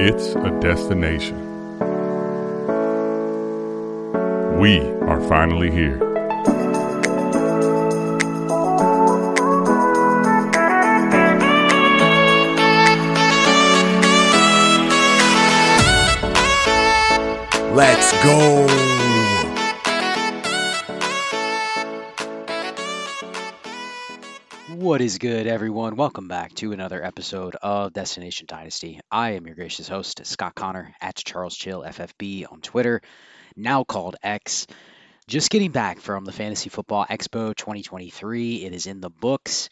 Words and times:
It's 0.00 0.36
a 0.36 0.56
destination. 0.60 1.36
We 4.60 4.78
are 5.08 5.20
finally 5.28 5.72
here. 5.72 5.98
Let's 17.74 18.12
go. 18.22 19.07
What 24.98 25.04
is 25.04 25.18
good, 25.18 25.46
everyone? 25.46 25.94
Welcome 25.94 26.26
back 26.26 26.54
to 26.54 26.72
another 26.72 27.00
episode 27.00 27.54
of 27.54 27.92
Destination 27.92 28.46
Dynasty. 28.48 28.98
I 29.12 29.34
am 29.34 29.46
your 29.46 29.54
gracious 29.54 29.86
host, 29.86 30.26
Scott 30.26 30.56
Connor, 30.56 30.92
at 31.00 31.14
Charles 31.14 31.56
Chill 31.56 31.84
FFB 31.84 32.50
on 32.50 32.60
Twitter, 32.60 33.00
now 33.54 33.84
called 33.84 34.16
X. 34.24 34.66
Just 35.28 35.50
getting 35.50 35.70
back 35.70 36.00
from 36.00 36.24
the 36.24 36.32
Fantasy 36.32 36.68
Football 36.68 37.06
Expo 37.08 37.54
2023. 37.54 38.64
It 38.64 38.74
is 38.74 38.88
in 38.88 39.00
the 39.00 39.08
books, 39.08 39.68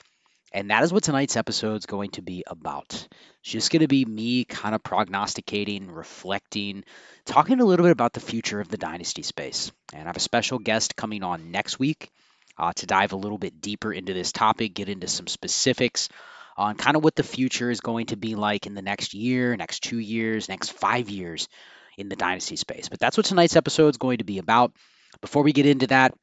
and 0.53 0.71
that 0.71 0.85
is 0.85 0.93
what 0.93 1.03
tonight's 1.03 1.37
episode 1.37 1.75
is 1.75 1.87
going 1.87 2.11
to 2.11 2.23
be 2.23 2.45
about. 2.47 3.09
It's 3.41 3.51
just 3.51 3.73
going 3.73 3.81
to 3.81 3.89
be 3.89 4.05
me 4.05 4.45
kind 4.45 4.77
of 4.77 4.85
prognosticating, 4.85 5.91
reflecting, 5.91 6.85
talking 7.25 7.59
a 7.59 7.65
little 7.65 7.83
bit 7.85 7.91
about 7.91 8.13
the 8.13 8.21
future 8.21 8.61
of 8.61 8.69
the 8.69 8.79
Dynasty 8.79 9.23
space. 9.23 9.73
And 9.93 10.03
I 10.03 10.07
have 10.07 10.17
a 10.17 10.21
special 10.21 10.61
guest 10.61 10.95
coming 10.95 11.25
on 11.25 11.51
next 11.51 11.81
week 11.81 12.13
uh, 12.59 12.73
to 12.75 12.87
dive 12.87 13.13
a 13.13 13.17
little 13.17 13.39
bit 13.39 13.61
deeper 13.61 13.93
into 13.93 14.13
this 14.13 14.33
topic, 14.33 14.75
get 14.75 14.89
into 14.89 15.09
some 15.09 15.27
specifics 15.27 16.09
on 16.57 16.75
kind 16.75 16.97
of 16.97 17.05
what 17.05 17.15
the 17.15 17.23
future 17.23 17.71
is 17.71 17.81
going 17.81 18.07
to 18.07 18.17
be 18.17 18.35
like 18.35 18.67
in 18.67 18.75
the 18.75 18.83
next 18.83 19.15
year, 19.15 19.57
next 19.57 19.81
two 19.81 19.99
years, 19.99 20.49
next 20.49 20.73
five 20.73 21.11
years 21.11 21.49
in 21.99 22.09
the 22.09 22.17
dynasty 22.17 22.57
space. 22.57 22.89
But 22.89 22.99
that's 22.99 23.17
what 23.17 23.27
tonight's 23.27 23.57
episode 23.57 23.89
is 23.89 23.99
going 23.99 24.19
to 24.19 24.25
be 24.25 24.39
about. 24.39 24.73
Before 25.21 25.43
we 25.43 25.53
get 25.53 25.67
into 25.67 25.87
that, 25.89 26.15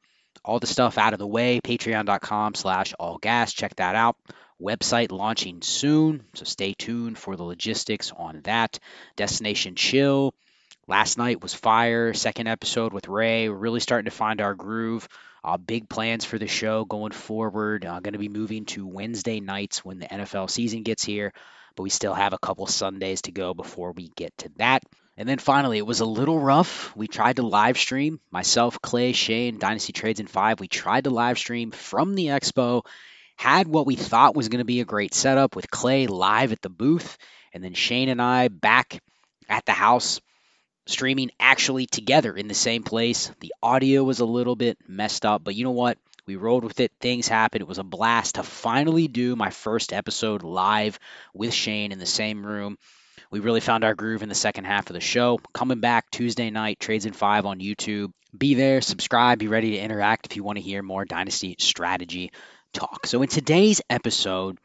all 0.44 0.58
the 0.58 0.66
stuff 0.66 0.98
out 0.98 1.12
of 1.12 1.18
the 1.18 1.26
way, 1.26 1.60
patreon.com 1.60 2.54
slash 2.54 2.94
all 2.98 3.18
gas, 3.18 3.52
check 3.52 3.76
that 3.76 3.94
out. 3.94 4.16
Website 4.60 5.10
launching 5.10 5.62
soon, 5.62 6.24
so 6.34 6.44
stay 6.44 6.74
tuned 6.74 7.18
for 7.18 7.36
the 7.36 7.42
logistics 7.42 8.12
on 8.16 8.40
that. 8.44 8.78
Destination 9.16 9.74
Chill. 9.74 10.34
Last 10.86 11.18
night 11.18 11.42
was 11.42 11.54
fire. 11.54 12.12
Second 12.12 12.46
episode 12.46 12.92
with 12.92 13.08
Ray. 13.08 13.48
We're 13.48 13.56
really 13.56 13.80
starting 13.80 14.04
to 14.04 14.16
find 14.16 14.40
our 14.40 14.54
groove. 14.54 15.08
Uh, 15.44 15.58
big 15.58 15.90
plans 15.90 16.24
for 16.24 16.38
the 16.38 16.46
show 16.46 16.86
going 16.86 17.12
forward. 17.12 17.84
Uh, 17.84 18.00
going 18.00 18.14
to 18.14 18.18
be 18.18 18.30
moving 18.30 18.64
to 18.64 18.86
Wednesday 18.86 19.40
nights 19.40 19.84
when 19.84 19.98
the 19.98 20.06
NFL 20.06 20.48
season 20.48 20.82
gets 20.82 21.04
here, 21.04 21.34
but 21.76 21.82
we 21.82 21.90
still 21.90 22.14
have 22.14 22.32
a 22.32 22.38
couple 22.38 22.66
Sundays 22.66 23.20
to 23.22 23.32
go 23.32 23.52
before 23.52 23.92
we 23.92 24.08
get 24.16 24.36
to 24.38 24.50
that. 24.56 24.82
And 25.18 25.28
then 25.28 25.38
finally, 25.38 25.76
it 25.76 25.86
was 25.86 26.00
a 26.00 26.06
little 26.06 26.40
rough. 26.40 26.96
We 26.96 27.08
tried 27.08 27.36
to 27.36 27.46
live 27.46 27.76
stream, 27.76 28.20
myself, 28.30 28.80
Clay, 28.80 29.12
Shane, 29.12 29.58
Dynasty 29.58 29.92
Trades 29.92 30.18
in 30.18 30.26
5. 30.26 30.60
We 30.60 30.66
tried 30.66 31.04
to 31.04 31.10
live 31.10 31.38
stream 31.38 31.70
from 31.70 32.14
the 32.14 32.28
expo, 32.28 32.84
had 33.36 33.68
what 33.68 33.86
we 33.86 33.96
thought 33.96 34.34
was 34.34 34.48
going 34.48 34.58
to 34.58 34.64
be 34.64 34.80
a 34.80 34.86
great 34.86 35.12
setup 35.12 35.54
with 35.54 35.70
Clay 35.70 36.06
live 36.06 36.52
at 36.52 36.62
the 36.62 36.70
booth, 36.70 37.18
and 37.52 37.62
then 37.62 37.74
Shane 37.74 38.08
and 38.08 38.22
I 38.22 38.48
back 38.48 39.00
at 39.48 39.66
the 39.66 39.72
house 39.72 40.20
streaming 40.86 41.30
actually 41.40 41.86
together 41.86 42.36
in 42.36 42.48
the 42.48 42.54
same 42.54 42.82
place. 42.82 43.30
The 43.40 43.54
audio 43.62 44.02
was 44.04 44.20
a 44.20 44.24
little 44.24 44.56
bit 44.56 44.78
messed 44.86 45.24
up, 45.24 45.42
but 45.44 45.54
you 45.54 45.64
know 45.64 45.70
what? 45.70 45.98
We 46.26 46.36
rolled 46.36 46.64
with 46.64 46.80
it. 46.80 46.92
Things 47.00 47.28
happened. 47.28 47.62
It 47.62 47.68
was 47.68 47.78
a 47.78 47.84
blast 47.84 48.36
to 48.36 48.42
finally 48.42 49.08
do 49.08 49.36
my 49.36 49.50
first 49.50 49.92
episode 49.92 50.42
live 50.42 50.98
with 51.34 51.52
Shane 51.52 51.92
in 51.92 51.98
the 51.98 52.06
same 52.06 52.44
room. 52.46 52.78
We 53.30 53.40
really 53.40 53.60
found 53.60 53.84
our 53.84 53.94
groove 53.94 54.22
in 54.22 54.28
the 54.28 54.34
second 54.34 54.64
half 54.64 54.88
of 54.88 54.94
the 54.94 55.00
show. 55.00 55.40
Coming 55.52 55.80
back 55.80 56.10
Tuesday 56.10 56.50
night, 56.50 56.80
Trades 56.80 57.04
in 57.04 57.12
5 57.12 57.46
on 57.46 57.58
YouTube. 57.58 58.12
Be 58.36 58.54
there, 58.54 58.80
subscribe, 58.80 59.38
be 59.38 59.48
ready 59.48 59.72
to 59.72 59.78
interact 59.78 60.26
if 60.26 60.36
you 60.36 60.44
want 60.44 60.56
to 60.56 60.62
hear 60.62 60.82
more 60.82 61.04
Dynasty 61.04 61.56
strategy 61.58 62.32
talk. 62.72 63.06
So, 63.06 63.22
in 63.22 63.28
today's 63.28 63.80
episode, 63.88 64.58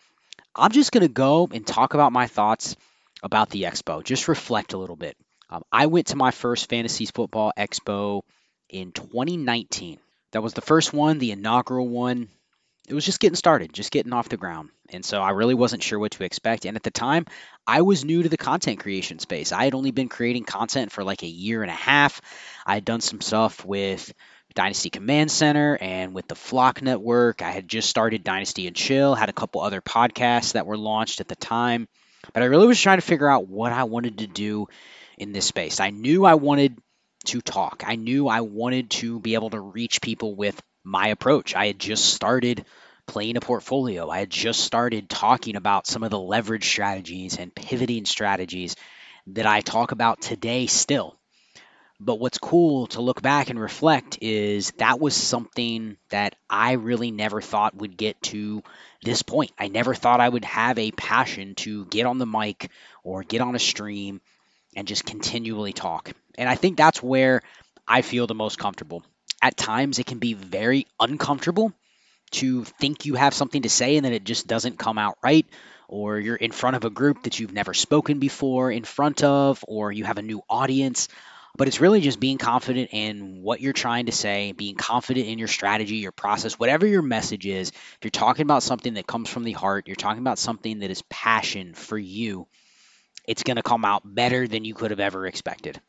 I'm 0.56 0.72
just 0.72 0.92
going 0.92 1.06
to 1.06 1.14
go 1.14 1.48
and 1.52 1.66
talk 1.66 1.94
about 1.94 2.12
my 2.12 2.28
thoughts 2.28 2.76
about 3.22 3.50
the 3.50 3.64
expo, 3.64 4.04
just 4.04 4.28
reflect 4.28 4.74
a 4.74 4.78
little 4.78 4.96
bit. 4.96 5.18
Um, 5.50 5.64
I 5.72 5.88
went 5.88 6.08
to 6.08 6.16
my 6.16 6.32
first 6.32 6.70
Fantasy 6.70 7.06
Football 7.06 7.52
Expo 7.58 8.22
in 8.70 8.92
2019. 8.92 10.00
That 10.32 10.44
was 10.44 10.54
the 10.54 10.62
first 10.62 10.94
one, 10.94 11.18
the 11.18 11.32
inaugural 11.32 11.88
one. 11.88 12.30
It 12.88 12.94
was 12.94 13.06
just 13.06 13.20
getting 13.20 13.36
started, 13.36 13.74
just 13.74 13.92
getting 13.92 14.14
off 14.14 14.30
the 14.30 14.38
ground. 14.38 14.70
And 14.90 15.06
so 15.06 15.22
I 15.22 15.32
really 15.32 15.54
wasn't 15.54 15.84
sure 15.84 16.00
what 16.00 16.12
to 16.14 16.24
expect. 16.24 16.66
And 16.66 16.76
at 16.76 16.84
the 16.84 16.92
time, 16.92 17.26
I 17.66 17.82
was 17.82 18.06
new 18.06 18.24
to 18.24 18.30
the 18.30 18.38
content 18.38 18.80
creation 18.80 19.20
space. 19.20 19.52
I 19.52 19.64
had 19.64 19.76
only 19.76 19.92
been 19.92 20.10
creating 20.10 20.44
content 20.44 20.92
for 20.92 21.04
like 21.04 21.22
a 21.24 21.28
year 21.28 21.62
and 21.62 21.70
a 21.70 21.76
half. 21.76 22.22
I 22.66 22.76
had 22.76 22.86
done 22.86 23.02
some 23.02 23.22
stuff 23.22 23.64
with 23.64 24.12
Dynasty 24.56 24.90
Command 24.90 25.30
Center 25.30 25.78
and 25.80 26.14
with 26.14 26.28
the 26.28 26.36
Flock 26.36 26.82
Network. 26.82 27.44
I 27.44 27.52
had 27.52 27.68
just 27.68 27.90
started 27.90 28.24
Dynasty 28.24 28.66
and 28.66 28.76
Chill, 28.76 29.14
had 29.14 29.30
a 29.30 29.34
couple 29.34 29.62
other 29.62 29.82
podcasts 29.82 30.54
that 30.54 30.66
were 30.66 30.78
launched 30.78 31.22
at 31.22 31.28
the 31.28 31.36
time. 31.36 31.88
But 32.34 32.44
I 32.44 32.48
really 32.48 32.68
was 32.68 32.82
trying 32.82 32.98
to 32.98 33.06
figure 33.06 33.30
out 33.30 33.48
what 33.48 33.72
I 33.72 33.84
wanted 33.84 34.20
to 34.20 34.28
do 34.28 34.68
in 35.20 35.32
this 35.32 35.46
space. 35.46 35.80
I 35.80 35.92
knew 35.92 36.26
I 36.26 36.36
wanted 36.36 36.78
to 37.26 37.42
talk. 37.42 37.84
I 37.86 37.96
knew 37.96 38.28
I 38.28 38.42
wanted 38.42 38.90
to 38.92 39.20
be 39.20 39.36
able 39.36 39.50
to 39.52 39.60
reach 39.60 40.02
people 40.02 40.36
with 40.36 40.60
my 40.84 41.10
approach. 41.10 41.56
I 41.56 41.68
had 41.68 41.78
just 41.78 42.06
started 42.06 42.66
playing 43.06 43.38
a 43.38 43.42
portfolio. 43.42 44.10
I 44.10 44.20
had 44.20 44.30
just 44.30 44.62
started 44.62 45.10
talking 45.10 45.56
about 45.56 45.88
some 45.88 46.04
of 46.04 46.12
the 46.12 46.20
leverage 46.20 46.68
strategies 46.68 47.38
and 47.38 47.54
pivoting 47.54 48.06
strategies 48.06 48.76
that 49.28 49.46
I 49.46 49.62
talk 49.62 49.92
about 49.92 50.22
today 50.22 50.68
still. 50.68 51.16
But 52.00 52.20
what's 52.20 52.38
cool 52.38 52.88
to 52.88 53.02
look 53.02 53.22
back 53.22 53.50
and 53.50 53.60
reflect 53.60 54.20
is 54.22 54.72
that 54.78 55.02
was 55.02 55.16
something 55.16 55.98
that 56.12 56.36
I 56.50 56.74
really 56.74 57.12
never 57.12 57.42
thought 57.42 57.76
would 57.76 57.98
get 57.98 58.22
to 58.24 58.64
this 59.04 59.22
point. 59.22 59.52
I 59.60 59.68
never 59.68 59.94
thought 59.94 60.22
I 60.22 60.30
would 60.30 60.46
have 60.46 60.80
a 60.80 60.92
passion 60.92 61.56
to 61.56 61.86
get 61.86 62.06
on 62.06 62.18
the 62.18 62.26
mic 62.26 62.72
or 63.04 63.24
get 63.24 63.42
on 63.42 63.56
a 63.56 63.60
stream 63.60 64.22
and 64.76 64.88
just 64.88 65.06
continually 65.06 65.74
talk. 65.74 66.12
And 66.38 66.48
I 66.48 66.56
think 66.56 66.78
that's 66.78 67.02
where 67.02 67.42
I 67.88 68.02
feel 68.02 68.28
the 68.28 68.36
most 68.36 68.60
comfortable. 68.60 69.04
At 69.42 69.58
times, 69.58 70.00
it 70.00 70.06
can 70.06 70.20
be 70.20 70.34
very 70.34 70.86
uncomfortable 71.00 71.74
to 72.32 72.64
think 72.64 73.06
you 73.06 73.16
have 73.16 73.34
something 73.34 73.64
to 73.64 73.70
say 73.70 73.96
and 73.96 74.06
then 74.06 74.14
it 74.14 74.24
just 74.24 74.48
doesn't 74.48 74.78
come 74.78 74.98
out 74.98 75.18
right, 75.24 75.48
or 75.88 76.20
you're 76.20 76.36
in 76.36 76.52
front 76.52 76.76
of 76.76 76.86
a 76.86 76.90
group 76.90 77.24
that 77.24 77.40
you've 77.40 77.54
never 77.54 77.74
spoken 77.74 78.20
before 78.20 78.72
in 78.72 78.84
front 78.84 79.24
of, 79.24 79.66
or 79.68 79.92
you 79.92 80.04
have 80.04 80.20
a 80.20 80.22
new 80.24 80.42
audience. 80.50 81.08
But 81.58 81.68
it's 81.68 81.82
really 81.82 82.00
just 82.00 82.20
being 82.20 82.38
confident 82.38 82.90
in 82.94 83.42
what 83.42 83.60
you're 83.60 83.74
trying 83.74 84.06
to 84.06 84.12
say, 84.12 84.52
being 84.52 84.76
confident 84.76 85.28
in 85.28 85.40
your 85.40 85.48
strategy, 85.48 85.96
your 85.96 86.12
process, 86.12 86.60
whatever 86.60 86.86
your 86.86 87.02
message 87.02 87.48
is. 87.48 87.70
If 87.72 87.98
you're 88.04 88.12
talking 88.12 88.44
about 88.44 88.62
something 88.62 88.94
that 88.94 89.08
comes 89.08 89.30
from 89.30 89.44
the 89.44 89.54
heart, 89.54 89.88
you're 89.88 89.96
talking 89.96 90.22
about 90.22 90.38
something 90.38 90.80
that 90.80 90.92
is 90.92 91.02
passion 91.10 91.74
for 91.74 91.98
you, 91.98 92.48
it's 93.26 93.44
going 93.44 93.58
to 93.58 93.64
come 93.64 93.86
out 93.86 94.02
better 94.04 94.48
than 94.48 94.66
you 94.66 94.74
could 94.74 94.92
have 94.92 95.00
ever 95.00 95.28
expected. 95.28 95.80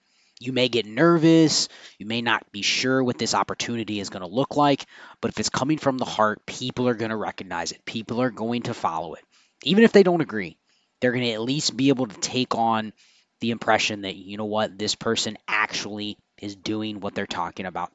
You 0.40 0.52
may 0.52 0.68
get 0.68 0.86
nervous, 0.86 1.68
you 1.98 2.06
may 2.06 2.22
not 2.22 2.50
be 2.50 2.62
sure 2.62 3.04
what 3.04 3.18
this 3.18 3.34
opportunity 3.34 4.00
is 4.00 4.08
going 4.08 4.22
to 4.22 4.34
look 4.34 4.56
like, 4.56 4.86
but 5.20 5.30
if 5.30 5.38
it's 5.38 5.50
coming 5.50 5.76
from 5.76 5.98
the 5.98 6.06
heart, 6.06 6.46
people 6.46 6.88
are 6.88 6.94
going 6.94 7.10
to 7.10 7.16
recognize 7.16 7.72
it. 7.72 7.84
People 7.84 8.22
are 8.22 8.30
going 8.30 8.62
to 8.62 8.74
follow 8.74 9.14
it. 9.14 9.22
Even 9.64 9.84
if 9.84 9.92
they 9.92 10.02
don't 10.02 10.22
agree, 10.22 10.56
they're 11.00 11.12
going 11.12 11.24
to 11.24 11.32
at 11.32 11.42
least 11.42 11.76
be 11.76 11.90
able 11.90 12.06
to 12.06 12.20
take 12.20 12.54
on 12.54 12.94
the 13.40 13.50
impression 13.50 14.02
that, 14.02 14.16
you 14.16 14.38
know 14.38 14.46
what, 14.46 14.78
this 14.78 14.94
person 14.94 15.36
actually 15.46 16.16
is 16.40 16.56
doing 16.56 17.00
what 17.00 17.14
they're 17.14 17.26
talking 17.26 17.66
about. 17.66 17.92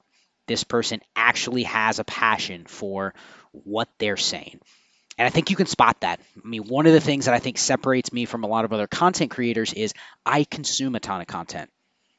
This 0.48 0.64
person 0.64 1.02
actually 1.16 1.64
has 1.64 1.98
a 1.98 2.04
passion 2.04 2.66
for 2.68 3.16
what 3.52 3.90
they're 3.98 4.18
saying. 4.18 4.60
And 5.18 5.26
I 5.26 5.30
think 5.30 5.50
you 5.50 5.56
can 5.56 5.66
spot 5.66 6.02
that. 6.02 6.20
I 6.44 6.48
mean, 6.48 6.64
one 6.64 6.88
of 6.88 6.94
the 6.94 7.02
things 7.02 7.26
that 7.26 7.34
I 7.34 7.40
think 7.40 7.58
separates 7.58 8.12
me 8.12 8.26
from 8.26 8.44
a 8.44 8.48
lot 8.48 8.66
of 8.66 8.74
other 8.74 8.88
content 8.88 9.32
creators 9.32 9.74
is 9.74 9.94
I 10.26 10.44
consume 10.44 10.96
a 10.96 11.00
ton 11.00 11.22
of 11.22 11.28
content. 11.28 11.70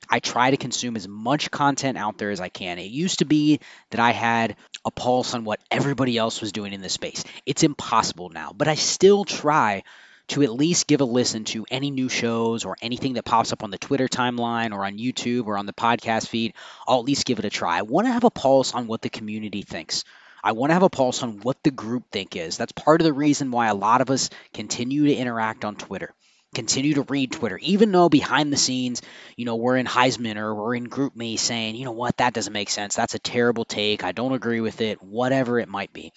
I 0.08 0.20
try 0.20 0.50
to 0.50 0.56
consume 0.56 0.96
as 0.96 1.08
much 1.08 1.50
content 1.50 1.98
out 1.98 2.16
there 2.16 2.30
as 2.30 2.40
I 2.40 2.48
can. 2.48 2.78
It 2.78 2.90
used 2.90 3.18
to 3.18 3.24
be 3.24 3.60
that 3.90 4.00
I 4.00 4.12
had 4.12 4.56
a 4.84 4.90
pulse 4.90 5.34
on 5.34 5.44
what 5.44 5.60
everybody 5.70 6.16
else 6.16 6.40
was 6.40 6.52
doing 6.52 6.72
in 6.72 6.80
this 6.80 6.92
space. 6.92 7.24
It's 7.44 7.64
impossible 7.64 8.30
now, 8.30 8.52
but 8.56 8.68
I 8.68 8.76
still 8.76 9.24
try 9.24 9.82
to 10.28 10.42
at 10.42 10.52
least 10.52 10.86
give 10.86 11.00
a 11.00 11.04
listen 11.04 11.44
to 11.44 11.66
any 11.70 11.90
new 11.90 12.08
shows 12.08 12.64
or 12.64 12.76
anything 12.82 13.14
that 13.14 13.24
pops 13.24 13.52
up 13.52 13.62
on 13.62 13.70
the 13.70 13.78
Twitter 13.78 14.08
timeline 14.08 14.72
or 14.72 14.84
on 14.84 14.98
YouTube 14.98 15.46
or 15.46 15.56
on 15.56 15.66
the 15.66 15.72
podcast 15.72 16.28
feed. 16.28 16.54
I'll 16.86 16.98
at 16.98 17.04
least 17.04 17.26
give 17.26 17.38
it 17.38 17.44
a 17.44 17.50
try. 17.50 17.78
I 17.78 17.82
want 17.82 18.06
to 18.06 18.12
have 18.12 18.24
a 18.24 18.30
pulse 18.30 18.74
on 18.74 18.86
what 18.86 19.02
the 19.02 19.10
community 19.10 19.62
thinks. 19.62 20.04
I 20.46 20.52
want 20.52 20.70
to 20.70 20.74
have 20.74 20.84
a 20.84 20.88
pulse 20.88 21.24
on 21.24 21.40
what 21.40 21.60
the 21.64 21.72
group 21.72 22.04
think 22.12 22.36
is. 22.36 22.56
That's 22.56 22.70
part 22.70 23.00
of 23.00 23.04
the 23.04 23.12
reason 23.12 23.50
why 23.50 23.66
a 23.66 23.74
lot 23.74 24.00
of 24.00 24.10
us 24.10 24.30
continue 24.54 25.06
to 25.06 25.12
interact 25.12 25.64
on 25.64 25.74
Twitter, 25.74 26.14
continue 26.54 26.94
to 26.94 27.02
read 27.02 27.32
Twitter, 27.32 27.58
even 27.58 27.90
though 27.90 28.08
behind 28.08 28.52
the 28.52 28.56
scenes, 28.56 29.02
you 29.36 29.44
know, 29.44 29.56
we're 29.56 29.76
in 29.76 29.86
Heisman 29.86 30.36
or 30.36 30.54
we're 30.54 30.76
in 30.76 30.86
GroupMe 30.86 31.36
saying, 31.36 31.74
you 31.74 31.84
know 31.84 31.90
what, 31.90 32.18
that 32.18 32.32
doesn't 32.32 32.52
make 32.52 32.70
sense. 32.70 32.94
That's 32.94 33.16
a 33.16 33.18
terrible 33.18 33.64
take. 33.64 34.04
I 34.04 34.12
don't 34.12 34.34
agree 34.34 34.60
with 34.60 34.80
it, 34.80 35.02
whatever 35.02 35.58
it 35.58 35.68
might 35.68 35.92
be. 35.92 36.12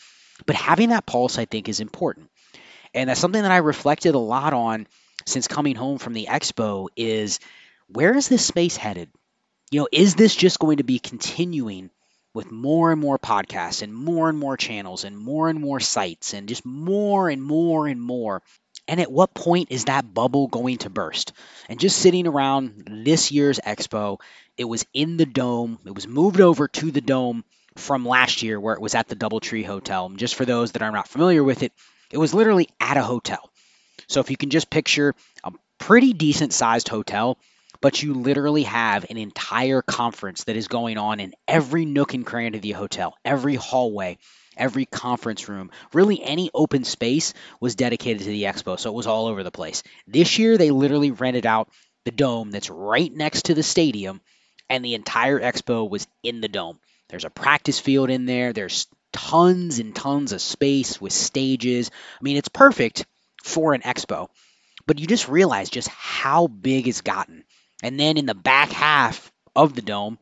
But 0.45 0.55
having 0.55 0.89
that 0.89 1.07
pulse, 1.07 1.39
I 1.39 1.45
think, 1.45 1.67
is 1.67 1.79
important. 1.79 2.29
And 2.93 3.09
that's 3.09 3.19
something 3.19 3.41
that 3.41 3.51
I 3.51 3.57
reflected 3.57 4.13
a 4.13 4.19
lot 4.19 4.53
on 4.53 4.85
since 5.25 5.47
coming 5.47 5.75
home 5.75 5.97
from 5.97 6.13
the 6.13 6.27
expo 6.29 6.89
is 6.95 7.39
where 7.87 8.15
is 8.15 8.27
this 8.27 8.45
space 8.45 8.77
headed? 8.77 9.09
You 9.71 9.79
know, 9.79 9.87
is 9.91 10.13
this 10.13 10.35
just 10.35 10.59
going 10.59 10.77
to 10.77 10.83
be 10.83 10.99
continuing 10.99 11.89
with 12.33 12.51
more 12.51 12.91
and 12.91 13.01
more 13.01 13.17
podcasts 13.17 13.81
and 13.81 13.93
more 13.93 14.29
and 14.29 14.37
more 14.37 14.57
channels 14.57 15.03
and 15.03 15.17
more 15.17 15.49
and 15.49 15.59
more 15.59 15.79
sites 15.79 16.33
and 16.33 16.47
just 16.47 16.65
more 16.65 17.29
and 17.29 17.41
more 17.41 17.87
and 17.87 18.01
more? 18.01 18.41
And 18.87 18.99
at 18.99 19.11
what 19.11 19.33
point 19.35 19.67
is 19.71 19.85
that 19.85 20.13
bubble 20.13 20.47
going 20.47 20.77
to 20.79 20.89
burst? 20.89 21.33
And 21.69 21.79
just 21.79 21.99
sitting 21.99 22.25
around 22.25 22.87
this 22.89 23.31
year's 23.31 23.59
expo, 23.59 24.19
it 24.57 24.63
was 24.65 24.85
in 24.93 25.17
the 25.17 25.27
dome. 25.27 25.77
It 25.85 25.93
was 25.93 26.07
moved 26.07 26.41
over 26.41 26.67
to 26.67 26.91
the 26.91 27.01
dome 27.01 27.43
from 27.75 28.05
last 28.05 28.41
year 28.41 28.59
where 28.59 28.73
it 28.73 28.81
was 28.81 28.95
at 28.95 29.07
the 29.07 29.15
Doubletree 29.15 29.65
Hotel. 29.65 30.07
And 30.07 30.17
just 30.17 30.35
for 30.35 30.45
those 30.45 30.71
that 30.71 30.81
are 30.81 30.91
not 30.91 31.07
familiar 31.07 31.43
with 31.43 31.63
it, 31.63 31.71
it 32.11 32.17
was 32.17 32.33
literally 32.33 32.67
at 32.79 32.97
a 32.97 33.03
hotel. 33.03 33.49
So 34.07 34.19
if 34.21 34.31
you 34.31 34.37
can 34.37 34.49
just 34.49 34.69
picture 34.69 35.13
a 35.43 35.51
pretty 35.77 36.13
decent 36.13 36.51
sized 36.51 36.87
hotel, 36.87 37.37
but 37.81 38.01
you 38.03 38.13
literally 38.13 38.63
have 38.63 39.05
an 39.09 39.17
entire 39.17 39.81
conference 39.81 40.43
that 40.45 40.55
is 40.55 40.67
going 40.67 40.97
on 40.97 41.19
in 41.19 41.33
every 41.47 41.85
nook 41.85 42.13
and 42.13 42.25
cranny 42.25 42.57
of 42.57 42.61
the 42.61 42.71
hotel, 42.71 43.15
every 43.23 43.55
hallway, 43.55 44.17
every 44.57 44.85
conference 44.85 45.47
room, 45.47 45.71
really 45.93 46.21
any 46.21 46.49
open 46.53 46.83
space 46.83 47.33
was 47.59 47.75
dedicated 47.75 48.23
to 48.23 48.29
the 48.29 48.43
expo. 48.43 48.79
So 48.79 48.89
it 48.89 48.95
was 48.95 49.07
all 49.07 49.27
over 49.27 49.43
the 49.43 49.51
place. 49.51 49.83
This 50.07 50.37
year, 50.37 50.57
they 50.57 50.71
literally 50.71 51.11
rented 51.11 51.45
out 51.45 51.69
the 52.05 52.11
dome 52.11 52.51
that's 52.51 52.69
right 52.69 53.11
next 53.13 53.45
to 53.45 53.53
the 53.53 53.63
stadium, 53.63 54.21
and 54.69 54.83
the 54.83 54.95
entire 54.95 55.39
expo 55.39 55.89
was 55.89 56.07
in 56.23 56.41
the 56.41 56.47
dome. 56.47 56.79
There's 57.09 57.25
a 57.25 57.29
practice 57.29 57.79
field 57.79 58.09
in 58.09 58.25
there. 58.25 58.53
There's 58.53 58.87
tons 59.11 59.79
and 59.79 59.95
tons 59.95 60.31
of 60.31 60.41
space 60.41 61.01
with 61.01 61.13
stages. 61.13 61.89
I 61.93 62.23
mean, 62.23 62.37
it's 62.37 62.49
perfect 62.49 63.05
for 63.43 63.73
an 63.73 63.81
expo. 63.81 64.27
But 64.85 64.99
you 64.99 65.07
just 65.07 65.27
realize 65.27 65.69
just 65.69 65.87
how 65.87 66.47
big 66.47 66.87
it's 66.87 67.01
gotten. 67.01 67.38
And 67.83 67.99
then 67.99 68.17
in 68.17 68.25
the 68.25 68.35
back 68.35 68.71
half 68.71 69.31
of 69.55 69.73
the 69.73 69.81
dome 69.81 70.17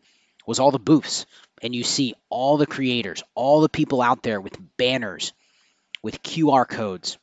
was 0.46 0.60
all 0.60 0.72
the 0.72 0.80
booths. 0.80 1.26
And 1.62 1.74
you 1.74 1.84
see 1.84 2.14
all 2.30 2.58
the 2.58 2.68
creators, 2.68 3.24
all 3.34 3.62
the 3.62 3.70
people 3.70 4.02
out 4.02 4.22
there 4.22 4.40
with 4.40 4.58
banners, 4.78 5.34
with 6.04 6.22
QR 6.22 6.68
codes, 6.68 7.18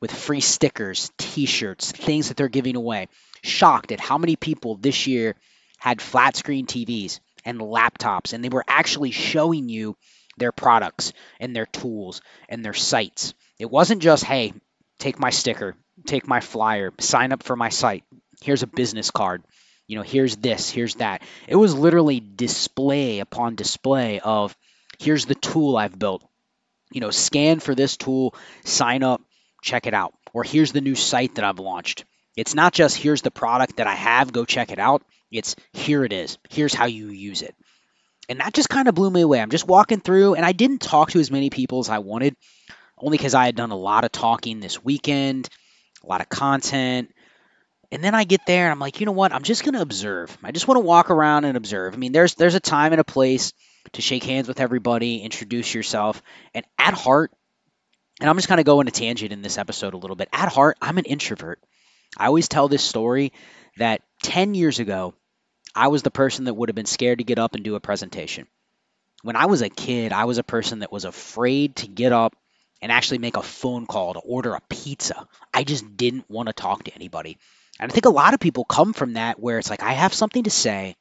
with 0.00 0.10
free 0.10 0.40
stickers, 0.40 1.10
t 1.18 1.44
shirts, 1.44 1.92
things 1.92 2.28
that 2.28 2.36
they're 2.36 2.48
giving 2.48 2.76
away. 2.76 3.08
Shocked 3.42 3.92
at 3.92 4.00
how 4.00 4.18
many 4.18 4.36
people 4.36 4.76
this 4.76 5.06
year 5.06 5.34
had 5.78 6.00
flat 6.00 6.34
screen 6.34 6.66
TVs 6.66 7.20
and 7.44 7.60
laptops, 7.60 8.32
and 8.32 8.42
they 8.42 8.48
were 8.48 8.64
actually 8.66 9.10
showing 9.10 9.68
you 9.68 9.96
their 10.38 10.52
products 10.52 11.12
and 11.40 11.54
their 11.54 11.66
tools 11.66 12.20
and 12.48 12.64
their 12.64 12.74
sites. 12.74 13.34
It 13.58 13.70
wasn't 13.70 14.02
just, 14.02 14.24
hey, 14.24 14.54
take 14.98 15.18
my 15.18 15.30
sticker, 15.30 15.76
take 16.06 16.26
my 16.26 16.40
flyer, 16.40 16.92
sign 17.00 17.32
up 17.32 17.42
for 17.42 17.56
my 17.56 17.68
site. 17.68 18.04
Here's 18.42 18.62
a 18.62 18.66
business 18.66 19.10
card. 19.10 19.42
You 19.86 19.96
know, 19.96 20.02
here's 20.02 20.36
this, 20.36 20.68
here's 20.68 20.96
that. 20.96 21.22
It 21.46 21.56
was 21.56 21.74
literally 21.74 22.20
display 22.20 23.20
upon 23.20 23.54
display 23.54 24.20
of 24.20 24.54
here's 24.98 25.24
the 25.24 25.34
tool 25.34 25.76
I've 25.76 25.98
built. 25.98 26.22
You 26.92 27.00
know, 27.00 27.10
scan 27.10 27.60
for 27.60 27.74
this 27.74 27.96
tool, 27.96 28.34
sign 28.64 29.02
up, 29.02 29.22
check 29.62 29.86
it 29.86 29.94
out. 29.94 30.14
Or 30.32 30.44
here's 30.44 30.72
the 30.72 30.80
new 30.80 30.94
site 30.94 31.36
that 31.36 31.44
I've 31.44 31.58
launched. 31.58 32.04
It's 32.36 32.54
not 32.54 32.72
just 32.72 32.96
here's 32.96 33.22
the 33.22 33.30
product 33.30 33.78
that 33.78 33.86
I 33.86 33.94
have, 33.94 34.32
go 34.32 34.44
check 34.44 34.70
it 34.70 34.78
out. 34.78 35.02
It's 35.30 35.56
here 35.72 36.04
it 36.04 36.12
is. 36.12 36.38
Here's 36.48 36.74
how 36.74 36.86
you 36.86 37.08
use 37.08 37.42
it. 37.42 37.54
And 38.28 38.40
that 38.40 38.52
just 38.52 38.68
kind 38.68 38.88
of 38.88 38.94
blew 38.94 39.10
me 39.10 39.22
away. 39.22 39.40
I'm 39.40 39.50
just 39.50 39.66
walking 39.66 40.00
through, 40.00 40.34
and 40.34 40.44
I 40.44 40.52
didn't 40.52 40.80
talk 40.82 41.12
to 41.12 41.20
as 41.20 41.30
many 41.30 41.48
people 41.48 41.80
as 41.80 41.88
I 41.88 41.98
wanted, 41.98 42.36
only 42.98 43.16
because 43.16 43.34
I 43.34 43.46
had 43.46 43.56
done 43.56 43.70
a 43.70 43.76
lot 43.76 44.04
of 44.04 44.12
talking 44.12 44.60
this 44.60 44.84
weekend, 44.84 45.48
a 46.04 46.06
lot 46.06 46.20
of 46.20 46.28
content. 46.28 47.10
And 47.90 48.04
then 48.04 48.14
I 48.14 48.24
get 48.24 48.42
there, 48.46 48.64
and 48.64 48.72
I'm 48.72 48.78
like, 48.78 49.00
you 49.00 49.06
know 49.06 49.12
what? 49.12 49.32
I'm 49.32 49.42
just 49.42 49.64
going 49.64 49.74
to 49.74 49.80
observe. 49.80 50.36
I 50.44 50.52
just 50.52 50.68
want 50.68 50.76
to 50.76 50.84
walk 50.84 51.10
around 51.10 51.44
and 51.44 51.56
observe. 51.56 51.94
I 51.94 51.96
mean, 51.96 52.12
there's 52.12 52.34
there's 52.34 52.54
a 52.54 52.60
time 52.60 52.92
and 52.92 53.00
a 53.00 53.04
place 53.04 53.52
to 53.92 54.02
shake 54.02 54.24
hands 54.24 54.46
with 54.46 54.60
everybody, 54.60 55.18
introduce 55.18 55.72
yourself, 55.72 56.22
and 56.54 56.66
at 56.78 56.92
heart, 56.92 57.32
and 58.20 58.28
I'm 58.28 58.36
just 58.36 58.48
kind 58.48 58.60
of 58.60 58.66
going 58.66 58.88
a 58.88 58.90
tangent 58.90 59.32
in 59.32 59.42
this 59.42 59.58
episode 59.58 59.94
a 59.94 59.98
little 59.98 60.16
bit. 60.16 60.28
At 60.32 60.52
heart, 60.52 60.76
I'm 60.82 60.98
an 60.98 61.04
introvert. 61.04 61.60
I 62.16 62.26
always 62.26 62.48
tell 62.48 62.68
this 62.68 62.82
story 62.82 63.32
that 63.76 64.02
10 64.22 64.54
years 64.54 64.80
ago, 64.80 65.14
I 65.74 65.88
was 65.88 66.02
the 66.02 66.10
person 66.10 66.44
that 66.44 66.54
would 66.54 66.68
have 66.68 66.76
been 66.76 66.86
scared 66.86 67.18
to 67.18 67.24
get 67.24 67.38
up 67.38 67.54
and 67.54 67.64
do 67.64 67.74
a 67.74 67.80
presentation. 67.80 68.46
When 69.22 69.36
I 69.36 69.46
was 69.46 69.62
a 69.62 69.68
kid, 69.68 70.12
I 70.12 70.24
was 70.24 70.38
a 70.38 70.44
person 70.44 70.80
that 70.80 70.92
was 70.92 71.04
afraid 71.04 71.76
to 71.76 71.88
get 71.88 72.12
up 72.12 72.34
and 72.80 72.92
actually 72.92 73.18
make 73.18 73.36
a 73.36 73.42
phone 73.42 73.86
call 73.86 74.14
to 74.14 74.20
order 74.20 74.54
a 74.54 74.60
pizza. 74.68 75.26
I 75.52 75.64
just 75.64 75.96
didn't 75.96 76.28
want 76.30 76.48
to 76.48 76.52
talk 76.52 76.84
to 76.84 76.94
anybody. 76.94 77.38
And 77.80 77.90
I 77.90 77.94
think 77.94 78.06
a 78.06 78.10
lot 78.10 78.34
of 78.34 78.40
people 78.40 78.64
come 78.64 78.92
from 78.92 79.14
that 79.14 79.38
where 79.38 79.58
it's 79.58 79.70
like, 79.70 79.82
I 79.82 79.92
have 79.92 80.12
something 80.14 80.44
to 80.44 80.50
say, 80.50 80.96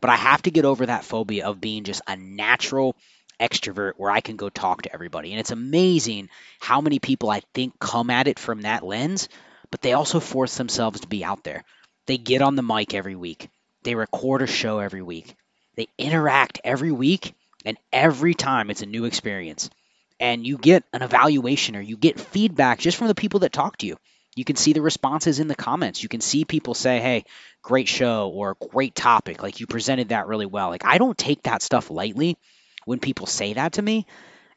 but 0.00 0.10
I 0.10 0.16
have 0.16 0.42
to 0.42 0.50
get 0.50 0.64
over 0.64 0.86
that 0.86 1.04
phobia 1.04 1.46
of 1.46 1.60
being 1.60 1.84
just 1.84 2.02
a 2.06 2.16
natural 2.16 2.96
extrovert 3.40 3.92
where 3.96 4.10
I 4.10 4.20
can 4.20 4.36
go 4.36 4.48
talk 4.48 4.82
to 4.82 4.92
everybody. 4.92 5.32
And 5.32 5.40
it's 5.40 5.50
amazing 5.50 6.28
how 6.60 6.80
many 6.80 6.98
people 6.98 7.30
I 7.30 7.40
think 7.54 7.78
come 7.78 8.10
at 8.10 8.28
it 8.28 8.38
from 8.38 8.62
that 8.62 8.84
lens, 8.84 9.28
but 9.70 9.80
they 9.80 9.92
also 9.92 10.20
force 10.20 10.56
themselves 10.56 11.00
to 11.00 11.08
be 11.08 11.24
out 11.24 11.44
there. 11.44 11.64
They 12.06 12.18
get 12.18 12.42
on 12.42 12.56
the 12.56 12.62
mic 12.62 12.94
every 12.94 13.16
week. 13.16 13.48
They 13.82 13.94
record 13.94 14.42
a 14.42 14.46
show 14.46 14.78
every 14.78 15.02
week. 15.02 15.34
They 15.76 15.88
interact 15.96 16.60
every 16.64 16.90
week, 16.90 17.34
and 17.64 17.76
every 17.92 18.34
time 18.34 18.70
it's 18.70 18.82
a 18.82 18.86
new 18.86 19.04
experience. 19.04 19.70
And 20.18 20.44
you 20.44 20.58
get 20.58 20.84
an 20.92 21.02
evaluation 21.02 21.76
or 21.76 21.80
you 21.80 21.96
get 21.96 22.18
feedback 22.18 22.80
just 22.80 22.96
from 22.96 23.06
the 23.06 23.14
people 23.14 23.40
that 23.40 23.52
talk 23.52 23.76
to 23.78 23.86
you. 23.86 23.96
You 24.38 24.44
can 24.44 24.56
see 24.56 24.72
the 24.72 24.82
responses 24.82 25.40
in 25.40 25.48
the 25.48 25.56
comments. 25.56 26.00
You 26.02 26.08
can 26.08 26.20
see 26.20 26.44
people 26.44 26.74
say, 26.74 27.00
hey, 27.00 27.24
great 27.60 27.88
show 27.88 28.28
or 28.28 28.56
great 28.70 28.94
topic. 28.94 29.42
Like 29.42 29.58
you 29.58 29.66
presented 29.66 30.10
that 30.10 30.28
really 30.28 30.46
well. 30.46 30.68
Like 30.68 30.84
I 30.84 30.98
don't 30.98 31.18
take 31.18 31.42
that 31.42 31.60
stuff 31.60 31.90
lightly 31.90 32.36
when 32.84 33.00
people 33.00 33.26
say 33.26 33.54
that 33.54 33.72
to 33.72 33.82
me. 33.82 34.06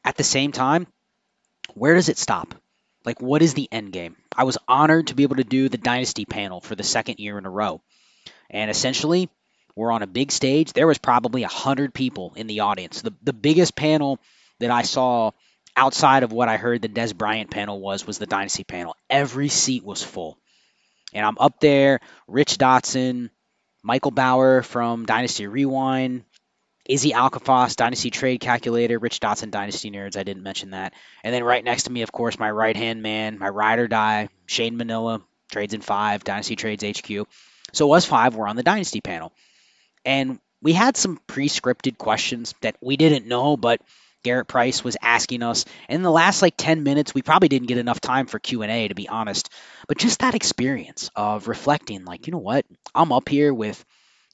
At 0.04 0.16
the 0.16 0.24
same 0.24 0.52
time, 0.52 0.86
where 1.74 1.94
does 1.94 2.08
it 2.08 2.18
stop? 2.18 2.54
Like, 3.04 3.20
what 3.20 3.42
is 3.42 3.54
the 3.54 3.68
end 3.72 3.92
game? 3.92 4.16
I 4.36 4.44
was 4.44 4.56
honored 4.68 5.08
to 5.08 5.14
be 5.14 5.24
able 5.24 5.36
to 5.36 5.44
do 5.44 5.68
the 5.68 5.78
Dynasty 5.78 6.24
panel 6.24 6.60
for 6.60 6.76
the 6.76 6.84
second 6.84 7.18
year 7.18 7.36
in 7.36 7.44
a 7.44 7.50
row. 7.50 7.80
And 8.50 8.70
essentially, 8.70 9.30
we're 9.74 9.90
on 9.90 10.02
a 10.02 10.06
big 10.06 10.30
stage. 10.30 10.72
There 10.72 10.86
was 10.86 10.98
probably 10.98 11.42
100 11.42 11.92
people 11.92 12.34
in 12.36 12.46
the 12.46 12.60
audience. 12.60 13.02
The, 13.02 13.14
the 13.22 13.32
biggest 13.32 13.74
panel 13.74 14.20
that 14.60 14.70
I 14.70 14.82
saw 14.82 15.32
outside 15.76 16.22
of 16.22 16.32
what 16.32 16.48
I 16.48 16.56
heard 16.56 16.82
the 16.82 16.88
Dez 16.88 17.16
Bryant 17.16 17.50
panel 17.50 17.80
was, 17.80 18.06
was 18.06 18.18
the 18.18 18.26
Dynasty 18.26 18.64
panel. 18.64 18.96
Every 19.08 19.48
seat 19.48 19.84
was 19.84 20.02
full. 20.02 20.38
And 21.12 21.24
I'm 21.24 21.38
up 21.38 21.60
there, 21.60 22.00
Rich 22.26 22.58
Dotson, 22.58 23.30
Michael 23.82 24.10
Bauer 24.10 24.62
from 24.62 25.06
Dynasty 25.06 25.46
Rewind, 25.46 26.24
Izzy 26.88 27.12
Alkafas, 27.12 27.76
Dynasty 27.76 28.10
Trade 28.10 28.40
Calculator, 28.40 28.98
Rich 28.98 29.20
Dotson, 29.20 29.50
Dynasty 29.50 29.90
Nerds. 29.90 30.16
I 30.16 30.24
didn't 30.24 30.42
mention 30.42 30.70
that. 30.70 30.94
And 31.22 31.32
then 31.32 31.44
right 31.44 31.62
next 31.62 31.84
to 31.84 31.92
me, 31.92 32.02
of 32.02 32.12
course, 32.12 32.38
my 32.38 32.50
right 32.50 32.76
hand 32.76 33.02
man, 33.02 33.38
my 33.38 33.48
ride 33.48 33.78
or 33.78 33.88
die, 33.88 34.28
Shane 34.46 34.76
Manila, 34.76 35.22
Trades 35.50 35.74
in 35.74 35.80
Five, 35.80 36.24
Dynasty 36.24 36.56
Trades 36.56 36.84
HQ. 36.84 37.28
So 37.72 37.92
us 37.92 38.04
five 38.04 38.34
were 38.34 38.48
on 38.48 38.56
the 38.56 38.62
Dynasty 38.62 39.00
panel. 39.00 39.32
And 40.04 40.40
we 40.60 40.72
had 40.72 40.96
some 40.96 41.20
pre 41.26 41.48
scripted 41.48 41.98
questions 41.98 42.54
that 42.62 42.76
we 42.80 42.96
didn't 42.96 43.26
know, 43.26 43.56
but 43.56 43.80
Garrett 44.22 44.48
Price 44.48 44.84
was 44.84 44.96
asking 45.00 45.42
us. 45.42 45.64
And 45.88 45.96
in 45.96 46.02
the 46.02 46.10
last 46.10 46.42
like 46.42 46.54
10 46.56 46.82
minutes, 46.82 47.14
we 47.14 47.22
probably 47.22 47.48
didn't 47.48 47.68
get 47.68 47.78
enough 47.78 48.00
time 48.00 48.26
for 48.26 48.38
Q&A 48.38 48.88
to 48.88 48.94
be 48.94 49.08
honest. 49.08 49.50
But 49.88 49.98
just 49.98 50.20
that 50.20 50.34
experience 50.34 51.10
of 51.16 51.48
reflecting 51.48 52.04
like, 52.04 52.26
you 52.26 52.32
know 52.32 52.38
what? 52.38 52.64
I'm 52.94 53.12
up 53.12 53.28
here 53.28 53.52
with 53.52 53.84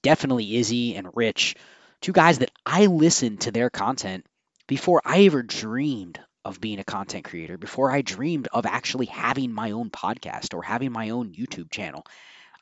definitely 0.02 0.57
Izzy 0.57 0.97
and 0.97 1.09
Rich 1.14 1.57
two 2.00 2.12
guys 2.12 2.38
that 2.38 2.50
I 2.64 2.87
listened 2.87 3.42
to 3.42 3.50
their 3.50 3.71
content 3.71 4.26
before 4.66 5.02
I 5.04 5.25
ever 5.25 5.42
dreamed 5.42 6.21
of 6.45 6.61
being 6.61 6.78
a 6.78 6.85
content 6.85 7.25
creator, 7.25 7.59
before 7.59 7.90
I 7.90 8.02
dreamed 8.02 8.49
of 8.52 8.66
actually 8.66 9.07
having 9.07 9.52
my 9.52 9.73
own 9.73 9.90
podcast 9.90 10.54
or 10.54 10.62
having 10.62 10.92
my 10.92 11.11
own 11.11 11.33
YouTube 11.33 11.71
channel. 11.71 12.04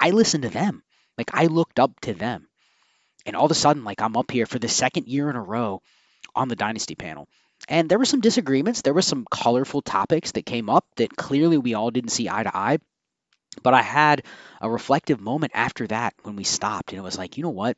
I 0.00 0.10
listened 0.10 0.42
to 0.44 0.48
them. 0.48 0.82
Like 1.18 1.30
I 1.34 1.46
looked 1.46 1.78
up 1.78 1.98
to 2.00 2.14
them. 2.14 2.48
And 3.24 3.36
all 3.36 3.46
of 3.46 3.50
a 3.50 3.54
sudden, 3.54 3.84
like 3.84 4.00
I'm 4.00 4.16
up 4.16 4.30
here 4.30 4.46
for 4.46 4.58
the 4.58 4.68
second 4.68 5.08
year 5.08 5.28
in 5.30 5.36
a 5.36 5.42
row 5.42 5.82
on 6.36 6.48
the 6.48 6.56
Dynasty 6.56 6.94
panel. 6.94 7.28
And 7.68 7.88
there 7.88 7.98
were 7.98 8.04
some 8.04 8.20
disagreements. 8.20 8.82
There 8.82 8.94
were 8.94 9.02
some 9.02 9.26
colorful 9.30 9.82
topics 9.82 10.32
that 10.32 10.46
came 10.46 10.68
up 10.68 10.84
that 10.96 11.16
clearly 11.16 11.58
we 11.58 11.74
all 11.74 11.90
didn't 11.90 12.10
see 12.10 12.28
eye 12.28 12.42
to 12.42 12.56
eye. 12.56 12.78
But 13.62 13.74
I 13.74 13.82
had 13.82 14.24
a 14.60 14.70
reflective 14.70 15.20
moment 15.20 15.52
after 15.54 15.86
that 15.86 16.14
when 16.22 16.36
we 16.36 16.44
stopped. 16.44 16.92
And 16.92 16.98
it 16.98 17.02
was 17.02 17.16
like, 17.18 17.36
you 17.36 17.42
know 17.42 17.50
what? 17.50 17.76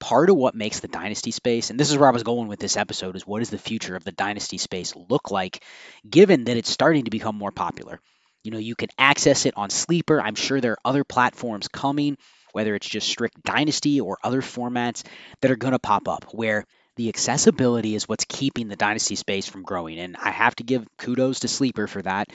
part 0.00 0.28
of 0.30 0.36
what 0.36 0.54
makes 0.54 0.80
the 0.80 0.88
dynasty 0.88 1.30
space, 1.30 1.70
and 1.70 1.78
this 1.78 1.90
is 1.90 1.96
where 1.96 2.08
I 2.08 2.12
was 2.12 2.22
going 2.22 2.48
with 2.48 2.58
this 2.58 2.76
episode, 2.76 3.16
is 3.16 3.26
what 3.26 3.38
does 3.38 3.50
the 3.50 3.58
future 3.58 3.96
of 3.96 4.04
the 4.04 4.12
dynasty 4.12 4.58
space 4.58 4.94
look 4.94 5.30
like, 5.30 5.62
given 6.08 6.44
that 6.44 6.56
it's 6.56 6.70
starting 6.70 7.04
to 7.04 7.10
become 7.10 7.36
more 7.36 7.52
popular. 7.52 8.00
You 8.42 8.50
know, 8.50 8.58
you 8.58 8.74
can 8.74 8.90
access 8.98 9.46
it 9.46 9.54
on 9.56 9.70
Sleeper. 9.70 10.20
I'm 10.20 10.34
sure 10.34 10.60
there 10.60 10.72
are 10.72 10.78
other 10.84 11.04
platforms 11.04 11.68
coming, 11.68 12.18
whether 12.52 12.74
it's 12.74 12.88
just 12.88 13.08
strict 13.08 13.42
dynasty 13.42 14.00
or 14.00 14.18
other 14.22 14.42
formats 14.42 15.04
that 15.40 15.50
are 15.50 15.56
going 15.56 15.72
to 15.72 15.78
pop 15.78 16.06
up 16.06 16.26
where 16.32 16.66
the 16.96 17.08
accessibility 17.08 17.94
is 17.94 18.08
what's 18.08 18.24
keeping 18.28 18.68
the 18.68 18.76
dynasty 18.76 19.16
space 19.16 19.46
from 19.46 19.62
growing. 19.62 19.98
And 19.98 20.16
I 20.16 20.30
have 20.30 20.54
to 20.56 20.64
give 20.64 20.86
kudos 20.98 21.40
to 21.40 21.48
Sleeper 21.48 21.86
for 21.86 22.02
that. 22.02 22.28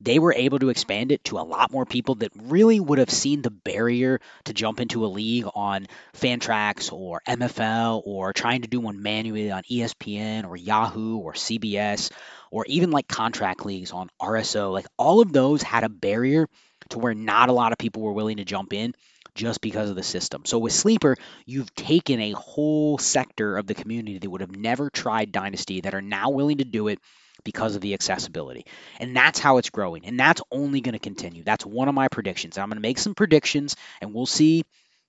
they 0.00 0.18
were 0.18 0.34
able 0.34 0.58
to 0.58 0.68
expand 0.70 1.12
it 1.12 1.24
to 1.24 1.38
a 1.38 1.40
lot 1.40 1.70
more 1.70 1.86
people 1.86 2.16
that 2.16 2.32
really 2.34 2.80
would 2.80 2.98
have 2.98 3.10
seen 3.10 3.42
the 3.42 3.50
barrier 3.50 4.20
to 4.44 4.52
jump 4.52 4.80
into 4.80 5.04
a 5.04 5.08
league 5.08 5.46
on 5.54 5.86
Fantrax 6.14 6.92
or 6.92 7.22
MFL 7.26 8.02
or 8.04 8.32
trying 8.32 8.62
to 8.62 8.68
do 8.68 8.80
one 8.80 9.02
manually 9.02 9.50
on 9.50 9.62
ESPN 9.64 10.46
or 10.46 10.56
Yahoo 10.56 11.18
or 11.18 11.32
CBS 11.32 12.10
or 12.50 12.64
even 12.66 12.90
like 12.90 13.08
contract 13.08 13.64
leagues 13.64 13.92
on 13.92 14.10
RSO. 14.20 14.72
Like 14.72 14.86
all 14.98 15.20
of 15.20 15.32
those 15.32 15.62
had 15.62 15.84
a 15.84 15.88
barrier 15.88 16.48
to 16.90 16.98
where 16.98 17.14
not 17.14 17.48
a 17.48 17.52
lot 17.52 17.72
of 17.72 17.78
people 17.78 18.02
were 18.02 18.12
willing 18.12 18.38
to 18.38 18.44
jump 18.44 18.72
in 18.72 18.94
just 19.34 19.60
because 19.60 19.90
of 19.90 19.96
the 19.96 20.02
system. 20.02 20.42
So 20.44 20.58
with 20.58 20.72
Sleeper, 20.72 21.16
you've 21.44 21.74
taken 21.74 22.20
a 22.20 22.32
whole 22.32 22.98
sector 22.98 23.56
of 23.56 23.66
the 23.66 23.74
community 23.74 24.18
that 24.18 24.30
would 24.30 24.40
have 24.40 24.56
never 24.56 24.90
tried 24.90 25.32
Dynasty 25.32 25.80
that 25.82 25.94
are 25.94 26.02
now 26.02 26.30
willing 26.30 26.58
to 26.58 26.64
do 26.64 26.88
it 26.88 26.98
because 27.44 27.74
of 27.74 27.82
the 27.82 27.94
accessibility. 27.94 28.64
And 29.00 29.16
that's 29.16 29.38
how 29.38 29.58
it's 29.58 29.70
growing. 29.70 30.06
And 30.06 30.18
that's 30.18 30.42
only 30.50 30.80
going 30.80 30.94
to 30.94 30.98
continue. 30.98 31.42
That's 31.42 31.66
one 31.66 31.88
of 31.88 31.94
my 31.94 32.08
predictions. 32.08 32.56
I'm 32.56 32.68
going 32.68 32.76
to 32.76 32.80
make 32.80 32.98
some 32.98 33.14
predictions 33.14 33.76
and 34.00 34.14
we'll 34.14 34.26
see 34.26 34.64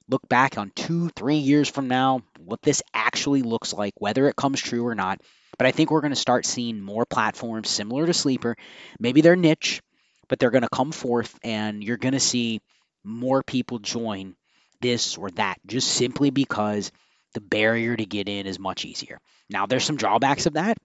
look 0.07 0.27
back 0.29 0.57
on 0.57 0.71
2 0.75 1.09
3 1.09 1.37
years 1.37 1.67
from 1.67 1.87
now 1.87 2.21
what 2.37 2.61
this 2.61 2.83
actually 2.93 3.41
looks 3.41 3.73
like 3.73 3.91
whether 3.97 4.27
it 4.27 4.35
comes 4.35 4.61
true 4.61 4.85
or 4.85 4.93
not. 4.95 5.19
But 5.57 5.67
I 5.67 5.71
think 5.71 5.89
we're 5.89 6.01
going 6.01 6.11
to 6.11 6.17
start 6.17 6.45
seeing 6.45 6.81
more 6.81 7.05
platforms 7.05 7.69
similar 7.69 8.05
to 8.05 8.13
Sleeper. 8.13 8.55
Maybe 8.99 9.21
they're 9.21 9.35
niche, 9.35 9.81
but 10.27 10.37
they're 10.37 10.51
going 10.51 10.63
to 10.63 10.69
come 10.69 10.91
forth 10.91 11.39
and 11.43 11.83
you're 11.83 11.97
going 11.97 12.13
to 12.13 12.19
see 12.19 12.61
more 13.05 13.43
people 13.43 13.79
join 13.79 14.35
this 14.81 15.17
or 15.17 15.31
that 15.31 15.57
just 15.65 15.87
simply 15.87 16.29
because 16.29 16.91
the 17.33 17.41
barrier 17.41 17.95
to 17.95 18.05
get 18.05 18.29
in 18.29 18.45
is 18.45 18.59
much 18.59 18.85
easier. 18.85 19.19
Now, 19.49 19.65
there's 19.65 19.83
some 19.83 19.97
drawbacks 19.97 20.45
of 20.45 20.53
that. 20.53 20.77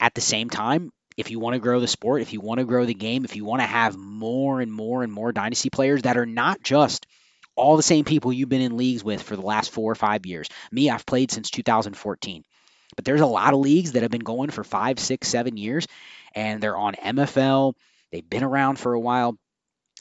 At 0.00 0.14
the 0.14 0.20
same 0.20 0.50
time, 0.50 0.92
if 1.16 1.30
you 1.30 1.38
want 1.38 1.54
to 1.54 1.60
grow 1.60 1.80
the 1.80 1.88
sport, 1.88 2.22
if 2.22 2.32
you 2.32 2.40
want 2.40 2.58
to 2.58 2.64
grow 2.64 2.84
the 2.84 2.94
game, 2.94 3.24
if 3.24 3.36
you 3.36 3.44
want 3.44 3.60
to 3.60 3.66
have 3.66 3.96
more 3.96 4.60
and 4.60 4.72
more 4.72 5.02
and 5.02 5.12
more 5.12 5.32
dynasty 5.32 5.70
players 5.70 6.02
that 6.02 6.16
are 6.16 6.26
not 6.26 6.62
just 6.62 7.06
all 7.54 7.76
the 7.76 7.82
same 7.82 8.04
people 8.04 8.32
you've 8.32 8.48
been 8.48 8.62
in 8.62 8.76
leagues 8.76 9.04
with 9.04 9.22
for 9.22 9.36
the 9.36 9.42
last 9.42 9.70
four 9.70 9.92
or 9.92 9.94
five 9.94 10.26
years. 10.26 10.48
Me, 10.70 10.90
I've 10.90 11.06
played 11.06 11.30
since 11.30 11.50
2014. 11.50 12.44
But 12.96 13.04
there's 13.04 13.20
a 13.20 13.26
lot 13.26 13.54
of 13.54 13.60
leagues 13.60 13.92
that 13.92 14.02
have 14.02 14.10
been 14.10 14.20
going 14.20 14.50
for 14.50 14.64
five, 14.64 14.98
six, 14.98 15.28
seven 15.28 15.56
years, 15.56 15.86
and 16.34 16.62
they're 16.62 16.76
on 16.76 16.94
MFL. 16.94 17.74
They've 18.10 18.28
been 18.28 18.44
around 18.44 18.78
for 18.78 18.92
a 18.92 19.00
while 19.00 19.38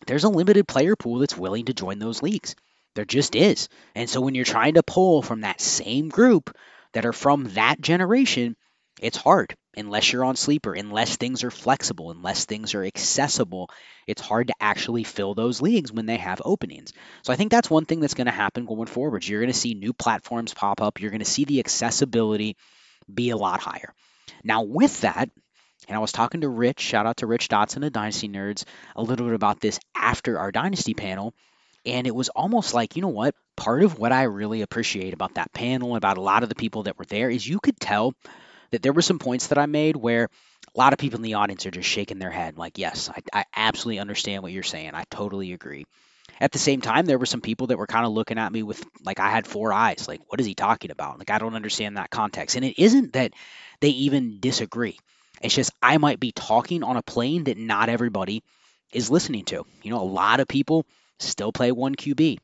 there's 0.08 0.24
a 0.24 0.29
limited 0.29 0.67
player 0.67 0.96
pool 0.96 1.20
that's 1.20 1.38
willing 1.38 1.65
to 1.65 1.74
join 1.74 2.00
those 2.00 2.22
leagues. 2.22 2.55
There 2.96 3.05
just 3.05 3.36
is. 3.36 3.70
And 3.96 4.10
so 4.10 4.22
when 4.22 4.36
you're 4.36 4.46
trying 4.46 4.74
to 4.74 4.84
pull 4.84 5.22
from 5.22 5.41
that 5.41 5.62
same 5.62 6.10
group 6.10 6.55
that 6.93 7.05
are 7.05 7.13
from 7.13 7.46
that 7.53 7.79
generation, 7.79 8.55
it's 9.01 9.17
hard 9.17 9.55
unless 9.77 10.12
you're 10.12 10.25
on 10.25 10.36
sleeper, 10.36 10.74
unless 10.74 11.15
things 11.15 11.43
are 11.43 11.51
flexible, 11.51 12.12
unless 12.12 12.46
things 12.46 12.75
are 12.75 12.84
accessible. 12.84 13.70
It's 14.05 14.22
hard 14.22 14.48
to 14.48 14.53
actually 14.60 15.05
fill 15.05 15.34
those 15.34 15.62
leagues 15.62 15.91
when 15.91 16.05
they 16.05 16.17
have 16.17 16.41
openings. 16.43 16.91
So 17.24 17.31
I 17.31 17.38
think 17.38 17.51
that's 17.51 17.70
one 17.70 17.86
thing 17.86 18.01
that's 18.01 18.13
going 18.13 18.25
to 18.25 18.31
happen 18.31 18.65
going 18.65 18.88
forward. 18.88 19.25
You're 19.25 19.39
going 19.39 19.51
to 19.51 19.58
see 19.58 19.74
new 19.74 19.93
platforms 19.93 20.53
pop 20.53 20.81
up. 20.81 21.00
You're 21.00 21.12
going 21.12 21.20
to 21.20 21.25
see 21.25 21.46
the 21.46 21.60
accessibility 21.60 22.58
be 23.12 23.29
a 23.29 23.38
lot 23.38 23.62
higher. 23.62 23.93
Now, 24.43 24.63
with 24.63 25.01
that, 25.01 25.29
and 25.88 25.95
I 25.95 26.00
was 26.00 26.11
talking 26.11 26.41
to 26.41 26.50
Rich, 26.50 26.79
shout 26.79 27.05
out 27.05 27.17
to 27.17 27.27
Rich 27.27 27.50
Dotson 27.50 27.85
of 27.85 27.91
Dynasty 27.91 28.29
Nerds, 28.29 28.65
a 28.95 29.01
little 29.01 29.25
bit 29.25 29.35
about 29.35 29.59
this 29.59 29.79
after 29.95 30.39
our 30.39 30.51
Dynasty 30.51 30.93
panel. 30.93 31.33
And 31.85 32.05
it 32.05 32.13
was 32.13 32.29
almost 32.29 32.73
like, 32.73 32.95
you 32.95 33.01
know 33.01 33.07
what? 33.07 33.33
Part 33.57 33.83
of 33.83 33.97
what 33.97 34.11
I 34.11 34.23
really 34.23 34.61
appreciate 34.61 35.13
about 35.13 35.35
that 35.35 35.51
panel, 35.51 35.95
about 35.95 36.17
a 36.17 36.21
lot 36.21 36.43
of 36.43 36.50
the 36.50 36.55
people 36.55 36.83
that 36.83 37.00
were 37.00 37.05
there, 37.05 37.29
is 37.29 37.47
you 37.47 37.59
could 37.59 37.79
tell 37.79 38.13
that 38.69 38.83
there 38.83 38.93
were 38.93 39.01
some 39.01 39.19
points 39.19 39.47
that 39.47 39.57
I 39.57 39.65
made 39.65 39.95
where 39.95 40.29
a 40.75 40.79
lot 40.79 40.93
of 40.93 41.00
people 41.00 41.17
in 41.17 41.23
the 41.23 41.33
audience 41.33 41.65
are 41.65 41.71
just 41.71 41.89
shaking 41.89 42.19
their 42.19 42.29
head, 42.29 42.57
like, 42.57 42.77
yes, 42.77 43.09
I, 43.09 43.39
I 43.39 43.45
absolutely 43.55 44.00
understand 44.00 44.43
what 44.43 44.51
you're 44.51 44.63
saying. 44.63 44.91
I 44.93 45.03
totally 45.09 45.53
agree. 45.53 45.85
At 46.39 46.51
the 46.51 46.59
same 46.59 46.81
time, 46.81 47.05
there 47.05 47.17
were 47.17 47.25
some 47.25 47.41
people 47.41 47.67
that 47.67 47.77
were 47.77 47.88
kind 47.88 48.05
of 48.05 48.13
looking 48.13 48.38
at 48.38 48.51
me 48.51 48.63
with, 48.63 48.83
like, 49.03 49.19
I 49.19 49.29
had 49.29 49.45
four 49.45 49.73
eyes. 49.73 50.07
Like, 50.07 50.21
what 50.27 50.39
is 50.39 50.45
he 50.45 50.53
talking 50.53 50.91
about? 50.91 51.19
Like, 51.19 51.29
I 51.29 51.39
don't 51.39 51.55
understand 51.55 51.97
that 51.97 52.09
context. 52.09 52.55
And 52.55 52.63
it 52.63 52.79
isn't 52.79 53.13
that 53.13 53.33
they 53.79 53.89
even 53.89 54.39
disagree. 54.39 54.97
It's 55.41 55.55
just 55.55 55.71
I 55.81 55.98
might 55.98 56.19
be 56.19 56.31
talking 56.31 56.83
on 56.83 56.98
a 56.98 57.01
plane 57.01 57.45
that 57.45 57.57
not 57.57 57.89
everybody 57.89 58.43
is 58.93 59.10
listening 59.10 59.45
to. 59.45 59.65
You 59.81 59.91
know, 59.91 60.01
a 60.01 60.03
lot 60.03 60.39
of 60.39 60.48
people 60.48 60.86
still 61.19 61.51
play 61.51 61.71
one 61.71 61.95
QB. 61.95 62.38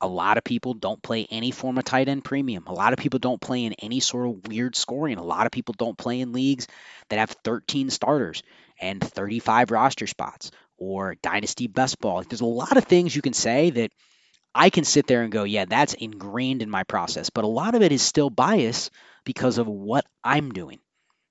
A 0.00 0.06
lot 0.06 0.36
of 0.36 0.44
people 0.44 0.74
don't 0.74 1.02
play 1.02 1.26
any 1.30 1.50
form 1.50 1.78
of 1.78 1.84
tight 1.84 2.08
end 2.08 2.22
premium. 2.22 2.66
A 2.66 2.72
lot 2.72 2.92
of 2.92 2.98
people 2.98 3.18
don't 3.18 3.40
play 3.40 3.64
in 3.64 3.72
any 3.74 4.00
sort 4.00 4.28
of 4.28 4.46
weird 4.46 4.76
scoring. 4.76 5.16
A 5.16 5.24
lot 5.24 5.46
of 5.46 5.52
people 5.52 5.74
don't 5.76 5.96
play 5.96 6.20
in 6.20 6.32
leagues 6.32 6.68
that 7.08 7.18
have 7.18 7.30
13 7.44 7.88
starters 7.88 8.42
and 8.78 9.02
35 9.02 9.70
roster 9.70 10.06
spots 10.06 10.50
or 10.76 11.14
dynasty 11.22 11.66
best 11.66 11.98
ball. 11.98 12.22
There's 12.22 12.42
a 12.42 12.46
lot 12.46 12.76
of 12.76 12.84
things 12.84 13.16
you 13.16 13.22
can 13.22 13.32
say 13.32 13.70
that 13.70 13.90
I 14.54 14.68
can 14.68 14.84
sit 14.84 15.06
there 15.06 15.22
and 15.22 15.32
go, 15.32 15.44
yeah, 15.44 15.64
that's 15.64 15.94
ingrained 15.94 16.60
in 16.60 16.68
my 16.68 16.84
process. 16.84 17.30
But 17.30 17.44
a 17.44 17.48
lot 17.48 17.74
of 17.74 17.82
it 17.82 17.92
is 17.92 18.02
still 18.02 18.28
bias 18.28 18.90
because 19.24 19.56
of 19.56 19.66
what 19.66 20.04
I'm 20.22 20.52
doing 20.52 20.78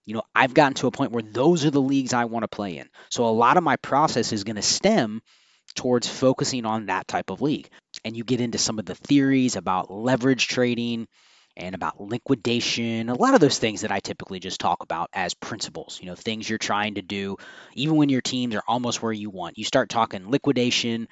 you 0.05 0.13
know, 0.13 0.23
I've 0.35 0.53
gotten 0.53 0.75
to 0.75 0.87
a 0.87 0.91
point 0.91 1.11
where 1.11 1.23
those 1.23 1.65
are 1.65 1.71
the 1.71 1.81
leagues 1.81 2.13
I 2.13 2.25
want 2.25 2.43
to 2.43 2.47
play 2.47 2.77
in. 2.77 2.87
So 3.09 3.25
a 3.25 3.29
lot 3.29 3.57
of 3.57 3.63
my 3.63 3.75
process 3.77 4.33
is 4.33 4.43
going 4.43 4.55
to 4.55 4.61
stem 4.61 5.21
towards 5.75 6.07
focusing 6.07 6.65
on 6.65 6.85
that 6.87 7.07
type 7.07 7.29
of 7.29 7.41
league. 7.41 7.69
And 8.03 8.15
you 8.15 8.23
get 8.23 8.41
into 8.41 8.57
some 8.57 8.79
of 8.79 8.85
the 8.85 8.95
theories 8.95 9.55
about 9.55 9.91
leverage 9.91 10.47
trading 10.47 11.07
and 11.57 11.73
about 11.73 12.01
liquidation, 12.01 13.09
a 13.09 13.15
lot 13.15 13.33
of 13.33 13.39
those 13.39 13.57
things 13.57 13.81
that 13.81 13.91
I 13.91 13.99
typically 13.99 14.39
just 14.39 14.59
talk 14.59 14.83
about 14.83 15.09
as 15.13 15.33
principles, 15.33 15.99
you 16.01 16.07
know, 16.07 16.15
things 16.15 16.49
you're 16.49 16.57
trying 16.57 16.95
to 16.95 17.01
do 17.01 17.37
even 17.73 17.95
when 17.95 18.09
your 18.09 18.21
teams 18.21 18.55
are 18.55 18.63
almost 18.67 19.01
where 19.01 19.13
you 19.13 19.29
want. 19.29 19.57
You 19.57 19.63
start 19.63 19.89
talking 19.89 20.29
liquidation, 20.29 21.07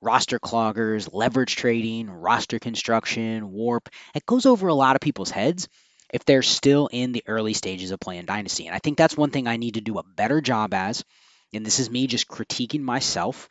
roster 0.00 0.38
cloggers, 0.38 1.08
leverage 1.12 1.56
trading, 1.56 2.08
roster 2.08 2.60
construction, 2.60 3.50
warp. 3.50 3.88
It 4.14 4.24
goes 4.24 4.46
over 4.46 4.68
a 4.68 4.74
lot 4.74 4.94
of 4.94 5.00
people's 5.00 5.30
heads 5.30 5.68
if 6.12 6.24
they're 6.24 6.42
still 6.42 6.88
in 6.90 7.12
the 7.12 7.24
early 7.26 7.52
stages 7.52 7.90
of 7.90 8.00
playing 8.00 8.24
Dynasty. 8.24 8.66
And 8.66 8.74
I 8.74 8.78
think 8.78 8.96
that's 8.96 9.16
one 9.16 9.30
thing 9.30 9.46
I 9.46 9.56
need 9.56 9.74
to 9.74 9.80
do 9.80 9.98
a 9.98 10.02
better 10.02 10.40
job 10.40 10.74
as, 10.74 11.04
and 11.52 11.64
this 11.64 11.78
is 11.78 11.90
me 11.90 12.06
just 12.06 12.28
critiquing 12.28 12.80
myself, 12.80 13.48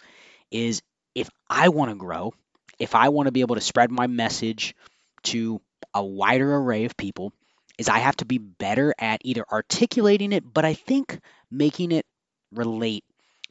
is 0.51 0.81
if 1.13 1.29
I 1.49 1.69
want 1.69 1.91
to 1.91 1.95
grow, 1.95 2.33
if 2.79 2.95
I 2.95 3.09
want 3.09 3.27
to 3.27 3.31
be 3.31 3.41
able 3.41 3.55
to 3.55 3.61
spread 3.61 3.91
my 3.91 4.07
message 4.07 4.75
to 5.23 5.61
a 5.93 6.03
wider 6.03 6.55
array 6.55 6.85
of 6.85 6.97
people, 6.97 7.31
is 7.77 7.89
I 7.89 7.99
have 7.99 8.17
to 8.17 8.25
be 8.25 8.39
better 8.39 8.93
at 8.97 9.21
either 9.23 9.45
articulating 9.51 10.33
it, 10.33 10.43
but 10.51 10.65
I 10.65 10.73
think 10.73 11.19
making 11.51 11.91
it 11.91 12.05
relate 12.51 13.03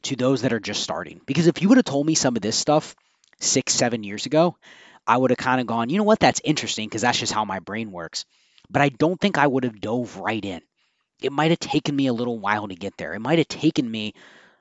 to 0.03 0.15
those 0.15 0.41
that 0.41 0.53
are 0.53 0.59
just 0.59 0.83
starting. 0.83 1.21
Because 1.25 1.47
if 1.47 1.61
you 1.61 1.69
would 1.69 1.77
have 1.77 1.85
told 1.85 2.05
me 2.05 2.15
some 2.15 2.35
of 2.35 2.41
this 2.41 2.57
stuff 2.57 2.95
six, 3.39 3.73
seven 3.73 4.03
years 4.03 4.25
ago, 4.25 4.57
I 5.05 5.15
would 5.15 5.31
have 5.31 5.37
kind 5.37 5.61
of 5.61 5.67
gone, 5.67 5.89
you 5.89 5.97
know 5.97 6.03
what, 6.03 6.19
that's 6.19 6.41
interesting 6.43 6.87
because 6.89 7.01
that's 7.01 7.19
just 7.19 7.31
how 7.31 7.45
my 7.45 7.59
brain 7.59 7.91
works 7.91 8.25
but 8.69 8.81
I 8.81 8.89
don't 8.89 9.19
think 9.19 9.37
I 9.37 9.47
would 9.47 9.63
have 9.63 9.81
dove 9.81 10.17
right 10.17 10.43
in. 10.43 10.61
It 11.21 11.31
might 11.31 11.51
have 11.51 11.59
taken 11.59 11.95
me 11.95 12.07
a 12.07 12.13
little 12.13 12.37
while 12.37 12.67
to 12.67 12.75
get 12.75 12.97
there. 12.97 13.13
It 13.13 13.19
might 13.19 13.39
have 13.39 13.47
taken 13.47 13.89
me 13.89 14.13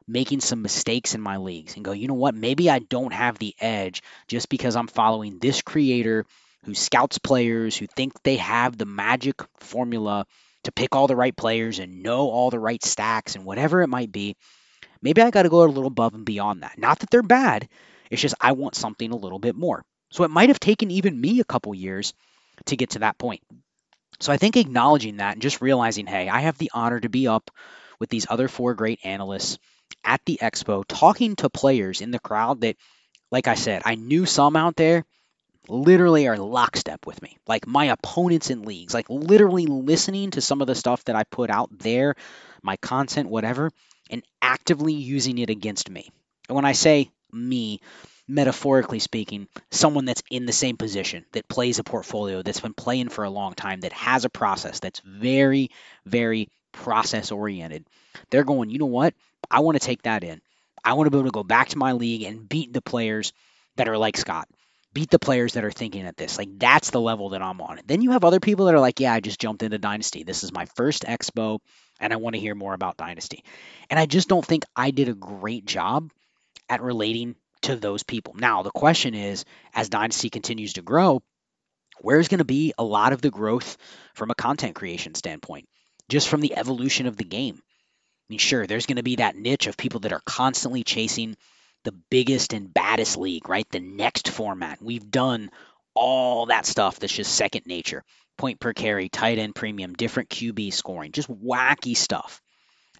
making 0.09 0.41
some 0.41 0.63
mistakes 0.63 1.15
in 1.15 1.21
my 1.21 1.37
leagues 1.37 1.75
and 1.75 1.85
go, 1.85 1.93
you 1.93 2.09
know 2.09 2.15
what, 2.15 2.35
maybe 2.35 2.71
I 2.71 2.79
don't 2.79 3.13
have 3.13 3.39
the 3.39 3.55
edge 3.61 4.03
just 4.29 4.49
because 4.49 4.77
I'm 4.77 4.87
following 4.87 5.39
this 5.39 5.63
creator 5.63 6.25
who 6.65 6.75
scouts 6.75 7.19
players 7.19 7.77
who 7.77 7.87
think 7.87 8.23
they 8.23 8.37
have 8.37 8.77
the 8.77 8.87
magic 8.87 9.43
formula 9.59 10.27
to 10.65 10.73
pick 10.73 10.95
all 10.95 11.07
the 11.07 11.17
right 11.17 11.37
players 11.37 11.79
and 11.79 12.03
know 12.03 12.29
all 12.31 12.51
the 12.51 12.59
right 12.59 12.83
stacks 12.85 13.35
and 13.35 13.45
whatever 13.45 13.83
it 13.83 13.89
might 13.89 14.13
be. 14.13 14.37
Maybe 15.03 15.23
I 15.23 15.31
got 15.31 15.43
to 15.43 15.49
go 15.49 15.63
a 15.63 15.67
little 15.67 15.87
above 15.87 16.15
and 16.15 16.25
beyond 16.25 16.63
that. 16.63 16.79
Not 16.79 17.01
that 17.01 17.11
they're 17.11 17.23
bad, 17.23 17.69
it's 18.11 18.23
just 18.23 18.35
I 18.41 18.53
want 18.53 18.75
something 18.75 19.11
a 19.11 19.17
little 19.17 19.39
bit 19.39 19.57
more. 19.57 19.85
So 20.11 20.25
it 20.25 20.31
might 20.31 20.49
have 20.49 20.61
taken 20.61 20.91
even 20.91 21.21
me 21.21 21.41
a 21.41 21.45
couple 21.45 21.75
years 21.75 22.15
to 22.67 22.77
get 22.77 22.91
to 22.91 23.01
that 23.01 23.19
point. 23.19 23.43
So 24.21 24.33
I 24.33 24.37
think 24.37 24.57
acknowledging 24.57 25.19
that 25.19 25.35
and 25.35 25.43
just 25.43 25.61
realizing, 25.61 26.07
hey, 26.07 26.29
I 26.29 26.41
have 26.41 26.59
the 26.59 26.71
honor 26.75 27.01
to 27.01 27.09
be 27.09 27.29
up 27.29 27.51
with 28.01 28.11
these 28.11 28.27
other 28.29 28.49
four 28.49 28.75
great 28.75 29.01
analysts 29.05 29.59
at 30.05 30.21
the 30.25 30.39
expo 30.43 30.85
talking 30.87 31.37
to 31.37 31.51
players 31.51 32.01
in 32.01 32.11
the 32.11 32.19
crowd 32.19 32.63
that, 32.63 32.77
like 33.31 33.49
I 33.49 33.55
said, 33.55 33.83
I 33.85 33.95
knew 33.95 34.27
some 34.27 34.57
out 34.57 34.77
there 34.77 35.05
literally 35.69 36.29
are 36.29 36.37
lockstep 36.37 37.07
with 37.07 37.21
me. 37.23 37.39
Like 37.47 37.67
my 37.67 37.87
opponents 37.87 38.51
in 38.51 38.63
leagues, 38.63 38.95
like 38.95 39.09
literally 39.09 39.67
listening 39.67 40.31
to 40.33 40.41
some 40.41 40.61
of 40.61 40.67
the 40.67 40.75
stuff 40.75 41.05
that 41.05 41.17
I 41.17 41.25
put 41.25 41.51
out 41.51 41.77
there, 41.79 42.15
my 42.63 42.77
content, 42.77 43.29
whatever, 43.29 43.71
and 44.11 44.23
actively 44.41 44.95
using 44.95 45.39
it 45.39 45.51
against 45.51 45.91
me. 45.91 46.11
And 46.49 46.57
when 46.57 46.65
I 46.65 46.73
say 46.73 47.11
me, 47.33 47.81
metaphorically 48.29 48.99
speaking, 48.99 49.49
someone 49.71 50.05
that's 50.05 50.23
in 50.31 50.47
the 50.47 50.53
same 50.53 50.77
position, 50.77 51.25
that 51.33 51.49
plays 51.49 51.79
a 51.79 51.85
portfolio, 51.85 52.43
that's 52.43 52.61
been 52.61 52.75
playing 52.75 53.09
for 53.09 53.25
a 53.25 53.31
long 53.31 53.55
time, 53.55 53.81
that 53.81 53.93
has 53.93 54.25
a 54.25 54.31
process 54.31 54.81
that's 54.81 55.01
very, 55.01 55.71
very 56.05 56.49
process 56.73 57.31
oriented. 57.31 57.87
They're 58.31 58.45
going, 58.45 58.71
you 58.71 58.79
know 58.79 58.87
what? 58.87 59.15
I 59.51 59.61
want 59.61 59.81
to 59.81 59.87
take 59.87 60.03
that 60.03 60.25
in. 60.25 60.41
I 60.85 60.95
want 60.95 61.07
to 61.07 61.11
be 61.11 61.19
able 61.19 61.29
to 61.29 61.33
go 61.33 61.45
back 61.45 61.69
to 61.71 61.79
my 61.79 61.93
league 61.93 62.23
and 62.23 62.49
beat 62.49 62.73
the 62.73 62.83
players 62.83 63.33
that 63.77 63.89
are 63.89 63.99
like 63.99 64.17
Scott, 64.17 64.49
beat 64.93 65.11
the 65.11 65.19
players 65.19 65.55
that 65.55 65.65
are 65.65 65.71
thinking 65.71 66.07
at 66.07 66.17
this. 66.17 66.39
Like 66.39 66.59
that's 66.59 66.91
the 66.91 67.01
level 67.01 67.31
that 67.31 67.43
I'm 67.43 67.61
on. 67.61 67.81
Then 67.87 68.03
you 68.03 68.13
have 68.13 68.25
other 68.25 68.41
people 68.41 68.67
that 68.67 68.75
are 68.75 68.81
like, 68.81 69.01
yeah, 69.01 69.13
I 69.13 69.21
just 69.21 69.41
jumped 69.41 69.63
into 69.63 69.79
Dynasty. 69.79 70.23
This 70.23 70.45
is 70.45 70.53
my 70.53 70.67
first 70.77 71.05
expo 71.05 71.59
and 72.01 72.13
I 72.13 72.17
want 72.17 72.35
to 72.35 72.41
hear 72.41 72.55
more 72.55 72.75
about 72.75 72.97
Dynasty. 72.97 73.45
And 73.91 73.99
I 73.99 74.07
just 74.07 74.29
don't 74.29 74.45
think 74.45 74.65
I 74.75 74.91
did 74.91 75.09
a 75.09 75.15
great 75.15 75.65
job 75.65 76.11
at 76.69 76.83
relating 76.83 77.37
to 77.67 77.77
those 77.77 78.03
people. 78.03 78.35
Now, 78.37 78.63
the 78.63 78.71
question 78.71 79.15
is 79.15 79.45
as 79.75 79.89
Dynasty 79.89 80.31
continues 80.31 80.75
to 80.75 80.83
grow, 80.83 81.23
where's 82.01 82.29
going 82.29 82.39
to 82.39 82.45
be 82.45 82.73
a 82.79 82.85
lot 82.85 83.13
of 83.13 83.23
the 83.23 83.31
growth 83.31 83.77
from 84.15 84.31
a 84.31 84.35
content 84.35 84.75
creation 84.75 85.15
standpoint, 85.15 85.69
just 86.09 86.29
from 86.29 86.41
the 86.41 86.57
evolution 86.57 87.07
of 87.07 87.17
the 87.17 87.25
game? 87.25 87.57
I 87.57 88.27
mean, 88.29 88.39
sure, 88.39 88.67
there's 88.67 88.87
going 88.87 88.97
to 88.97 89.03
be 89.03 89.17
that 89.17 89.37
niche 89.37 89.67
of 89.67 89.77
people 89.77 90.01
that 90.01 90.13
are 90.13 90.23
constantly 90.25 90.83
chasing 90.83 91.37
the 91.85 91.95
biggest 92.11 92.53
and 92.53 92.73
baddest 92.73 93.17
league, 93.17 93.49
right? 93.49 93.67
The 93.71 93.81
next 93.81 94.29
format. 94.29 94.83
We've 94.83 95.09
done 95.11 95.51
all 95.95 96.47
that 96.47 96.67
stuff 96.67 96.99
that's 96.99 97.13
just 97.13 97.35
second 97.35 97.67
nature. 97.67 98.05
Point 98.37 98.61
per 98.61 98.73
carry, 98.73 99.09
tight 99.09 99.39
end 99.39 99.55
premium, 99.55 99.95
different 99.95 100.29
QB 100.29 100.73
scoring, 100.73 101.13
just 101.13 101.31
wacky 101.31 101.97
stuff. 101.97 102.43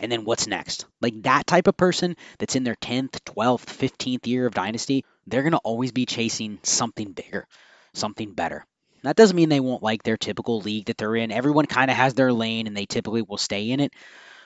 And 0.01 0.11
then 0.11 0.25
what's 0.25 0.47
next? 0.47 0.87
Like 1.01 1.23
that 1.23 1.47
type 1.47 1.67
of 1.67 1.77
person 1.77 2.17
that's 2.39 2.57
in 2.57 2.65
their 2.65 2.77
10th, 2.77 3.21
12th, 3.25 3.67
15th 3.67 4.27
year 4.27 4.47
of 4.47 4.55
dynasty, 4.55 5.05
they're 5.27 5.43
going 5.43 5.53
to 5.53 5.59
always 5.59 5.93
be 5.93 6.07
chasing 6.07 6.59
something 6.63 7.13
bigger, 7.13 7.47
something 7.95 8.33
better. 8.33 8.67
That 9.03 9.17
doesn't 9.17 9.37
mean 9.37 9.49
they 9.49 9.61
won't 9.61 9.83
like 9.83 10.03
their 10.03 10.17
typical 10.17 10.61
league 10.61 10.87
that 10.87 10.99
they're 10.99 11.17
in. 11.17 11.31
Everyone 11.31 11.67
kind 11.67 11.91
of 11.91 11.97
has 11.97 12.15
their 12.15 12.33
lane 12.33 12.67
and 12.67 12.77
they 12.77 12.87
typically 12.87 13.23
will 13.23 13.39
stay 13.39 13.71
in 13.71 13.81
it. 13.81 13.93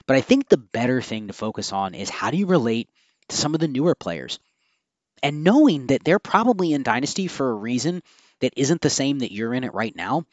But 0.07 0.17
I 0.17 0.21
think 0.21 0.49
the 0.49 0.57
better 0.59 1.01
thing 1.01 1.29
to 1.29 1.33
focus 1.33 1.73
on 1.73 1.95
is 1.95 2.11
how 2.11 2.31
do 2.31 2.37
you 2.37 2.47
relate 2.47 2.89
to 3.29 3.37
some 3.37 3.55
of 3.55 3.61
the 3.61 3.69
newer 3.69 3.95
players? 3.95 4.39
And 5.23 5.45
knowing 5.45 5.89
that 5.89 6.05
they're 6.05 6.19
probably 6.19 6.73
in 6.73 6.83
Dynasty 6.83 7.27
for 7.27 7.51
a 7.51 7.55
reason 7.55 8.03
that 8.41 8.55
isn't 8.57 8.81
the 8.81 8.91
same 8.91 9.21
that 9.21 9.33
you're 9.33 9.55
in 9.55 9.65
it 9.65 9.75
right 9.75 9.95
now, 9.95 10.25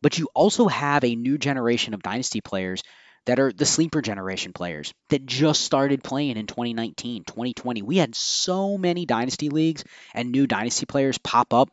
but 0.00 0.18
you 0.18 0.28
also 0.34 0.68
have 0.68 1.04
a 1.04 1.16
new 1.16 1.38
generation 1.38 1.94
of 1.94 2.02
Dynasty 2.02 2.40
players 2.40 2.82
that 3.26 3.38
are 3.38 3.52
the 3.52 3.66
sleeper 3.66 4.02
generation 4.02 4.52
players 4.52 4.92
that 5.10 5.26
just 5.26 5.62
started 5.62 6.02
playing 6.02 6.36
in 6.36 6.46
2019, 6.46 7.24
2020. 7.24 7.82
We 7.82 7.96
had 7.96 8.14
so 8.14 8.76
many 8.76 9.06
Dynasty 9.06 9.48
leagues 9.48 9.84
and 10.14 10.32
new 10.32 10.46
Dynasty 10.46 10.86
players 10.86 11.18
pop 11.18 11.54
up 11.54 11.70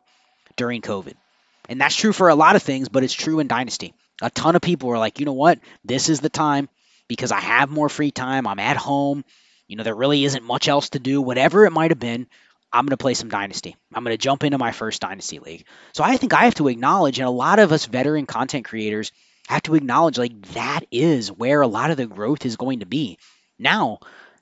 during 0.56 0.82
COVID. 0.82 1.14
And 1.68 1.80
that's 1.80 1.96
true 1.96 2.12
for 2.12 2.28
a 2.28 2.34
lot 2.34 2.56
of 2.56 2.62
things, 2.62 2.88
but 2.88 3.04
it's 3.04 3.12
true 3.12 3.40
in 3.40 3.48
Dynasty. 3.48 3.94
A 4.22 4.30
ton 4.30 4.56
of 4.56 4.62
people 4.62 4.88
were 4.88 4.98
like, 4.98 5.18
you 5.18 5.26
know 5.26 5.32
what? 5.32 5.58
This 5.84 6.08
is 6.08 6.20
the 6.20 6.28
time 6.28 6.68
because 7.08 7.32
I 7.32 7.40
have 7.40 7.70
more 7.70 7.88
free 7.88 8.10
time. 8.10 8.46
I'm 8.46 8.58
at 8.58 8.76
home. 8.76 9.24
You 9.66 9.76
know, 9.76 9.84
there 9.84 9.94
really 9.94 10.24
isn't 10.24 10.44
much 10.44 10.68
else 10.68 10.90
to 10.90 10.98
do. 10.98 11.22
Whatever 11.22 11.64
it 11.64 11.70
might 11.70 11.90
have 11.90 12.00
been, 12.00 12.26
I'm 12.72 12.84
going 12.84 12.90
to 12.90 12.96
play 12.96 13.14
some 13.14 13.28
Dynasty. 13.28 13.76
I'm 13.94 14.04
going 14.04 14.14
to 14.14 14.22
jump 14.22 14.44
into 14.44 14.58
my 14.58 14.72
first 14.72 15.00
Dynasty 15.00 15.38
league. 15.38 15.64
So 15.92 16.04
I 16.04 16.16
think 16.16 16.32
I 16.34 16.44
have 16.44 16.54
to 16.56 16.68
acknowledge, 16.68 17.18
and 17.18 17.26
a 17.26 17.32
lot 17.32 17.58
of 17.58 17.72
us 17.72 17.86
veteran 17.86 18.26
content 18.26 18.64
creators 18.64 19.10
have 19.48 19.62
to 19.62 19.74
acknowledge, 19.74 20.18
like, 20.18 20.40
that 20.52 20.80
is 20.90 21.30
where 21.32 21.60
a 21.60 21.66
lot 21.66 21.90
of 21.90 21.96
the 21.96 22.06
growth 22.06 22.46
is 22.46 22.56
going 22.56 22.80
to 22.80 22.86
be. 22.86 23.18
Now, 23.58 23.98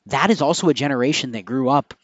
that 0.06 0.30
is 0.30 0.42
also 0.42 0.68
a 0.68 0.74
generation 0.74 1.32
that 1.32 1.44
grew 1.44 1.68
up 1.68 1.94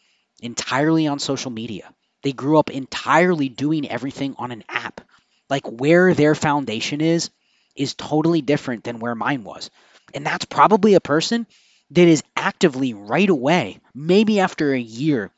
entirely 0.41 1.07
on 1.07 1.19
social 1.19 1.51
media. 1.51 1.93
They 2.23 2.31
grew 2.31 2.57
up 2.57 2.69
entirely 2.71 3.49
doing 3.49 3.89
everything 3.89 4.35
on 4.37 4.51
an 4.51 4.63
app. 4.69 5.01
Like, 5.49 5.65
where 5.67 6.13
their 6.13 6.35
foundation 6.35 7.01
is, 7.01 7.29
is 7.75 7.93
totally 7.93 8.41
different 8.41 8.83
than 8.83 8.99
where 8.99 9.15
mine 9.15 9.43
was. 9.43 9.69
And 10.13 10.25
that's 10.25 10.45
probably 10.45 10.95
a 10.95 10.99
person 11.01 11.45
that 11.91 12.07
is 12.07 12.23
actively 12.35 12.93
right 12.93 13.29
away, 13.29 13.79
maybe 13.93 14.39
after 14.39 14.73
a 14.73 14.79
year, 14.79 15.31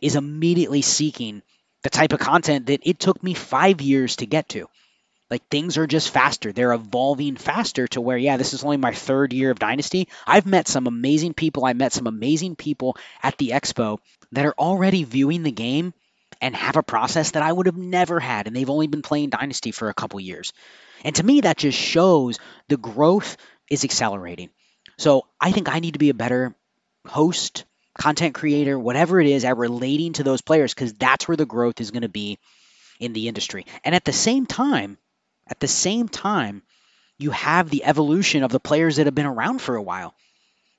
is 0.00 0.16
immediately 0.16 0.82
seeking 0.82 1.42
the 1.82 1.90
type 1.90 2.12
of 2.12 2.18
content 2.20 2.66
that 2.66 2.80
it 2.88 2.98
took 2.98 3.22
me 3.22 3.34
five 3.34 3.80
years 3.80 4.16
to 4.16 4.26
get 4.26 4.48
to. 4.50 4.68
Like 5.32 5.48
things 5.48 5.78
are 5.78 5.86
just 5.86 6.10
faster. 6.10 6.52
They're 6.52 6.74
evolving 6.74 7.36
faster 7.36 7.88
to 7.88 8.02
where, 8.02 8.18
yeah, 8.18 8.36
this 8.36 8.52
is 8.52 8.64
only 8.64 8.76
my 8.76 8.92
third 8.92 9.32
year 9.32 9.50
of 9.50 9.58
Dynasty. 9.58 10.08
I've 10.26 10.44
met 10.44 10.68
some 10.68 10.86
amazing 10.86 11.32
people. 11.32 11.64
I 11.64 11.72
met 11.72 11.94
some 11.94 12.06
amazing 12.06 12.54
people 12.54 12.98
at 13.22 13.38
the 13.38 13.52
expo 13.54 13.96
that 14.32 14.44
are 14.44 14.54
already 14.58 15.04
viewing 15.04 15.42
the 15.42 15.50
game 15.50 15.94
and 16.42 16.54
have 16.54 16.76
a 16.76 16.82
process 16.82 17.30
that 17.30 17.42
I 17.42 17.50
would 17.50 17.64
have 17.64 17.78
never 17.78 18.20
had. 18.20 18.46
And 18.46 18.54
they've 18.54 18.68
only 18.68 18.88
been 18.88 19.00
playing 19.00 19.30
Dynasty 19.30 19.70
for 19.72 19.88
a 19.88 19.94
couple 19.94 20.20
years. 20.20 20.52
And 21.02 21.16
to 21.16 21.24
me, 21.24 21.40
that 21.40 21.56
just 21.56 21.78
shows 21.78 22.38
the 22.68 22.76
growth 22.76 23.38
is 23.70 23.84
accelerating. 23.84 24.50
So 24.98 25.28
I 25.40 25.52
think 25.52 25.70
I 25.70 25.78
need 25.78 25.94
to 25.94 25.98
be 25.98 26.10
a 26.10 26.14
better 26.14 26.54
host, 27.06 27.64
content 27.98 28.34
creator, 28.34 28.78
whatever 28.78 29.18
it 29.18 29.28
is, 29.28 29.46
at 29.46 29.56
relating 29.56 30.12
to 30.12 30.24
those 30.24 30.42
players 30.42 30.74
because 30.74 30.92
that's 30.92 31.26
where 31.26 31.38
the 31.38 31.46
growth 31.46 31.80
is 31.80 31.90
going 31.90 32.02
to 32.02 32.10
be 32.10 32.38
in 33.00 33.14
the 33.14 33.28
industry. 33.28 33.64
And 33.82 33.94
at 33.94 34.04
the 34.04 34.12
same 34.12 34.44
time, 34.44 34.98
at 35.46 35.60
the 35.60 35.68
same 35.68 36.08
time, 36.08 36.62
you 37.18 37.30
have 37.30 37.70
the 37.70 37.84
evolution 37.84 38.42
of 38.42 38.50
the 38.50 38.60
players 38.60 38.96
that 38.96 39.06
have 39.06 39.14
been 39.14 39.26
around 39.26 39.60
for 39.60 39.76
a 39.76 39.82
while. 39.82 40.14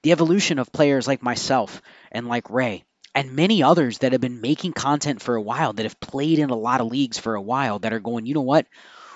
The 0.03 0.11
evolution 0.11 0.59
of 0.59 0.71
players 0.71 1.07
like 1.07 1.23
myself 1.23 1.81
and 2.11 2.27
like 2.27 2.49
Ray 2.49 2.83
and 3.15 3.35
many 3.35 3.63
others 3.63 3.99
that 3.99 4.11
have 4.11 4.21
been 4.21 4.41
making 4.41 4.73
content 4.73 5.21
for 5.21 5.35
a 5.35 5.41
while, 5.41 5.73
that 5.73 5.83
have 5.83 5.99
played 5.99 6.39
in 6.39 6.49
a 6.49 6.55
lot 6.55 6.81
of 6.81 6.87
leagues 6.87 7.17
for 7.17 7.35
a 7.35 7.41
while, 7.41 7.79
that 7.79 7.93
are 7.93 7.99
going, 7.99 8.25
you 8.25 8.33
know 8.33 8.41
what? 8.41 8.65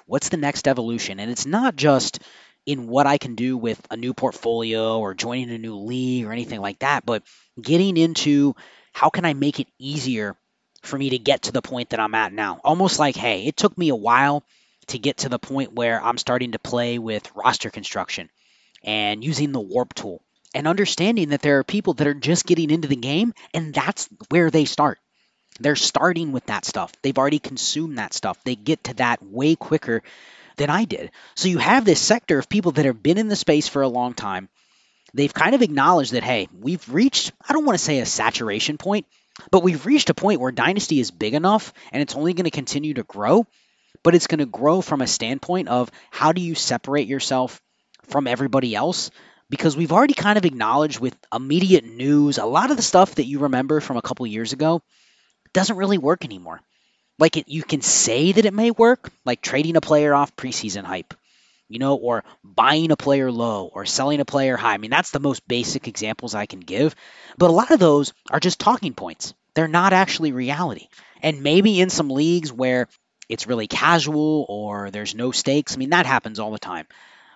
What's 0.05 0.29
the 0.29 0.37
next 0.37 0.67
evolution? 0.67 1.19
And 1.19 1.29
it's 1.31 1.45
not 1.45 1.75
just 1.75 2.19
in 2.65 2.87
what 2.87 3.07
I 3.07 3.17
can 3.17 3.35
do 3.35 3.57
with 3.57 3.81
a 3.89 3.97
new 3.97 4.13
portfolio 4.13 4.99
or 4.99 5.13
joining 5.13 5.49
a 5.51 5.57
new 5.57 5.75
league 5.75 6.25
or 6.25 6.31
anything 6.31 6.61
like 6.61 6.79
that, 6.79 7.05
but 7.05 7.23
getting 7.59 7.97
into 7.97 8.55
how 8.93 9.09
can 9.09 9.25
I 9.25 9.33
make 9.33 9.59
it 9.59 9.67
easier 9.79 10.35
for 10.83 10.97
me 10.97 11.09
to 11.11 11.17
get 11.17 11.43
to 11.43 11.51
the 11.51 11.61
point 11.61 11.89
that 11.89 11.99
I'm 11.99 12.15
at 12.15 12.33
now. 12.33 12.59
Almost 12.63 12.99
like, 12.99 13.15
hey, 13.15 13.45
it 13.45 13.57
took 13.57 13.77
me 13.77 13.89
a 13.89 13.95
while 13.95 14.43
to 14.87 14.99
get 14.99 15.17
to 15.17 15.29
the 15.29 15.39
point 15.39 15.73
where 15.73 16.01
I'm 16.01 16.17
starting 16.17 16.53
to 16.53 16.59
play 16.59 16.99
with 16.99 17.31
roster 17.35 17.69
construction 17.69 18.29
and 18.83 19.23
using 19.23 19.51
the 19.51 19.59
warp 19.59 19.93
tool 19.93 20.21
and 20.53 20.67
understanding 20.67 21.29
that 21.29 21.41
there 21.41 21.59
are 21.59 21.63
people 21.63 21.93
that 21.95 22.07
are 22.07 22.13
just 22.13 22.45
getting 22.45 22.69
into 22.69 22.87
the 22.87 22.95
game 22.95 23.33
and 23.53 23.73
that's 23.73 24.09
where 24.29 24.49
they 24.49 24.65
start. 24.65 24.99
They're 25.59 25.75
starting 25.75 26.31
with 26.31 26.45
that 26.47 26.65
stuff. 26.65 26.91
They've 27.01 27.17
already 27.17 27.39
consumed 27.39 27.97
that 27.97 28.13
stuff. 28.13 28.37
They 28.43 28.55
get 28.55 28.83
to 28.85 28.93
that 28.95 29.23
way 29.23 29.55
quicker 29.55 30.03
than 30.57 30.69
I 30.69 30.85
did. 30.85 31.11
So 31.35 31.47
you 31.47 31.57
have 31.57 31.85
this 31.85 31.99
sector 31.99 32.37
of 32.39 32.49
people 32.49 32.73
that 32.73 32.85
have 32.85 33.01
been 33.01 33.17
in 33.17 33.27
the 33.27 33.35
space 33.35 33.67
for 33.67 33.81
a 33.81 33.87
long 33.87 34.13
time. 34.13 34.49
They've 35.13 35.33
kind 35.33 35.55
of 35.55 35.61
acknowledged 35.61 36.13
that, 36.13 36.23
hey, 36.23 36.47
we've 36.59 36.87
reached, 36.93 37.31
I 37.47 37.53
don't 37.53 37.65
want 37.65 37.77
to 37.77 37.83
say 37.83 37.99
a 37.99 38.05
saturation 38.05 38.77
point, 38.77 39.07
but 39.51 39.63
we've 39.63 39.85
reached 39.85 40.09
a 40.09 40.13
point 40.13 40.41
where 40.41 40.51
Dynasty 40.51 40.99
is 40.99 41.11
big 41.11 41.33
enough 41.33 41.73
and 41.91 42.01
it's 42.01 42.15
only 42.15 42.33
going 42.33 42.45
to 42.45 42.51
continue 42.51 42.93
to 42.95 43.03
grow, 43.03 43.45
but 44.03 44.15
it's 44.15 44.27
going 44.27 44.39
to 44.39 44.45
grow 44.45 44.81
from 44.81 45.01
a 45.01 45.07
standpoint 45.07 45.67
of 45.67 45.91
how 46.11 46.31
do 46.31 46.41
you 46.41 46.55
separate 46.55 47.07
yourself 47.07 47.61
from 48.03 48.27
everybody 48.27 48.75
else? 48.75 49.11
Because 49.49 49.77
we've 49.77 49.93
already 49.93 50.13
kind 50.13 50.37
of 50.37 50.45
acknowledged 50.45 50.99
with 50.99 51.15
immediate 51.33 51.85
news, 51.85 52.37
a 52.37 52.45
lot 52.45 52.71
of 52.71 52.77
the 52.77 52.83
stuff 52.83 53.15
that 53.15 53.25
you 53.25 53.39
remember 53.39 53.79
from 53.79 53.97
a 53.97 54.01
couple 54.01 54.27
years 54.27 54.53
ago 54.53 54.81
doesn't 55.53 55.77
really 55.77 55.97
work 55.97 56.25
anymore 56.25 56.61
like 57.19 57.37
it, 57.37 57.47
you 57.47 57.63
can 57.63 57.81
say 57.81 58.31
that 58.31 58.45
it 58.45 58.53
may 58.53 58.71
work, 58.71 59.11
like 59.25 59.41
trading 59.41 59.75
a 59.75 59.81
player 59.81 60.13
off 60.13 60.35
preseason 60.35 60.83
hype, 60.83 61.13
you 61.67 61.79
know, 61.79 61.95
or 61.95 62.23
buying 62.43 62.91
a 62.91 62.97
player 62.97 63.31
low 63.31 63.69
or 63.73 63.85
selling 63.85 64.19
a 64.19 64.25
player 64.25 64.55
high. 64.55 64.73
I 64.73 64.77
mean, 64.77 64.91
that's 64.91 65.11
the 65.11 65.19
most 65.19 65.47
basic 65.47 65.87
examples 65.87 66.35
I 66.35 66.45
can 66.45 66.59
give. 66.59 66.95
But 67.37 67.49
a 67.49 67.53
lot 67.53 67.71
of 67.71 67.79
those 67.79 68.13
are 68.29 68.39
just 68.39 68.59
talking 68.59 68.93
points. 68.93 69.33
They're 69.55 69.67
not 69.67 69.93
actually 69.93 70.31
reality. 70.31 70.87
And 71.21 71.41
maybe 71.41 71.81
in 71.81 71.89
some 71.89 72.09
leagues 72.09 72.53
where 72.53 72.87
it's 73.29 73.47
really 73.47 73.67
casual 73.67 74.45
or 74.49 74.91
there's 74.91 75.15
no 75.15 75.31
stakes, 75.31 75.75
I 75.75 75.77
mean, 75.77 75.91
that 75.91 76.05
happens 76.05 76.39
all 76.39 76.51
the 76.51 76.59
time. 76.59 76.87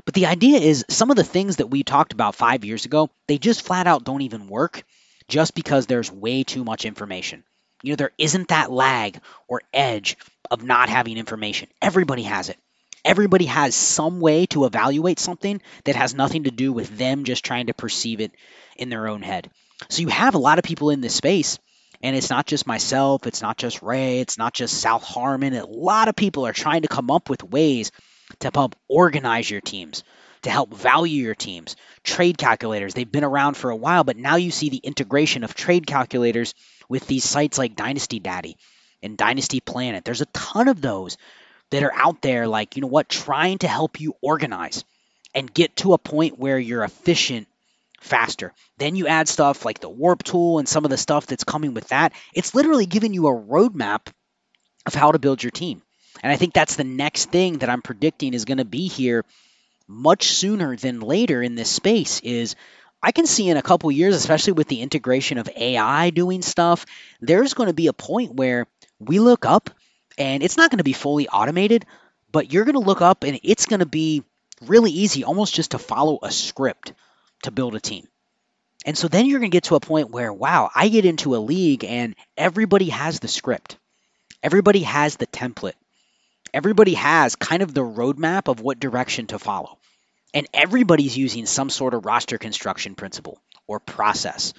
But 0.05 0.13
the 0.13 0.25
idea 0.25 0.59
is 0.59 0.85
some 0.89 1.11
of 1.11 1.17
the 1.17 1.23
things 1.23 1.57
that 1.57 1.69
we 1.69 1.83
talked 1.83 2.13
about 2.13 2.35
five 2.35 2.65
years 2.65 2.85
ago, 2.85 3.09
they 3.27 3.37
just 3.37 3.61
flat 3.61 3.87
out 3.87 4.03
don't 4.03 4.21
even 4.21 4.47
work 4.47 4.83
just 5.27 5.53
because 5.53 5.85
there's 5.85 6.11
way 6.11 6.43
too 6.43 6.63
much 6.63 6.85
information. 6.85 7.43
You 7.83 7.91
know, 7.91 7.95
there 7.97 8.11
isn't 8.17 8.49
that 8.49 8.71
lag 8.71 9.19
or 9.47 9.61
edge 9.73 10.17
of 10.49 10.63
not 10.63 10.89
having 10.89 11.17
information. 11.17 11.69
Everybody 11.81 12.23
has 12.23 12.49
it. 12.49 12.57
Everybody 13.03 13.45
has 13.45 13.73
some 13.73 14.19
way 14.19 14.45
to 14.47 14.65
evaluate 14.65 15.19
something 15.19 15.61
that 15.85 15.95
has 15.95 16.13
nothing 16.13 16.43
to 16.43 16.51
do 16.51 16.71
with 16.71 16.95
them 16.97 17.23
just 17.23 17.43
trying 17.43 17.67
to 17.67 17.73
perceive 17.73 18.21
it 18.21 18.31
in 18.75 18.89
their 18.89 19.07
own 19.07 19.23
head. 19.23 19.49
So 19.89 20.01
you 20.01 20.09
have 20.09 20.35
a 20.35 20.39
lot 20.39 20.59
of 20.59 20.63
people 20.63 20.91
in 20.91 21.01
this 21.01 21.15
space, 21.15 21.57
and 22.03 22.15
it's 22.15 22.29
not 22.29 22.45
just 22.45 22.67
myself, 22.67 23.27
it's 23.27 23.41
not 23.41 23.57
just 23.57 23.81
Ray, 23.81 24.19
it's 24.19 24.37
not 24.37 24.53
just 24.53 24.79
South 24.79 25.03
Harmon. 25.03 25.53
A 25.53 25.65
lot 25.65 26.07
of 26.07 26.15
people 26.15 26.45
are 26.47 26.53
trying 26.53 26.81
to 26.81 26.87
come 26.87 27.11
up 27.11 27.29
with 27.29 27.43
ways 27.43 27.91
to 28.39 28.51
help 28.53 28.75
organize 28.87 29.49
your 29.49 29.61
teams, 29.61 30.03
to 30.43 30.49
help 30.49 30.73
value 30.73 31.23
your 31.23 31.35
teams. 31.35 31.75
Trade 32.03 32.37
calculators, 32.37 32.93
they've 32.93 33.11
been 33.11 33.23
around 33.23 33.55
for 33.55 33.69
a 33.69 33.75
while, 33.75 34.03
but 34.03 34.17
now 34.17 34.35
you 34.35 34.51
see 34.51 34.69
the 34.69 34.77
integration 34.77 35.43
of 35.43 35.53
trade 35.53 35.85
calculators 35.85 36.53
with 36.89 37.05
these 37.07 37.23
sites 37.23 37.57
like 37.57 37.75
Dynasty 37.75 38.19
Daddy 38.19 38.57
and 39.03 39.17
Dynasty 39.17 39.59
Planet. 39.59 40.03
There's 40.03 40.21
a 40.21 40.27
ton 40.27 40.67
of 40.67 40.81
those 40.81 41.17
that 41.69 41.83
are 41.83 41.93
out 41.93 42.21
there, 42.21 42.47
like, 42.47 42.75
you 42.75 42.81
know 42.81 42.87
what, 42.87 43.09
trying 43.09 43.59
to 43.59 43.67
help 43.67 44.01
you 44.01 44.15
organize 44.21 44.83
and 45.33 45.53
get 45.53 45.75
to 45.77 45.93
a 45.93 45.97
point 45.97 46.37
where 46.37 46.59
you're 46.59 46.83
efficient 46.83 47.47
faster. 48.01 48.53
Then 48.77 48.95
you 48.95 49.07
add 49.07 49.29
stuff 49.29 49.63
like 49.63 49.79
the 49.79 49.89
warp 49.89 50.23
tool 50.23 50.59
and 50.59 50.67
some 50.67 50.83
of 50.83 50.91
the 50.91 50.97
stuff 50.97 51.27
that's 51.27 51.43
coming 51.43 51.73
with 51.73 51.87
that. 51.89 52.13
It's 52.33 52.53
literally 52.53 52.87
giving 52.87 53.13
you 53.13 53.27
a 53.27 53.39
roadmap 53.39 54.07
of 54.85 54.93
how 54.93 55.11
to 55.11 55.19
build 55.19 55.41
your 55.41 55.51
team. 55.51 55.81
And 56.23 56.31
I 56.31 56.35
think 56.35 56.53
that's 56.53 56.75
the 56.75 56.83
next 56.83 57.31
thing 57.31 57.59
that 57.59 57.69
I'm 57.69 57.81
predicting 57.81 58.33
is 58.33 58.45
going 58.45 58.57
to 58.57 58.65
be 58.65 58.87
here 58.87 59.23
much 59.87 60.31
sooner 60.31 60.75
than 60.75 60.99
later 60.99 61.41
in 61.41 61.55
this 61.55 61.69
space 61.69 62.19
is 62.21 62.55
I 63.03 63.11
can 63.11 63.25
see 63.25 63.49
in 63.49 63.57
a 63.57 63.61
couple 63.61 63.91
years, 63.91 64.15
especially 64.15 64.53
with 64.53 64.67
the 64.67 64.81
integration 64.81 65.37
of 65.37 65.49
AI 65.55 66.09
doing 66.09 66.41
stuff, 66.41 66.85
there's 67.19 67.53
going 67.53 67.67
to 67.67 67.73
be 67.73 67.87
a 67.87 67.93
point 67.93 68.35
where 68.35 68.67
we 68.99 69.19
look 69.19 69.45
up 69.45 69.69
and 70.17 70.43
it's 70.43 70.57
not 70.57 70.69
going 70.69 70.77
to 70.77 70.83
be 70.83 70.93
fully 70.93 71.27
automated, 71.27 71.85
but 72.31 72.51
you're 72.51 72.65
going 72.65 72.73
to 72.73 72.79
look 72.79 73.01
up 73.01 73.23
and 73.23 73.39
it's 73.43 73.65
going 73.65 73.79
to 73.79 73.85
be 73.85 74.23
really 74.61 74.91
easy, 74.91 75.23
almost 75.23 75.53
just 75.53 75.71
to 75.71 75.79
follow 75.79 76.19
a 76.21 76.31
script 76.31 76.93
to 77.43 77.51
build 77.51 77.75
a 77.75 77.79
team. 77.79 78.07
And 78.85 78.97
so 78.97 79.07
then 79.07 79.25
you're 79.25 79.39
going 79.39 79.51
to 79.51 79.55
get 79.55 79.65
to 79.65 79.75
a 79.75 79.79
point 79.79 80.09
where, 80.09 80.33
wow, 80.33 80.71
I 80.73 80.89
get 80.89 81.05
into 81.05 81.35
a 81.35 81.37
league 81.37 81.83
and 81.83 82.15
everybody 82.35 82.89
has 82.89 83.19
the 83.19 83.27
script, 83.27 83.77
everybody 84.41 84.81
has 84.81 85.17
the 85.17 85.27
template, 85.27 85.75
everybody 86.53 86.95
has 86.95 87.35
kind 87.35 87.61
of 87.61 87.73
the 87.73 87.81
roadmap 87.81 88.47
of 88.47 88.59
what 88.59 88.79
direction 88.79 89.27
to 89.27 89.39
follow. 89.39 89.77
And 90.33 90.47
everybody's 90.53 91.17
using 91.17 91.45
some 91.45 91.69
sort 91.69 91.93
of 91.93 92.05
roster 92.05 92.37
construction 92.37 92.95
principle 92.95 93.41
or 93.67 93.79
process. 93.79 94.53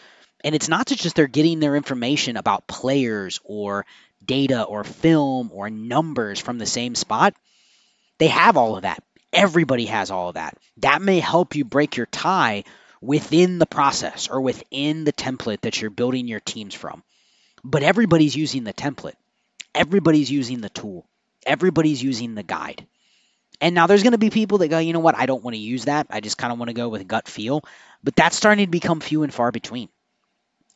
And 0.45 0.55
it's 0.55 0.69
not 0.69 0.87
just 0.87 1.17
they're 1.17 1.27
getting 1.27 1.61
their 1.61 1.77
information 1.77 2.37
about 2.37 2.67
players 2.67 3.41
or 3.45 3.87
data 4.25 4.63
or 4.63 4.85
film 4.85 5.51
or 5.53 5.71
numbers 5.71 6.39
from 6.39 6.59
the 6.59 6.67
same 6.67 6.95
spot. 6.95 7.35
They 8.19 8.29
have 8.29 8.57
all 8.57 8.77
of 8.77 8.83
that. 8.83 9.03
Everybody 9.33 9.87
has 9.87 10.11
all 10.11 10.29
of 10.29 10.35
that. 10.35 10.57
That 10.79 11.03
may 11.03 11.21
help 11.21 11.55
you 11.55 11.65
break 11.65 11.97
your 11.97 12.07
tie 12.07 12.65
within 13.01 13.59
the 13.59 13.67
process 13.67 14.29
or 14.29 14.41
within 14.41 15.05
the 15.05 15.13
template 15.13 15.63
that 15.63 15.81
you're 15.81 15.91
building 15.91 16.29
your 16.29 16.41
teams 16.41 16.75
from. 16.75 17.03
But 17.65 17.83
everybody's 17.83 18.37
using 18.37 18.65
the 18.65 18.73
template. 18.73 19.15
Everybody's 19.75 20.31
using 20.31 20.61
the 20.61 20.69
tool. 20.69 21.07
Everybody's 21.47 22.03
using 22.03 22.35
the 22.35 22.43
guide. 22.43 22.87
And 23.61 23.75
now 23.75 23.87
there's 23.87 24.03
going 24.03 24.13
to 24.13 24.19
be 24.19 24.31
people 24.31 24.59
that 24.59 24.69
go, 24.69 24.79
you 24.79 24.93
know 24.93 25.01
what, 25.01 25.17
I 25.17 25.27
don't 25.27 25.43
want 25.43 25.55
to 25.55 25.61
use 25.61 25.85
that. 25.85 26.09
I 26.11 26.21
just 26.21 26.37
kind 26.37 26.53
of 26.53 26.59
want 26.59 26.69
to 26.69 26.75
go 26.75 26.89
with 26.89 27.07
gut 27.07 27.29
feel. 27.29 27.65
But 28.03 28.17
that's 28.17 28.37
starting 28.37 28.67
to 28.67 28.71
become 28.71 29.01
few 29.01 29.23
and 29.23 29.33
far 29.33 29.53
between. 29.53 29.89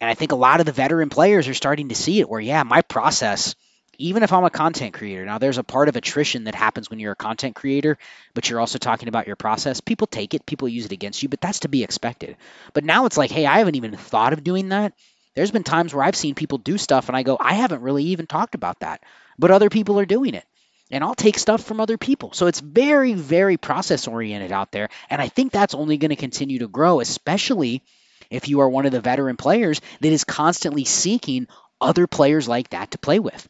And 0.01 0.11
I 0.11 0.15
think 0.15 0.33
a 0.33 0.37
lot 0.37 0.61
of 0.61 0.67
the 0.67 0.73
veteran 0.73 1.09
players 1.09 1.49
are 1.49 1.55
starting 1.55 1.89
to 1.89 1.95
see 1.95 2.21
it 2.21 2.29
where, 2.29 2.41
yeah, 2.41 2.63
my 2.63 2.83
process, 2.83 3.55
even 3.99 4.23
if 4.23 4.33
I'm 4.33 4.45
a 4.45 4.51
content 4.51 4.95
creator, 4.95 5.25
now 5.25 5.39
there's 5.39 5.59
a 5.59 5.65
part 5.65 5.89
of 5.89 5.97
attrition 5.97 6.45
that 6.45 6.55
happens 6.55 6.91
when 6.91 6.99
you're 6.99 7.13
a 7.13 7.17
content 7.17 7.55
creator, 7.55 7.99
but 8.35 8.49
you're 8.49 8.61
also 8.61 8.79
talking 8.79 9.09
about 9.09 9.27
your 9.27 9.37
process. 9.37 9.81
People 9.81 10.07
take 10.07 10.35
it, 10.35 10.47
people 10.47 10.69
use 10.69 10.87
it 10.87 10.93
against 10.93 11.23
you, 11.23 11.29
but 11.29 11.41
that's 11.41 11.61
to 11.61 11.69
be 11.69 11.83
expected. 11.83 12.37
But 12.73 12.85
now 12.85 13.07
it's 13.07 13.17
like, 13.17 13.31
hey, 13.31 13.47
I 13.47 13.59
haven't 13.59 13.77
even 13.77 13.97
thought 13.97 14.33
of 14.33 14.45
doing 14.45 14.71
that. 14.71 14.93
There's 15.35 15.51
been 15.51 15.65
times 15.65 15.93
where 15.93 16.05
I've 16.05 16.17
seen 16.17 16.35
people 16.35 16.59
do 16.59 16.79
stuff 16.79 17.09
and 17.09 17.17
I 17.17 17.23
go, 17.23 17.37
I 17.39 17.55
haven't 17.55 17.83
really 17.83 18.05
even 18.05 18.27
talked 18.27 18.55
about 18.55 18.81
that, 18.81 19.03
but 19.39 19.51
other 19.51 19.69
people 19.69 20.01
are 20.01 20.07
doing 20.07 20.35
it 20.35 20.45
and 20.91 21.03
I'll 21.03 21.15
take 21.15 21.39
stuff 21.39 21.63
from 21.65 21.81
other 21.81 21.99
people. 21.99 22.33
So 22.33 22.47
it's 22.47 22.61
very, 22.61 23.15
very 23.15 23.57
process 23.57 24.07
oriented 24.07 24.53
out 24.53 24.73
there. 24.73 24.89
And 25.11 25.21
I 25.21 25.29
think 25.29 25.53
that's 25.53 25.75
only 25.75 25.97
going 25.97 26.11
to 26.11 26.17
continue 26.17 26.61
to 26.61 26.69
grow, 26.69 27.01
especially 27.01 27.83
if 28.31 28.49
you 28.49 28.61
are 28.61 28.69
one 28.69 28.87
of 28.87 28.93
the 28.93 29.01
veteran 29.01 29.37
players 29.37 29.81
that 30.01 30.13
is 30.13 30.25
constantly 30.25 30.85
seeking 30.85 31.49
other 31.81 32.07
players 32.07 32.49
like 32.49 32.71
that 32.71 32.93
to 32.93 32.99
play 32.99 33.19
with. 33.19 33.47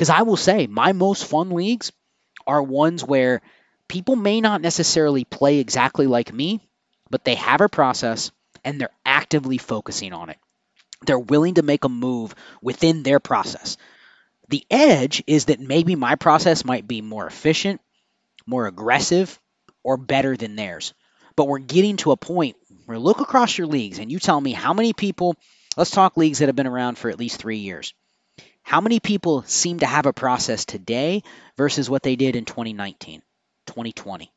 Because 0.00 0.08
I 0.08 0.22
will 0.22 0.38
say, 0.38 0.66
my 0.66 0.94
most 0.94 1.26
fun 1.26 1.50
leagues 1.50 1.92
are 2.46 2.62
ones 2.62 3.04
where 3.04 3.42
people 3.86 4.16
may 4.16 4.40
not 4.40 4.62
necessarily 4.62 5.24
play 5.24 5.58
exactly 5.58 6.06
like 6.06 6.32
me, 6.32 6.66
but 7.10 7.22
they 7.22 7.34
have 7.34 7.60
a 7.60 7.68
process 7.68 8.30
and 8.64 8.80
they're 8.80 8.96
actively 9.04 9.58
focusing 9.58 10.14
on 10.14 10.30
it. 10.30 10.38
They're 11.04 11.18
willing 11.18 11.56
to 11.56 11.62
make 11.62 11.84
a 11.84 11.90
move 11.90 12.34
within 12.62 13.02
their 13.02 13.20
process. 13.20 13.76
The 14.48 14.64
edge 14.70 15.22
is 15.26 15.44
that 15.44 15.60
maybe 15.60 15.96
my 15.96 16.14
process 16.14 16.64
might 16.64 16.88
be 16.88 17.02
more 17.02 17.26
efficient, 17.26 17.82
more 18.46 18.66
aggressive, 18.66 19.38
or 19.82 19.98
better 19.98 20.34
than 20.34 20.56
theirs. 20.56 20.94
But 21.36 21.46
we're 21.46 21.58
getting 21.58 21.98
to 21.98 22.12
a 22.12 22.16
point 22.16 22.56
where 22.86 22.98
look 22.98 23.20
across 23.20 23.58
your 23.58 23.66
leagues 23.66 23.98
and 23.98 24.10
you 24.10 24.18
tell 24.18 24.40
me 24.40 24.52
how 24.52 24.72
many 24.72 24.94
people, 24.94 25.36
let's 25.76 25.90
talk 25.90 26.16
leagues 26.16 26.38
that 26.38 26.48
have 26.48 26.56
been 26.56 26.66
around 26.66 26.96
for 26.96 27.10
at 27.10 27.18
least 27.18 27.38
three 27.38 27.58
years. 27.58 27.92
How 28.70 28.80
many 28.80 29.00
people 29.00 29.42
seem 29.48 29.80
to 29.80 29.86
have 29.86 30.06
a 30.06 30.12
process 30.12 30.64
today 30.64 31.24
versus 31.56 31.90
what 31.90 32.04
they 32.04 32.14
did 32.14 32.36
in 32.36 32.44
2019, 32.44 33.20
2020? 33.66 34.32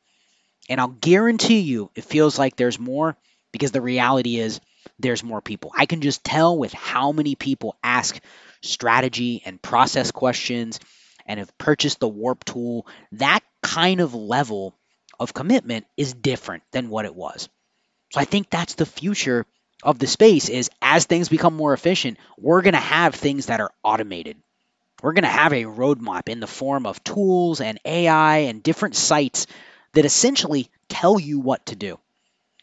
And 0.69 0.82
I'll 0.82 0.88
guarantee 0.88 1.60
you 1.60 1.91
it 1.93 2.04
feels 2.04 2.39
like 2.39 2.56
there's 2.56 2.80
more 2.80 3.15
because 3.52 3.69
the 3.69 3.80
reality 3.80 4.39
is 4.39 4.60
there's 4.98 5.24
more 5.24 5.39
people. 5.39 5.72
I 5.78 5.86
can 5.86 6.02
just 6.02 6.24
tell 6.24 6.58
with 6.58 6.74
how 6.74 7.12
many 7.12 7.36
people 7.36 7.78
ask 7.84 8.19
strategy 8.63 9.43
and 9.46 9.62
process 9.62 10.10
questions 10.10 10.80
and 11.28 11.39
have 11.39 11.56
purchased 11.60 12.00
the 12.00 12.08
warp 12.08 12.43
tool, 12.43 12.88
that 13.12 13.41
kind 13.62 14.02
of 14.02 14.15
level 14.15 14.74
of 15.19 15.36
commitment 15.36 15.86
is 15.96 16.12
different 16.12 16.63
than 16.72 16.89
what 16.89 17.06
it 17.06 17.13
was. 17.13 17.50
So 18.12 18.19
I 18.19 18.26
think 18.26 18.50
that's 18.50 18.74
the 18.74 18.88
future 18.88 19.46
of 19.84 20.00
the 20.00 20.08
space 20.08 20.50
is 20.50 20.69
as 20.82 21.06
things 21.06 21.30
become 21.30 21.56
more 21.56 21.74
efficient, 21.74 22.17
we're 22.38 22.62
going 22.62 22.74
to 22.74 22.80
have 22.80 23.15
things 23.15 23.48
that 23.48 23.60
are 23.60 23.72
automated. 23.84 24.38
We're 25.02 25.13
going 25.13 25.24
to 25.24 25.30
have 25.30 25.54
a 25.54 25.63
roadmap 25.63 26.30
in 26.30 26.39
the 26.39 26.48
form 26.48 26.86
of 26.86 27.04
tools 27.04 27.62
and 27.62 27.80
AI 27.84 28.38
and 28.38 28.63
different 28.63 28.96
sites 28.96 29.48
that 29.93 30.06
essentially 30.06 30.69
tell 30.88 31.19
you 31.19 31.39
what 31.39 31.65
to 31.67 31.76
do. 31.76 32.00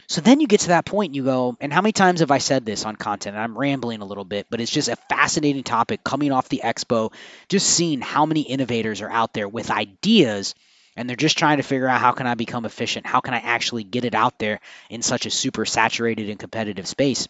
So 0.08 0.20
then 0.20 0.40
you 0.40 0.48
get 0.48 0.60
to 0.62 0.68
that 0.68 0.86
point 0.86 1.10
and 1.10 1.16
you 1.16 1.22
go, 1.22 1.56
and 1.60 1.72
how 1.72 1.82
many 1.82 1.92
times 1.92 2.18
have 2.18 2.32
I 2.32 2.38
said 2.38 2.66
this 2.66 2.84
on 2.84 2.96
content? 2.96 3.36
And 3.36 3.42
I'm 3.44 3.56
rambling 3.56 4.00
a 4.00 4.06
little 4.06 4.24
bit, 4.24 4.48
but 4.50 4.60
it's 4.60 4.72
just 4.72 4.88
a 4.88 4.96
fascinating 4.96 5.62
topic 5.62 6.02
coming 6.02 6.32
off 6.32 6.48
the 6.48 6.62
expo, 6.64 7.12
just 7.48 7.68
seeing 7.68 8.00
how 8.00 8.26
many 8.26 8.40
innovators 8.40 9.02
are 9.02 9.10
out 9.10 9.32
there 9.34 9.48
with 9.48 9.70
ideas 9.70 10.56
and 11.00 11.08
they're 11.08 11.16
just 11.16 11.38
trying 11.38 11.56
to 11.56 11.62
figure 11.62 11.88
out 11.88 11.98
how 11.98 12.12
can 12.12 12.26
I 12.26 12.34
become 12.34 12.66
efficient? 12.66 13.06
How 13.06 13.20
can 13.20 13.32
I 13.32 13.38
actually 13.38 13.84
get 13.84 14.04
it 14.04 14.14
out 14.14 14.38
there 14.38 14.60
in 14.90 15.00
such 15.00 15.24
a 15.24 15.30
super 15.30 15.64
saturated 15.64 16.28
and 16.28 16.38
competitive 16.38 16.86
space? 16.86 17.26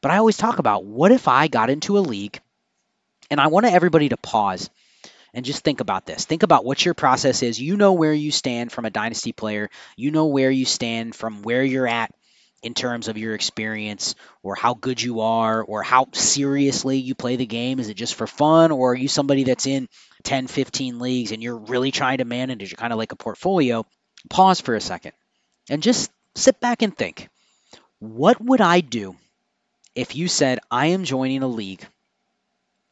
But 0.00 0.10
I 0.10 0.16
always 0.16 0.36
talk 0.36 0.58
about 0.58 0.84
what 0.84 1.12
if 1.12 1.28
I 1.28 1.46
got 1.46 1.70
into 1.70 1.98
a 1.98 2.00
league 2.00 2.40
and 3.30 3.40
I 3.40 3.46
want 3.46 3.64
everybody 3.66 4.08
to 4.08 4.16
pause 4.16 4.70
and 5.32 5.44
just 5.44 5.62
think 5.62 5.78
about 5.80 6.04
this. 6.04 6.24
Think 6.24 6.42
about 6.42 6.64
what 6.64 6.84
your 6.84 6.94
process 6.94 7.44
is. 7.44 7.60
You 7.60 7.76
know 7.76 7.92
where 7.92 8.12
you 8.12 8.32
stand 8.32 8.72
from 8.72 8.86
a 8.86 8.90
dynasty 8.90 9.30
player. 9.30 9.70
You 9.96 10.10
know 10.10 10.26
where 10.26 10.50
you 10.50 10.64
stand 10.64 11.14
from 11.14 11.42
where 11.42 11.62
you're 11.62 11.86
at 11.86 12.12
in 12.64 12.74
terms 12.74 13.06
of 13.06 13.16
your 13.16 13.36
experience 13.36 14.16
or 14.42 14.56
how 14.56 14.74
good 14.74 15.00
you 15.00 15.20
are 15.20 15.62
or 15.62 15.84
how 15.84 16.08
seriously 16.10 16.96
you 16.96 17.14
play 17.14 17.36
the 17.36 17.46
game. 17.46 17.78
Is 17.78 17.88
it 17.88 17.94
just 17.94 18.16
for 18.16 18.26
fun 18.26 18.72
or 18.72 18.90
are 18.90 18.96
you 18.96 19.06
somebody 19.06 19.44
that's 19.44 19.68
in 19.68 19.88
10, 20.26 20.48
15 20.48 20.98
leagues 20.98 21.32
and 21.32 21.42
you're 21.42 21.56
really 21.56 21.92
trying 21.92 22.18
to 22.18 22.24
manage 22.24 22.70
you're 22.70 22.76
kind 22.76 22.92
of 22.92 22.98
like 22.98 23.12
a 23.12 23.16
portfolio? 23.16 23.86
Pause 24.28 24.60
for 24.60 24.74
a 24.74 24.80
second 24.80 25.12
and 25.70 25.82
just 25.82 26.10
sit 26.34 26.60
back 26.60 26.82
and 26.82 26.94
think. 26.94 27.28
What 28.00 28.40
would 28.40 28.60
I 28.60 28.80
do 28.80 29.16
if 29.94 30.16
you 30.16 30.28
said, 30.28 30.58
I 30.70 30.86
am 30.86 31.04
joining 31.04 31.42
a 31.42 31.48
league 31.48 31.86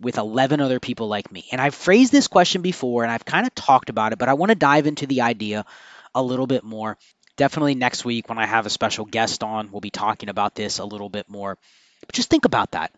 with 0.01 0.17
11 0.17 0.61
other 0.61 0.79
people 0.79 1.09
like 1.09 1.31
me? 1.31 1.47
And 1.51 1.61
I've 1.61 1.75
phrased 1.75 2.13
this 2.13 2.29
question 2.29 2.63
before 2.63 3.03
and 3.03 3.13
I've 3.13 3.25
kind 3.25 3.47
of 3.47 3.55
talked 3.55 3.91
about 3.91 4.13
it, 4.13 4.19
but 4.19 4.29
I 4.29 4.35
want 4.35 4.51
to 4.51 4.57
dive 4.57 4.87
into 4.87 5.07
the 5.07 5.23
idea 5.23 5.67
a 6.15 6.23
little 6.23 6.47
bit 6.47 6.63
more. 6.63 6.97
Definitely 7.37 7.75
next 7.75 8.05
week 8.05 8.29
when 8.29 8.39
I 8.39 8.47
have 8.47 8.65
a 8.65 8.71
special 8.71 9.05
guest 9.05 9.43
on, 9.43 9.73
we'll 9.73 9.81
be 9.81 9.91
talking 9.91 10.29
about 10.29 10.55
this 10.55 10.79
a 10.79 10.85
little 10.85 11.09
bit 11.09 11.29
more. 11.29 11.59
But 12.07 12.13
just 12.15 12.31
think 12.31 12.45
about 12.45 12.71
that. 12.73 12.93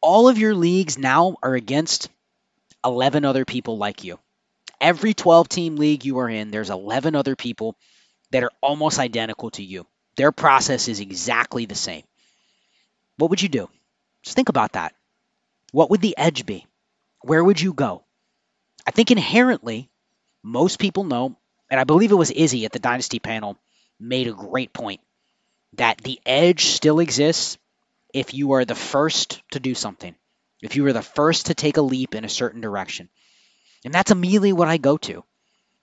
All 0.00 0.28
of 0.28 0.38
your 0.38 0.54
leagues 0.54 0.98
now 0.98 1.36
are 1.40 1.54
against 1.54 2.10
11 2.84 3.24
other 3.24 3.44
people 3.44 3.78
like 3.78 4.04
you. 4.04 4.18
Every 4.80 5.14
12 5.14 5.48
team 5.48 5.76
league 5.76 6.04
you 6.04 6.18
are 6.18 6.28
in, 6.28 6.50
there's 6.50 6.70
11 6.70 7.14
other 7.14 7.36
people 7.36 7.76
that 8.30 8.44
are 8.44 8.52
almost 8.60 8.98
identical 8.98 9.50
to 9.52 9.62
you. 9.62 9.86
Their 10.16 10.32
process 10.32 10.88
is 10.88 11.00
exactly 11.00 11.66
the 11.66 11.74
same. 11.74 12.02
What 13.16 13.30
would 13.30 13.42
you 13.42 13.48
do? 13.48 13.68
Just 14.22 14.36
think 14.36 14.48
about 14.48 14.72
that. 14.72 14.94
What 15.72 15.90
would 15.90 16.00
the 16.00 16.16
edge 16.16 16.46
be? 16.46 16.66
Where 17.22 17.42
would 17.42 17.60
you 17.60 17.72
go? 17.72 18.04
I 18.86 18.90
think 18.90 19.10
inherently, 19.10 19.88
most 20.42 20.78
people 20.78 21.04
know, 21.04 21.36
and 21.70 21.80
I 21.80 21.84
believe 21.84 22.12
it 22.12 22.16
was 22.16 22.30
Izzy 22.30 22.64
at 22.64 22.72
the 22.72 22.78
Dynasty 22.78 23.18
panel 23.18 23.56
made 23.98 24.28
a 24.28 24.32
great 24.32 24.72
point 24.72 25.00
that 25.74 25.98
the 25.98 26.20
edge 26.26 26.66
still 26.66 27.00
exists 27.00 27.58
if 28.12 28.34
you 28.34 28.52
are 28.52 28.64
the 28.64 28.74
first 28.74 29.42
to 29.52 29.60
do 29.60 29.74
something, 29.74 30.14
if 30.62 30.76
you 30.76 30.82
were 30.82 30.92
the 30.92 31.02
first 31.02 31.46
to 31.46 31.54
take 31.54 31.76
a 31.76 31.82
leap 31.82 32.14
in 32.14 32.24
a 32.24 32.28
certain 32.28 32.60
direction. 32.60 33.08
And 33.84 33.92
that's 33.92 34.10
immediately 34.10 34.52
what 34.52 34.68
I 34.68 34.76
go 34.76 34.96
to 34.98 35.24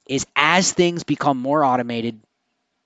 is 0.08 0.26
as 0.36 0.72
things 0.72 1.04
become 1.04 1.38
more 1.38 1.64
automated, 1.64 2.20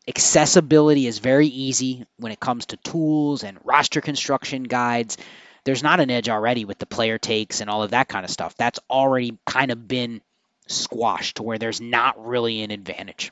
accessibility 0.08 1.08
is 1.08 1.19
very 1.19 1.48
easy 1.48 2.06
when 2.17 2.32
it 2.32 2.39
comes 2.39 2.67
to 2.67 2.78
tools 2.78 3.43
and 3.43 3.58
roster 3.63 4.02
construction 4.02 4.63
guides 4.63 5.17
there's 5.65 5.84
not 5.84 6.00
an 6.00 6.12
edge 6.12 6.30
already 6.30 6.63
with 6.63 6.78
the 6.78 6.86
player 6.86 7.17
takes 7.17 7.60
and 7.60 7.69
all 7.69 7.84
of 7.84 7.91
that 7.91 8.08
kind 8.08 8.24
of 8.24 8.32
stuff. 8.32 8.56
That's 8.56 8.80
already 8.89 9.38
kind 9.45 9.71
of 9.71 9.88
been 9.88 10.21
squashed 10.67 11.38
to 11.38 11.43
where 11.43 11.58
there's 11.58 11.82
not 11.82 12.24
really 12.26 12.62
an 12.62 12.71
advantage. 12.71 13.32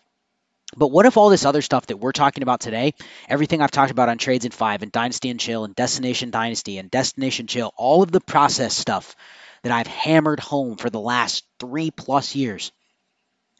But 0.76 0.90
what 0.90 1.06
if 1.06 1.18
all 1.18 1.30
this 1.30 1.46
other 1.46 1.62
stuff 1.62 1.88
that 1.88 1.98
we're 1.98 2.12
talking 2.12 2.44
about 2.44 2.60
today, 2.60 2.94
everything 3.28 3.62
I've 3.62 3.72
talked 3.72 3.92
about 3.92 4.10
on 4.10 4.18
Trades 4.18 4.46
in 4.46 4.52
5 4.52 4.84
and 4.84 4.92
Dynasty 4.92 5.30
and 5.30 5.40
Chill 5.40 5.66
and 5.66 5.76
Destination 5.76 6.32
Dynasty 6.32 6.78
and 6.78 6.90
Destination 6.90 7.48
Chill, 7.48 7.74
all 7.78 8.04
of 8.04 8.12
the 8.12 8.22
process 8.22 8.76
stuff 8.76 9.16
that 9.64 9.72
I've 9.72 9.88
hammered 9.88 10.40
home 10.40 10.78
for 10.78 10.90
the 10.90 11.00
last 11.00 11.46
three 11.60 11.92
plus 11.92 12.36
years. 12.36 12.72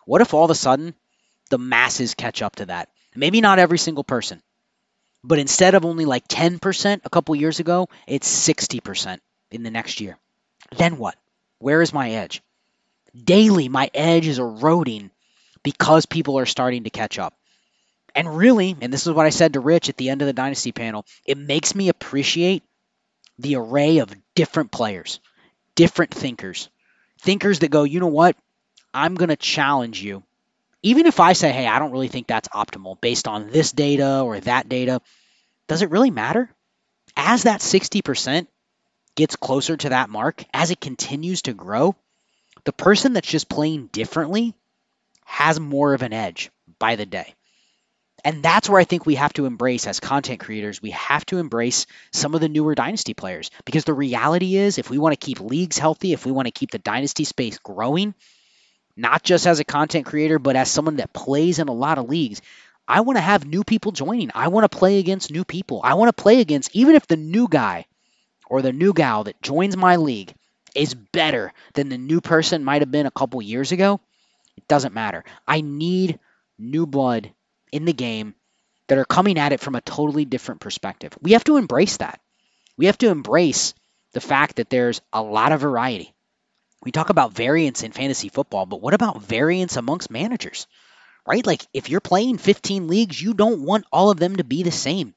What 0.06 0.22
if 0.22 0.34
all 0.34 0.46
of 0.46 0.52
a 0.52 0.56
sudden 0.56 0.96
the 1.50 1.58
masses 1.58 2.14
catch 2.16 2.42
up 2.42 2.58
to 2.58 2.66
that? 2.68 2.90
Maybe 3.16 3.42
not 3.42 3.60
every 3.60 3.78
single 3.78 4.04
person, 4.04 4.42
but 5.24 5.40
instead 5.40 5.76
of 5.76 5.86
only 5.86 6.06
like 6.06 6.28
10% 6.28 7.02
a 7.06 7.10
couple 7.10 7.36
years 7.36 7.60
ago, 7.60 7.88
it's 8.08 8.50
60% 8.50 9.20
in 9.52 9.64
the 9.64 9.72
next 9.72 10.02
year. 10.02 10.18
Then 10.76 10.98
what? 10.98 11.16
Where 11.60 11.82
is 11.82 11.94
my 11.94 12.12
edge? 12.12 12.42
Daily, 13.16 13.70
my 13.70 13.90
edge 13.94 14.28
is 14.28 14.40
eroding 14.40 15.12
because 15.64 16.06
people 16.06 16.38
are 16.38 16.46
starting 16.46 16.84
to 16.84 16.90
catch 16.90 17.18
up. 17.18 17.34
And 18.16 18.38
really, 18.38 18.76
and 18.80 18.94
this 18.94 19.08
is 19.08 19.14
what 19.14 19.26
I 19.26 19.32
said 19.32 19.54
to 19.54 19.60
Rich 19.60 19.90
at 19.90 19.98
the 19.98 20.10
end 20.10 20.22
of 20.22 20.28
the 20.28 20.34
Dynasty 20.34 20.72
panel, 20.72 21.06
it 21.26 21.38
makes 21.38 21.74
me 21.74 21.90
appreciate 21.90 22.64
the 23.40 23.56
array 23.56 23.98
of 24.00 24.14
different 24.36 24.72
players, 24.72 25.20
different 25.76 26.14
thinkers, 26.14 26.70
thinkers 27.22 27.60
that 27.60 27.72
go, 27.72 27.84
you 27.84 28.00
know 28.00 28.08
what? 28.08 28.36
I'm 28.94 29.16
going 29.16 29.30
to 29.30 29.36
challenge 29.36 30.02
you. 30.04 30.24
Even 30.84 31.08
if 31.08 31.20
I 31.20 31.34
say, 31.34 31.52
hey, 31.52 31.66
I 31.66 31.80
don't 31.80 31.92
really 31.92 32.10
think 32.10 32.28
that's 32.28 32.50
optimal 32.50 33.00
based 33.00 33.28
on 33.28 33.50
this 33.50 33.72
data 33.72 34.22
or 34.22 34.40
that 34.42 34.70
data, 34.70 35.02
does 35.68 35.82
it 35.82 35.90
really 35.90 36.12
matter? 36.12 36.50
As 37.16 37.44
that 37.44 37.62
60% 37.62 38.48
gets 39.16 39.36
closer 39.36 39.78
to 39.78 39.90
that 39.90 40.10
mark, 40.10 40.44
as 40.54 40.72
it 40.72 40.82
continues 40.82 41.44
to 41.44 41.54
grow, 41.54 41.96
the 42.66 42.74
person 42.74 43.14
that's 43.14 43.28
just 43.28 43.50
playing 43.50 43.88
differently 43.88 44.54
has 45.26 45.60
more 45.60 45.94
of 45.94 46.02
an 46.02 46.14
edge 46.14 46.52
by 46.80 46.96
the 46.96 47.06
day. 47.06 47.36
And 48.26 48.42
that's 48.42 48.70
where 48.70 48.80
I 48.80 48.86
think 48.86 49.06
we 49.06 49.16
have 49.16 49.34
to 49.34 49.46
embrace 49.46 49.86
as 49.86 50.00
content 50.00 50.40
creators, 50.40 50.82
we 50.82 50.92
have 50.92 51.26
to 51.26 51.40
embrace 51.40 51.86
some 52.14 52.36
of 52.36 52.42
the 52.42 52.48
newer 52.48 52.74
dynasty 52.74 53.14
players 53.14 53.52
because 53.66 53.84
the 53.84 53.94
reality 53.94 54.56
is 54.56 54.78
if 54.78 54.90
we 54.90 54.98
want 54.98 55.20
to 55.20 55.26
keep 55.26 55.42
leagues 55.42 55.78
healthy, 55.78 56.14
if 56.14 56.26
we 56.26 56.32
want 56.32 56.48
to 56.48 56.52
keep 56.52 56.72
the 56.72 56.80
dynasty 56.80 57.26
space 57.26 57.58
growing, 57.58 58.14
not 58.96 59.24
just 59.24 59.46
as 59.46 59.60
a 59.60 59.66
content 59.66 60.06
creator, 60.06 60.40
but 60.40 60.56
as 60.56 60.72
someone 60.72 60.98
that 60.98 61.12
plays 61.12 61.60
in 61.60 61.68
a 61.68 61.74
lot 61.74 61.98
of 61.98 62.10
leagues, 62.10 62.42
I 62.88 63.02
want 63.02 63.18
to 63.18 63.22
have 63.22 63.46
new 63.46 63.64
people 63.64 63.92
joining. 63.92 64.32
I 64.34 64.50
want 64.50 64.70
to 64.70 64.78
play 64.78 65.00
against 65.00 65.32
new 65.32 65.44
people. 65.44 65.82
I 65.84 65.96
want 65.96 66.16
to 66.16 66.22
play 66.22 66.40
against, 66.40 66.76
even 66.76 66.96
if 66.96 67.08
the 67.08 67.18
new 67.18 67.48
guy 67.50 67.86
or 68.48 68.62
the 68.62 68.74
new 68.74 68.94
gal 68.94 69.26
that 69.26 69.42
joins 69.42 69.76
my 69.76 69.98
league 69.98 70.34
is 70.76 70.94
better 70.94 71.54
than 71.74 71.90
the 71.90 71.98
new 71.98 72.22
person 72.22 72.64
might 72.64 72.82
have 72.82 72.92
been 72.92 73.06
a 73.06 73.12
couple 73.12 73.42
years 73.42 73.72
ago, 73.72 74.00
it 74.58 74.68
doesn't 74.68 74.94
matter. 74.94 75.24
I 75.48 75.62
need 75.62 76.20
new 76.58 76.86
blood 76.86 77.32
in 77.72 77.86
the 77.86 77.94
game 77.94 78.36
that 78.88 78.98
are 78.98 79.06
coming 79.06 79.38
at 79.40 79.54
it 79.54 79.60
from 79.60 79.76
a 79.76 79.82
totally 79.82 80.26
different 80.26 80.62
perspective. 80.62 81.18
We 81.22 81.32
have 81.32 81.44
to 81.46 81.58
embrace 81.58 81.98
that. 81.98 82.20
We 82.78 82.88
have 82.88 82.98
to 83.00 83.10
embrace 83.10 83.74
the 84.14 84.22
fact 84.22 84.58
that 84.58 84.70
there's 84.70 85.02
a 85.12 85.22
lot 85.22 85.52
of 85.52 85.62
variety. 85.62 86.14
We 86.84 86.92
talk 86.92 87.10
about 87.10 87.34
variance 87.34 87.84
in 87.84 87.92
fantasy 87.92 88.30
football, 88.30 88.66
but 88.66 88.82
what 88.82 88.94
about 88.94 89.22
variance 89.22 89.78
amongst 89.78 90.12
managers? 90.12 90.68
Right? 91.26 91.46
Like 91.46 91.66
if 91.74 91.90
you're 91.90 92.02
playing 92.02 92.38
15 92.38 92.88
leagues, 92.88 93.22
you 93.22 93.34
don't 93.34 93.64
want 93.64 93.86
all 93.92 94.10
of 94.10 94.20
them 94.20 94.36
to 94.36 94.44
be 94.44 94.64
the 94.64 94.72
same. 94.72 95.14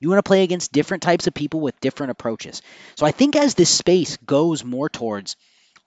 You 0.00 0.10
want 0.10 0.18
to 0.18 0.28
play 0.28 0.42
against 0.42 0.72
different 0.72 1.02
types 1.02 1.26
of 1.26 1.34
people 1.34 1.60
with 1.60 1.80
different 1.80 2.10
approaches. 2.10 2.60
So 2.96 3.06
I 3.06 3.12
think 3.12 3.36
as 3.36 3.54
this 3.54 3.70
space 3.70 4.18
goes 4.18 4.64
more 4.64 4.90
towards 4.90 5.36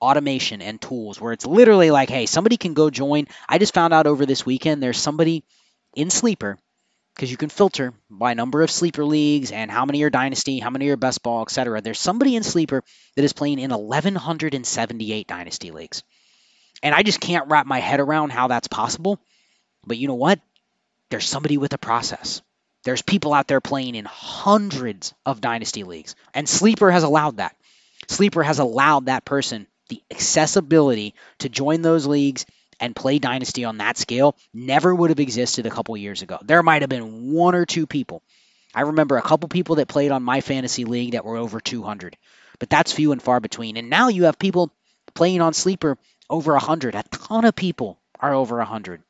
automation 0.01 0.61
and 0.61 0.81
tools 0.81 1.19
where 1.19 1.33
it's 1.33 1.45
literally 1.45 1.91
like, 1.91 2.09
hey, 2.09 2.25
somebody 2.25 2.57
can 2.57 2.73
go 2.73 2.89
join. 2.89 3.27
I 3.47 3.57
just 3.57 3.73
found 3.73 3.93
out 3.93 4.07
over 4.07 4.25
this 4.25 4.45
weekend 4.45 4.81
there's 4.81 4.97
somebody 4.97 5.43
in 5.93 6.09
Sleeper, 6.09 6.57
because 7.15 7.31
you 7.31 7.37
can 7.37 7.49
filter 7.49 7.93
by 8.09 8.33
number 8.33 8.61
of 8.61 8.71
Sleeper 8.71 9.03
leagues 9.03 9.51
and 9.51 9.69
how 9.69 9.85
many 9.85 10.03
are 10.03 10.09
Dynasty, 10.09 10.59
how 10.59 10.69
many 10.69 10.87
are 10.87 10.95
Best 10.95 11.21
Ball, 11.21 11.41
etc. 11.41 11.81
There's 11.81 11.99
somebody 11.99 12.37
in 12.37 12.43
Sleeper 12.43 12.81
that 13.15 13.25
is 13.25 13.33
playing 13.33 13.59
in 13.59 13.71
1,178 13.71 15.27
Dynasty 15.27 15.71
leagues. 15.71 16.03
And 16.81 16.95
I 16.95 17.03
just 17.03 17.19
can't 17.19 17.49
wrap 17.49 17.65
my 17.65 17.79
head 17.79 17.99
around 17.99 18.31
how 18.31 18.47
that's 18.47 18.69
possible. 18.69 19.19
But 19.85 19.97
you 19.97 20.07
know 20.07 20.15
what? 20.15 20.39
There's 21.09 21.27
somebody 21.27 21.57
with 21.57 21.73
a 21.73 21.77
process. 21.77 22.41
There's 22.85 23.01
people 23.01 23.33
out 23.33 23.47
there 23.47 23.59
playing 23.59 23.95
in 23.95 24.05
hundreds 24.05 25.13
of 25.25 25.41
Dynasty 25.41 25.83
leagues. 25.83 26.15
And 26.33 26.47
Sleeper 26.47 26.89
has 26.89 27.03
allowed 27.03 27.37
that. 27.37 27.55
Sleeper 28.07 28.43
has 28.43 28.59
allowed 28.59 29.07
that 29.07 29.25
person 29.25 29.67
the 29.89 30.01
accessibility 30.09 31.13
to 31.39 31.49
join 31.49 31.81
those 31.81 32.07
leagues 32.07 32.45
and 32.79 32.95
play 32.95 33.19
Dynasty 33.19 33.65
on 33.65 33.77
that 33.77 33.97
scale 33.97 34.35
never 34.53 34.93
would 34.93 35.09
have 35.09 35.19
existed 35.19 35.65
a 35.65 35.71
couple 35.71 35.97
years 35.97 36.21
ago. 36.21 36.37
There 36.41 36.63
might 36.63 36.81
have 36.81 36.89
been 36.89 37.33
one 37.33 37.55
or 37.55 37.65
two 37.65 37.85
people. 37.85 38.23
I 38.73 38.81
remember 38.81 39.17
a 39.17 39.21
couple 39.21 39.49
people 39.49 39.75
that 39.75 39.87
played 39.87 40.11
on 40.11 40.23
my 40.23 40.41
fantasy 40.41 40.85
league 40.85 41.13
that 41.13 41.25
were 41.25 41.37
over 41.37 41.59
200, 41.59 42.17
but 42.59 42.69
that's 42.69 42.91
few 42.91 43.11
and 43.11 43.21
far 43.21 43.39
between. 43.39 43.77
And 43.77 43.89
now 43.89 44.09
you 44.09 44.25
have 44.25 44.39
people 44.39 44.71
playing 45.13 45.41
on 45.41 45.53
Sleeper 45.53 45.97
over 46.29 46.53
100. 46.53 46.95
A 46.95 47.03
ton 47.11 47.45
of 47.45 47.55
people 47.55 47.99
are 48.19 48.33
over 48.33 48.57
100. 48.57 49.01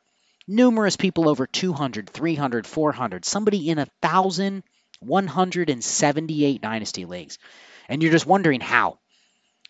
Numerous 0.47 0.95
people 0.95 1.29
over 1.29 1.45
200, 1.45 2.09
300, 2.09 2.65
400. 2.65 3.25
Somebody 3.25 3.69
in 3.69 3.79
a 3.79 3.87
1,178 4.01 6.61
Dynasty 6.61 7.05
leagues. 7.05 7.37
And 7.87 8.01
you're 8.01 8.11
just 8.11 8.25
wondering 8.25 8.61
how. 8.61 8.97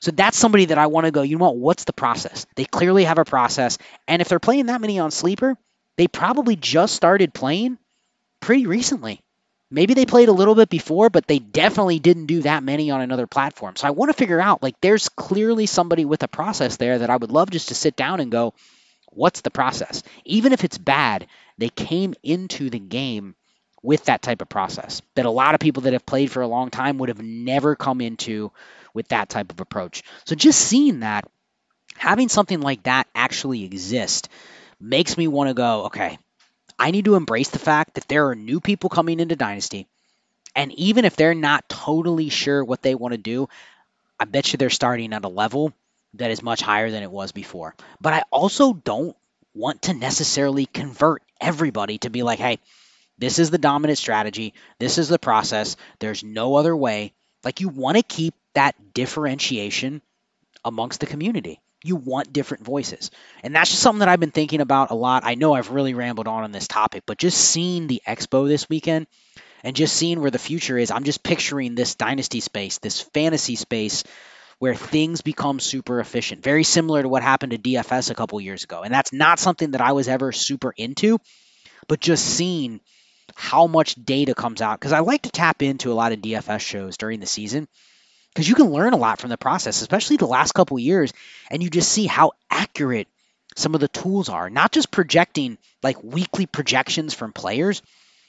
So 0.01 0.11
that's 0.11 0.37
somebody 0.37 0.65
that 0.65 0.77
I 0.77 0.87
want 0.87 1.05
to 1.05 1.11
go, 1.11 1.21
you 1.21 1.37
know 1.37 1.45
what, 1.45 1.57
what's 1.57 1.83
the 1.83 1.93
process? 1.93 2.45
They 2.55 2.65
clearly 2.65 3.03
have 3.03 3.17
a 3.17 3.25
process. 3.25 3.77
And 4.07 4.21
if 4.21 4.29
they're 4.29 4.39
playing 4.39 4.67
that 4.67 4.81
many 4.81 4.99
on 4.99 5.11
Sleeper, 5.11 5.57
they 5.97 6.07
probably 6.07 6.55
just 6.55 6.95
started 6.95 7.33
playing 7.33 7.77
pretty 8.39 8.65
recently. 8.65 9.21
Maybe 9.71 9.93
they 9.93 10.05
played 10.05 10.29
a 10.29 10.33
little 10.33 10.55
bit 10.55 10.69
before, 10.69 11.09
but 11.09 11.27
they 11.27 11.37
definitely 11.37 11.99
didn't 11.99 12.25
do 12.25 12.41
that 12.41 12.63
many 12.63 12.89
on 12.89 13.01
another 13.01 13.27
platform. 13.27 13.75
So 13.75 13.87
I 13.87 13.91
want 13.91 14.09
to 14.09 14.17
figure 14.17 14.39
out 14.39 14.63
like 14.63 14.79
there's 14.81 15.09
clearly 15.09 15.67
somebody 15.67 16.05
with 16.05 16.23
a 16.23 16.27
process 16.27 16.77
there 16.77 16.99
that 16.99 17.09
I 17.09 17.17
would 17.17 17.31
love 17.31 17.51
just 17.51 17.67
to 17.67 17.75
sit 17.75 17.95
down 17.95 18.19
and 18.19 18.31
go, 18.31 18.53
what's 19.11 19.41
the 19.41 19.51
process? 19.51 20.01
Even 20.25 20.53
if 20.53 20.63
it's 20.63 20.77
bad, 20.77 21.27
they 21.57 21.69
came 21.69 22.15
into 22.23 22.69
the 22.69 22.79
game 22.79 23.35
with 23.83 24.05
that 24.05 24.21
type 24.21 24.41
of 24.41 24.49
process 24.49 25.01
that 25.15 25.25
a 25.25 25.31
lot 25.31 25.53
of 25.53 25.59
people 25.59 25.83
that 25.83 25.93
have 25.93 26.05
played 26.05 26.31
for 26.31 26.41
a 26.41 26.47
long 26.47 26.69
time 26.69 26.97
would 26.97 27.09
have 27.09 27.21
never 27.21 27.75
come 27.75 28.01
into 28.01 28.51
with 28.93 29.07
that 29.09 29.29
type 29.29 29.51
of 29.51 29.59
approach. 29.59 30.03
So 30.25 30.35
just 30.35 30.59
seeing 30.59 31.01
that, 31.01 31.29
having 31.95 32.29
something 32.29 32.61
like 32.61 32.83
that 32.83 33.07
actually 33.13 33.63
exist, 33.63 34.29
makes 34.79 35.17
me 35.17 35.27
want 35.27 35.49
to 35.49 35.53
go, 35.53 35.85
okay, 35.85 36.17
I 36.77 36.91
need 36.91 37.05
to 37.05 37.15
embrace 37.15 37.49
the 37.49 37.59
fact 37.59 37.95
that 37.95 38.07
there 38.07 38.29
are 38.29 38.35
new 38.35 38.59
people 38.59 38.89
coming 38.89 39.19
into 39.19 39.35
Dynasty. 39.35 39.87
And 40.55 40.71
even 40.73 41.05
if 41.05 41.15
they're 41.15 41.35
not 41.35 41.67
totally 41.69 42.29
sure 42.29 42.63
what 42.63 42.81
they 42.81 42.95
want 42.95 43.13
to 43.13 43.17
do, 43.17 43.49
I 44.19 44.25
bet 44.25 44.51
you 44.51 44.57
they're 44.57 44.69
starting 44.69 45.13
at 45.13 45.25
a 45.25 45.29
level 45.29 45.73
that 46.15 46.31
is 46.31 46.41
much 46.41 46.61
higher 46.61 46.89
than 46.89 47.03
it 47.03 47.11
was 47.11 47.31
before. 47.31 47.75
But 48.01 48.13
I 48.13 48.23
also 48.31 48.73
don't 48.73 49.15
want 49.53 49.83
to 49.83 49.93
necessarily 49.93 50.65
convert 50.65 51.21
everybody 51.39 51.97
to 51.99 52.09
be 52.09 52.23
like, 52.23 52.39
hey, 52.39 52.59
this 53.17 53.39
is 53.39 53.51
the 53.51 53.57
dominant 53.57 53.99
strategy. 53.99 54.53
This 54.79 54.97
is 54.97 55.09
the 55.09 55.19
process. 55.19 55.75
There's 55.99 56.23
no 56.23 56.55
other 56.55 56.75
way. 56.75 57.13
Like, 57.43 57.59
you 57.59 57.69
want 57.69 57.97
to 57.97 58.03
keep 58.03 58.33
that 58.53 58.75
differentiation 58.93 60.01
amongst 60.63 60.99
the 60.99 61.05
community. 61.05 61.61
You 61.83 61.95
want 61.95 62.33
different 62.33 62.65
voices. 62.65 63.09
And 63.41 63.55
that's 63.55 63.69
just 63.69 63.81
something 63.81 63.99
that 63.99 64.09
I've 64.09 64.19
been 64.19 64.31
thinking 64.31 64.59
about 64.59 64.91
a 64.91 64.95
lot. 64.95 65.23
I 65.25 65.35
know 65.35 65.53
I've 65.53 65.71
really 65.71 65.93
rambled 65.93 66.27
on 66.27 66.43
on 66.43 66.51
this 66.51 66.67
topic, 66.67 67.03
but 67.05 67.17
just 67.17 67.37
seeing 67.37 67.87
the 67.87 68.01
expo 68.05 68.47
this 68.47 68.67
weekend 68.67 69.07
and 69.63 69.75
just 69.75 69.95
seeing 69.95 70.19
where 70.19 70.31
the 70.31 70.39
future 70.39 70.77
is, 70.77 70.91
I'm 70.91 71.05
just 71.05 71.23
picturing 71.23 71.75
this 71.75 71.95
dynasty 71.95 72.41
space, 72.41 72.79
this 72.79 72.99
fantasy 72.99 73.55
space 73.55 74.03
where 74.59 74.75
things 74.75 75.21
become 75.21 75.59
super 75.59 76.01
efficient. 76.01 76.43
Very 76.43 76.65
similar 76.65 77.01
to 77.01 77.07
what 77.07 77.23
happened 77.23 77.53
to 77.53 77.57
DFS 77.57 78.11
a 78.11 78.15
couple 78.15 78.41
years 78.41 78.65
ago. 78.65 78.81
And 78.81 78.93
that's 78.93 79.13
not 79.13 79.39
something 79.39 79.71
that 79.71 79.81
I 79.81 79.93
was 79.93 80.09
ever 80.09 80.33
super 80.33 80.73
into, 80.75 81.17
but 81.87 82.01
just 82.01 82.25
seeing 82.25 82.81
how 83.35 83.67
much 83.67 83.95
data 83.95 84.35
comes 84.35 84.61
out 84.61 84.79
because 84.79 84.91
I 84.91 84.99
like 84.99 85.21
to 85.21 85.31
tap 85.31 85.61
into 85.61 85.91
a 85.91 85.93
lot 85.93 86.11
of 86.11 86.19
DFS 86.19 86.59
shows 86.59 86.97
during 86.97 87.21
the 87.21 87.25
season 87.25 87.69
because 88.39 88.47
you 88.47 88.55
can 88.55 88.71
learn 88.71 88.93
a 88.93 88.97
lot 88.97 89.19
from 89.19 89.29
the 89.29 89.37
process, 89.37 89.81
especially 89.81 90.15
the 90.15 90.25
last 90.25 90.53
couple 90.53 90.79
years, 90.79 91.11
and 91.51 91.61
you 91.61 91.69
just 91.69 91.91
see 91.91 92.05
how 92.05 92.31
accurate 92.49 93.09
some 93.57 93.75
of 93.75 93.81
the 93.81 93.89
tools 93.89 94.29
are. 94.29 94.49
Not 94.49 94.71
just 94.71 94.91
projecting 94.91 95.57
like 95.83 96.01
weekly 96.01 96.45
projections 96.45 97.13
from 97.13 97.33
players, 97.33 97.81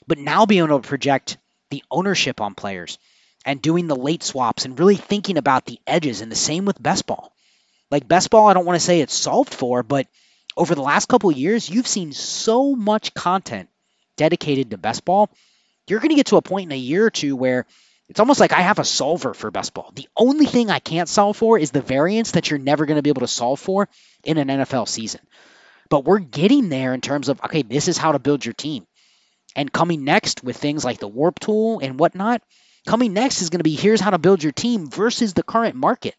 but 0.07 0.17
now 0.17 0.45
being 0.45 0.65
able 0.65 0.81
to 0.81 0.85
project 0.85 1.37
the 1.69 1.81
ownership 1.89 2.41
on 2.41 2.55
players 2.55 2.97
and 3.45 3.61
doing 3.61 3.87
the 3.87 3.95
late 3.95 4.21
swaps 4.21 4.65
and 4.65 4.77
really 4.77 4.97
thinking 4.97 5.37
about 5.37 5.63
the 5.63 5.79
edges. 5.87 6.19
And 6.19 6.29
the 6.29 6.35
same 6.35 6.65
with 6.65 6.83
best 6.83 7.07
ball. 7.07 7.31
Like 7.89 8.05
best 8.05 8.29
ball, 8.31 8.49
I 8.49 8.53
don't 8.53 8.65
want 8.65 8.77
to 8.77 8.85
say 8.85 8.99
it's 8.99 9.15
solved 9.15 9.53
for, 9.53 9.81
but 9.81 10.07
over 10.57 10.75
the 10.75 10.81
last 10.81 11.07
couple 11.07 11.31
years, 11.31 11.69
you've 11.69 11.87
seen 11.87 12.11
so 12.11 12.75
much 12.75 13.13
content 13.13 13.69
dedicated 14.17 14.71
to 14.71 14.77
best 14.77 15.05
ball. 15.05 15.29
You're 15.87 16.01
going 16.01 16.09
to 16.09 16.15
get 16.15 16.25
to 16.27 16.35
a 16.35 16.41
point 16.41 16.65
in 16.65 16.73
a 16.73 16.77
year 16.77 17.05
or 17.05 17.11
two 17.11 17.37
where 17.37 17.65
it's 18.11 18.19
almost 18.19 18.41
like 18.41 18.51
I 18.51 18.59
have 18.59 18.77
a 18.77 18.83
solver 18.83 19.33
for 19.33 19.51
best 19.51 19.73
ball. 19.73 19.89
The 19.95 20.09
only 20.17 20.45
thing 20.45 20.69
I 20.69 20.79
can't 20.79 21.07
solve 21.07 21.37
for 21.37 21.57
is 21.57 21.71
the 21.71 21.81
variance 21.81 22.31
that 22.31 22.49
you're 22.49 22.59
never 22.59 22.85
going 22.85 22.97
to 22.97 23.01
be 23.01 23.09
able 23.09 23.21
to 23.21 23.27
solve 23.27 23.57
for 23.57 23.87
in 24.25 24.37
an 24.37 24.49
NFL 24.49 24.89
season. 24.89 25.21
But 25.89 26.03
we're 26.03 26.19
getting 26.19 26.67
there 26.67 26.93
in 26.93 26.99
terms 26.99 27.29
of, 27.29 27.39
okay, 27.41 27.61
this 27.61 27.87
is 27.87 27.97
how 27.97 28.11
to 28.11 28.19
build 28.19 28.43
your 28.43 28.53
team. 28.53 28.85
And 29.55 29.71
coming 29.71 30.03
next 30.03 30.43
with 30.43 30.57
things 30.57 30.83
like 30.83 30.99
the 30.99 31.07
warp 31.07 31.39
tool 31.39 31.79
and 31.79 31.97
whatnot, 31.97 32.41
coming 32.85 33.13
next 33.13 33.41
is 33.41 33.49
going 33.49 33.59
to 33.59 33.63
be 33.63 33.75
here's 33.75 34.01
how 34.01 34.09
to 34.09 34.17
build 34.17 34.43
your 34.43 34.51
team 34.51 34.89
versus 34.89 35.33
the 35.33 35.41
current 35.41 35.77
market. 35.77 36.15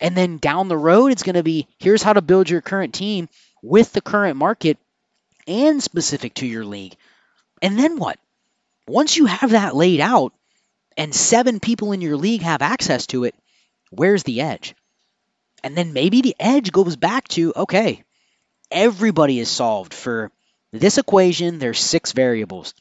And 0.00 0.16
then 0.16 0.38
down 0.38 0.66
the 0.66 0.76
road, 0.76 1.12
it's 1.12 1.22
going 1.22 1.36
to 1.36 1.44
be 1.44 1.68
here's 1.78 2.02
how 2.02 2.14
to 2.14 2.22
build 2.22 2.50
your 2.50 2.60
current 2.60 2.92
team 2.92 3.28
with 3.62 3.92
the 3.92 4.00
current 4.00 4.36
market 4.36 4.78
and 5.46 5.80
specific 5.80 6.34
to 6.34 6.46
your 6.46 6.64
league. 6.64 6.96
And 7.62 7.78
then 7.78 7.98
what? 7.98 8.18
Once 8.88 9.16
you 9.16 9.26
have 9.26 9.50
that 9.50 9.76
laid 9.76 10.00
out 10.00 10.32
and 10.96 11.14
seven 11.14 11.60
people 11.60 11.92
in 11.92 12.00
your 12.00 12.16
league 12.16 12.42
have 12.42 12.62
access 12.62 13.06
to 13.08 13.24
it, 13.24 13.34
where's 13.90 14.22
the 14.22 14.40
edge? 14.40 14.74
And 15.62 15.76
then 15.76 15.92
maybe 15.92 16.20
the 16.20 16.36
edge 16.38 16.72
goes 16.72 16.96
back 16.96 17.26
to 17.28 17.52
okay, 17.56 18.04
everybody 18.70 19.38
is 19.38 19.48
solved 19.48 19.94
for 19.94 20.30
this 20.72 20.98
equation. 20.98 21.58
There's 21.58 21.78
six 21.80 22.12
variables. 22.12 22.74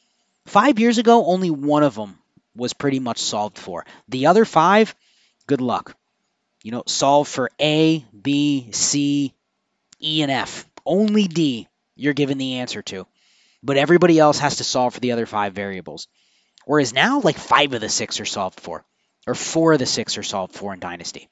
Five 0.45 0.79
years 0.79 0.97
ago, 0.97 1.25
only 1.25 1.49
one 1.49 1.83
of 1.83 1.95
them 1.95 2.17
was 2.55 2.73
pretty 2.73 2.99
much 2.99 3.19
solved 3.19 3.57
for. 3.57 3.85
The 4.09 4.27
other 4.27 4.45
five, 4.45 4.93
good 5.47 5.61
luck. 5.61 5.95
You 6.63 6.71
know, 6.71 6.83
solve 6.85 7.27
for 7.27 7.49
A, 7.59 8.05
B, 8.19 8.69
C, 8.71 9.33
E, 10.01 10.21
and 10.21 10.31
F. 10.31 10.65
Only 10.85 11.27
D 11.27 11.67
you're 11.95 12.13
given 12.13 12.37
the 12.37 12.55
answer 12.55 12.81
to. 12.81 13.07
But 13.61 13.77
everybody 13.77 14.19
else 14.19 14.39
has 14.39 14.57
to 14.57 14.63
solve 14.63 14.93
for 14.93 14.99
the 14.99 15.13
other 15.13 15.25
five 15.25 15.53
variables. 15.53 16.07
Whereas 16.65 16.93
now, 16.93 17.19
like 17.21 17.37
five 17.37 17.73
of 17.73 17.81
the 17.81 17.89
six 17.89 18.19
are 18.19 18.25
solved 18.25 18.59
for, 18.59 18.85
or 19.27 19.35
four 19.35 19.73
of 19.73 19.79
the 19.79 19.85
six 19.85 20.17
are 20.17 20.23
solved 20.23 20.53
for 20.53 20.73
in 20.73 20.79
Dynasty. 20.79 21.29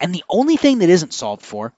And 0.00 0.14
the 0.14 0.24
only 0.28 0.56
thing 0.56 0.78
that 0.78 0.88
isn't 0.88 1.14
solved 1.14 1.42
for, 1.42 1.72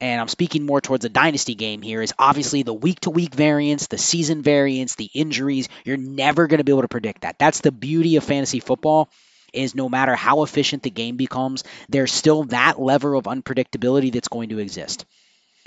and 0.00 0.20
I'm 0.20 0.28
speaking 0.28 0.66
more 0.66 0.80
towards 0.80 1.04
a 1.04 1.10
Dynasty 1.10 1.54
game 1.54 1.82
here, 1.82 2.02
is 2.02 2.12
obviously 2.18 2.62
the 2.62 2.74
week 2.74 3.00
to 3.00 3.10
week 3.10 3.34
variance, 3.34 3.86
the 3.86 3.98
season 3.98 4.42
variance, 4.42 4.94
the 4.94 5.10
injuries. 5.14 5.68
You're 5.84 5.96
never 5.96 6.46
going 6.46 6.58
to 6.58 6.64
be 6.64 6.72
able 6.72 6.82
to 6.82 6.88
predict 6.88 7.22
that. 7.22 7.38
That's 7.38 7.60
the 7.60 7.72
beauty 7.72 8.16
of 8.16 8.24
fantasy 8.24 8.60
football 8.60 9.10
is 9.52 9.74
no 9.74 9.88
matter 9.88 10.14
how 10.14 10.42
efficient 10.42 10.82
the 10.82 10.90
game 10.90 11.16
becomes, 11.16 11.64
there's 11.88 12.12
still 12.12 12.44
that 12.44 12.80
level 12.80 13.16
of 13.16 13.24
unpredictability 13.24 14.12
that's 14.12 14.28
going 14.28 14.50
to 14.50 14.58
exist. 14.58 15.06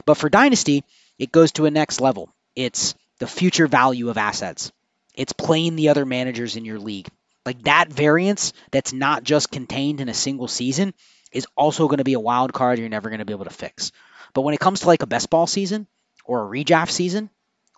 But 0.06 0.16
for 0.16 0.30
Dynasty, 0.30 0.84
it 1.18 1.32
goes 1.32 1.52
to 1.54 1.66
a 1.66 1.72
next 1.72 2.00
level. 2.00 2.34
It's 2.56 2.96
the 3.20 3.28
future 3.28 3.68
value 3.68 4.10
of 4.10 4.18
assets. 4.18 4.72
It's 5.20 5.34
playing 5.34 5.76
the 5.76 5.90
other 5.90 6.06
managers 6.06 6.56
in 6.56 6.66
your 6.66 6.80
league. 6.80 7.08
Like 7.46 7.62
that 7.64 7.92
variance 7.92 8.54
that's 8.72 8.94
not 8.94 9.24
just 9.24 9.52
contained 9.52 10.02
in 10.02 10.10
a 10.10 10.14
single 10.14 10.48
season 10.48 10.94
is 11.32 11.46
also 11.56 11.88
going 11.88 12.00
to 12.00 12.04
be 12.04 12.14
a 12.14 12.20
wild 12.20 12.54
card 12.54 12.80
you're 12.80 12.90
never 12.90 13.10
going 13.10 13.20
to 13.20 13.26
be 13.26 13.34
able 13.34 13.46
to 13.46 13.52
fix. 13.52 13.92
But 14.34 14.42
when 14.42 14.54
it 14.54 14.60
comes 14.60 14.80
to 14.82 14.88
like 14.88 15.04
a 15.04 15.08
best 15.08 15.30
ball 15.30 15.46
season 15.46 15.86
or 16.26 16.44
a 16.44 16.50
redraft 16.50 16.90
season 16.90 17.30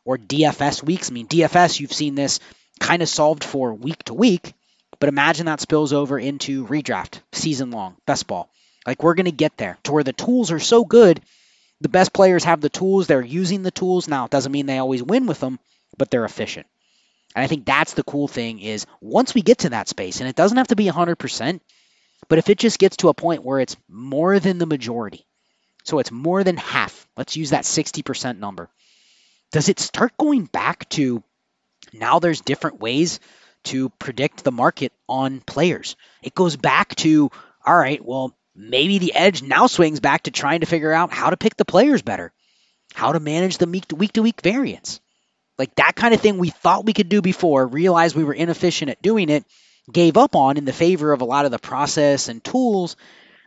or 0.06 0.18
DFS 0.18 0.84
weeks, 0.84 1.10
I 1.10 1.14
mean, 1.14 1.28
DFS, 1.28 1.80
you've 1.80 1.94
seen 1.94 2.16
this 2.16 2.40
kind 2.80 3.02
of 3.02 3.10
solved 3.10 3.44
for 3.44 3.74
week 3.74 4.04
to 4.06 4.14
week, 4.14 4.54
but 5.00 5.10
imagine 5.10 5.48
that 5.48 5.62
spills 5.62 5.94
over 5.94 6.18
into 6.18 6.66
redraft 6.68 7.20
season 7.34 7.72
long, 7.72 7.98
best 8.06 8.28
ball. 8.28 8.50
Like 8.88 9.04
we're 9.04 9.16
going 9.16 9.26
to 9.26 9.32
get 9.32 9.58
there 9.58 9.78
to 9.84 9.92
where 9.92 10.04
the 10.04 10.14
tools 10.14 10.52
are 10.52 10.60
so 10.60 10.86
good 10.86 11.22
the 11.82 11.90
best 11.90 12.14
players 12.14 12.44
have 12.44 12.62
the 12.62 12.70
tools, 12.70 13.08
they're 13.08 13.22
using 13.22 13.64
the 13.64 13.72
tools. 13.72 14.08
Now, 14.08 14.26
it 14.26 14.32
doesn't 14.32 14.52
mean 14.52 14.68
they 14.68 14.78
always 14.78 15.02
win 15.02 15.26
with 15.26 15.40
them, 15.40 15.60
but 15.98 16.12
they're 16.12 16.26
efficient. 16.26 16.68
And 17.36 17.44
I 17.44 17.48
think 17.48 17.66
that's 17.66 17.94
the 17.94 18.04
cool 18.04 18.28
thing 18.28 18.60
is 18.60 18.86
once 19.00 19.34
we 19.34 19.42
get 19.42 19.60
to 19.60 19.70
that 19.70 19.88
space, 19.88 20.20
and 20.20 20.30
it 20.30 20.36
doesn't 20.36 20.58
have 20.58 20.68
to 20.68 20.76
be 20.76 20.88
100%, 20.88 21.60
but 22.28 22.38
if 22.38 22.50
it 22.50 22.58
just 22.58 22.80
gets 22.80 22.98
to 22.98 23.10
a 23.10 23.14
point 23.14 23.44
where 23.44 23.60
it's 23.60 23.78
more 23.90 24.40
than 24.40 24.58
the 24.58 24.66
majority, 24.66 25.26
so 25.84 26.00
it's 26.00 26.12
more 26.12 26.44
than 26.44 26.58
half, 26.58 27.08
let's 27.18 27.38
use 27.38 27.52
that 27.52 27.64
60% 27.64 28.38
number, 28.38 28.70
does 29.52 29.70
it 29.70 29.80
start 29.80 30.18
going 30.18 30.46
back 30.46 30.88
to 30.90 31.24
now 31.94 32.20
there's 32.20 32.42
different 32.42 32.80
ways 32.80 33.20
to 33.66 33.90
predict 33.90 34.44
the 34.44 34.52
market 34.52 34.94
on 35.08 35.40
players? 35.40 35.96
It 36.22 36.36
goes 36.36 36.56
back 36.56 36.96
to, 36.98 37.32
all 37.66 37.78
right, 37.78 38.04
well, 38.04 38.38
maybe 38.56 38.98
the 38.98 39.14
edge 39.14 39.42
now 39.42 39.68
swings 39.68 40.00
back 40.00 40.24
to 40.24 40.32
trying 40.32 40.60
to 40.62 40.66
figure 40.66 40.92
out 40.92 41.12
how 41.12 41.30
to 41.30 41.38
pick 41.38 41.56
the 41.56 41.66
players 41.66 42.02
better, 42.02 42.32
how 42.94 43.14
to 43.14 43.20
manage 43.20 43.58
the 43.58 43.68
week 43.68 44.14
to 44.14 44.22
week 44.22 44.42
variance. 44.42 45.00
Like 45.62 45.76
that 45.76 45.96
kind 45.96 46.16
of 46.16 46.20
thing 46.20 46.40
we 46.40 46.50
thought 46.50 46.88
we 46.88 46.94
could 46.94 47.08
do 47.08 47.22
before, 47.22 47.68
realized 47.68 48.16
we 48.16 48.24
were 48.24 48.34
inefficient 48.34 48.90
at 48.90 49.04
doing 49.04 49.30
it, 49.30 49.46
gave 49.94 50.18
up 50.18 50.36
on 50.36 50.58
in 50.58 50.66
the 50.66 50.74
favor 50.74 51.14
of 51.14 51.22
a 51.22 51.26
lot 51.26 51.46
of 51.46 51.52
the 51.52 51.60
process 51.60 52.30
and 52.30 52.44
tools. 52.44 52.96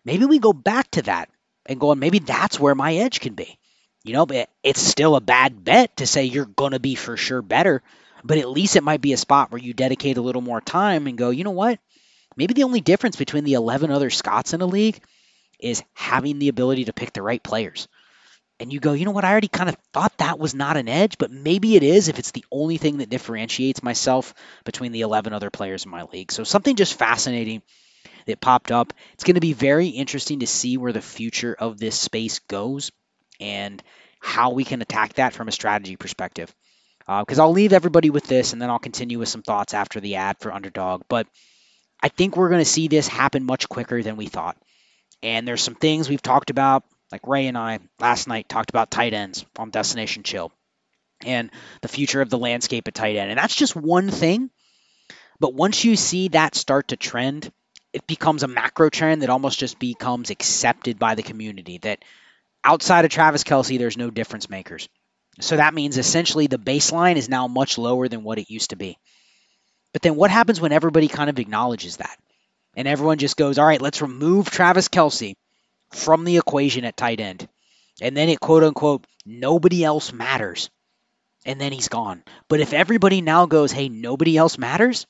Maybe 0.04 0.24
we 0.24 0.38
go 0.38 0.52
back 0.52 0.88
to 0.92 1.02
that 1.02 1.28
and 1.66 1.80
go, 1.80 1.92
maybe 1.96 2.20
that's 2.20 2.60
where 2.60 2.76
my 2.76 2.94
edge 2.94 3.18
can 3.18 3.34
be. 3.34 3.58
You 4.04 4.12
know, 4.12 4.26
but 4.26 4.48
it's 4.62 4.80
still 4.80 5.16
a 5.16 5.20
bad 5.20 5.64
bet 5.64 5.96
to 5.96 6.06
say 6.06 6.22
you're 6.22 6.44
going 6.44 6.70
to 6.70 6.78
be 6.78 6.94
for 6.94 7.16
sure 7.16 7.42
better, 7.42 7.82
but 8.22 8.38
at 8.38 8.48
least 8.48 8.76
it 8.76 8.84
might 8.84 9.00
be 9.00 9.12
a 9.12 9.16
spot 9.16 9.50
where 9.50 9.60
you 9.60 9.74
dedicate 9.74 10.16
a 10.16 10.22
little 10.22 10.40
more 10.40 10.60
time 10.60 11.08
and 11.08 11.18
go, 11.18 11.30
you 11.30 11.42
know 11.42 11.50
what? 11.50 11.80
Maybe 12.36 12.54
the 12.54 12.62
only 12.62 12.80
difference 12.80 13.16
between 13.16 13.42
the 13.42 13.54
11 13.54 13.90
other 13.90 14.10
Scots 14.10 14.54
in 14.54 14.60
a 14.60 14.66
league 14.66 15.00
is 15.58 15.82
having 15.94 16.38
the 16.38 16.46
ability 16.46 16.84
to 16.84 16.92
pick 16.92 17.12
the 17.12 17.22
right 17.22 17.42
players. 17.42 17.88
And 18.64 18.72
you 18.72 18.80
go, 18.80 18.94
you 18.94 19.04
know 19.04 19.10
what? 19.10 19.26
I 19.26 19.30
already 19.30 19.48
kind 19.48 19.68
of 19.68 19.76
thought 19.92 20.16
that 20.16 20.38
was 20.38 20.54
not 20.54 20.78
an 20.78 20.88
edge, 20.88 21.18
but 21.18 21.30
maybe 21.30 21.76
it 21.76 21.82
is 21.82 22.08
if 22.08 22.18
it's 22.18 22.30
the 22.30 22.46
only 22.50 22.78
thing 22.78 22.96
that 22.96 23.10
differentiates 23.10 23.82
myself 23.82 24.32
between 24.64 24.92
the 24.92 25.02
11 25.02 25.34
other 25.34 25.50
players 25.50 25.84
in 25.84 25.90
my 25.90 26.04
league. 26.04 26.32
So 26.32 26.44
something 26.44 26.74
just 26.74 26.98
fascinating 26.98 27.60
that 28.24 28.40
popped 28.40 28.72
up. 28.72 28.94
It's 29.12 29.24
going 29.24 29.34
to 29.34 29.42
be 29.42 29.52
very 29.52 29.88
interesting 29.88 30.40
to 30.40 30.46
see 30.46 30.78
where 30.78 30.94
the 30.94 31.02
future 31.02 31.54
of 31.58 31.78
this 31.78 32.00
space 32.00 32.38
goes 32.38 32.90
and 33.38 33.82
how 34.18 34.52
we 34.52 34.64
can 34.64 34.80
attack 34.80 35.12
that 35.16 35.34
from 35.34 35.48
a 35.48 35.52
strategy 35.52 35.96
perspective. 35.96 36.50
Because 37.00 37.38
uh, 37.38 37.42
I'll 37.42 37.52
leave 37.52 37.74
everybody 37.74 38.08
with 38.08 38.24
this 38.24 38.54
and 38.54 38.62
then 38.62 38.70
I'll 38.70 38.78
continue 38.78 39.18
with 39.18 39.28
some 39.28 39.42
thoughts 39.42 39.74
after 39.74 40.00
the 40.00 40.14
ad 40.14 40.38
for 40.40 40.50
Underdog. 40.50 41.02
But 41.10 41.26
I 42.02 42.08
think 42.08 42.34
we're 42.34 42.48
going 42.48 42.64
to 42.64 42.64
see 42.64 42.88
this 42.88 43.08
happen 43.08 43.44
much 43.44 43.68
quicker 43.68 44.02
than 44.02 44.16
we 44.16 44.28
thought. 44.28 44.56
And 45.22 45.46
there's 45.46 45.62
some 45.62 45.74
things 45.74 46.08
we've 46.08 46.22
talked 46.22 46.48
about, 46.48 46.84
like 47.14 47.28
Ray 47.28 47.46
and 47.46 47.56
I 47.56 47.78
last 48.00 48.26
night 48.26 48.48
talked 48.48 48.70
about 48.70 48.90
tight 48.90 49.14
ends 49.14 49.46
on 49.56 49.70
Destination 49.70 50.24
Chill 50.24 50.50
and 51.24 51.48
the 51.80 51.86
future 51.86 52.20
of 52.20 52.28
the 52.28 52.38
landscape 52.38 52.88
at 52.88 52.94
tight 52.94 53.14
end. 53.14 53.30
And 53.30 53.38
that's 53.38 53.54
just 53.54 53.76
one 53.76 54.10
thing. 54.10 54.50
But 55.38 55.54
once 55.54 55.84
you 55.84 55.94
see 55.94 56.26
that 56.28 56.56
start 56.56 56.88
to 56.88 56.96
trend, 56.96 57.52
it 57.92 58.04
becomes 58.08 58.42
a 58.42 58.48
macro 58.48 58.90
trend 58.90 59.22
that 59.22 59.30
almost 59.30 59.60
just 59.60 59.78
becomes 59.78 60.30
accepted 60.30 60.98
by 60.98 61.14
the 61.14 61.22
community 61.22 61.78
that 61.78 62.04
outside 62.64 63.04
of 63.04 63.12
Travis 63.12 63.44
Kelce, 63.44 63.78
there's 63.78 63.96
no 63.96 64.10
difference 64.10 64.50
makers. 64.50 64.88
So 65.40 65.56
that 65.56 65.72
means 65.72 65.98
essentially 65.98 66.48
the 66.48 66.58
baseline 66.58 67.14
is 67.14 67.28
now 67.28 67.46
much 67.46 67.78
lower 67.78 68.08
than 68.08 68.24
what 68.24 68.38
it 68.40 68.50
used 68.50 68.70
to 68.70 68.76
be. 68.76 68.98
But 69.92 70.02
then 70.02 70.16
what 70.16 70.32
happens 70.32 70.60
when 70.60 70.72
everybody 70.72 71.06
kind 71.06 71.30
of 71.30 71.38
acknowledges 71.38 71.98
that? 71.98 72.18
And 72.76 72.88
everyone 72.88 73.18
just 73.18 73.36
goes, 73.36 73.56
all 73.56 73.66
right, 73.66 73.80
let's 73.80 74.02
remove 74.02 74.50
Travis 74.50 74.88
Kelce 74.88 75.36
from 75.94 76.24
the 76.24 76.36
equation 76.36 76.84
at 76.84 76.96
tight 76.96 77.20
end. 77.20 77.48
And 78.00 78.16
then 78.16 78.28
it 78.28 78.40
quote 78.40 78.64
unquote, 78.64 79.06
nobody 79.24 79.84
else 79.84 80.12
matters. 80.12 80.70
And 81.46 81.60
then 81.60 81.72
he's 81.72 81.88
gone. 81.88 82.22
But 82.48 82.60
if 82.60 82.72
everybody 82.72 83.20
now 83.20 83.46
goes, 83.46 83.70
hey, 83.70 83.88
nobody 83.88 84.36
else 84.36 84.58
matters, 84.58 85.06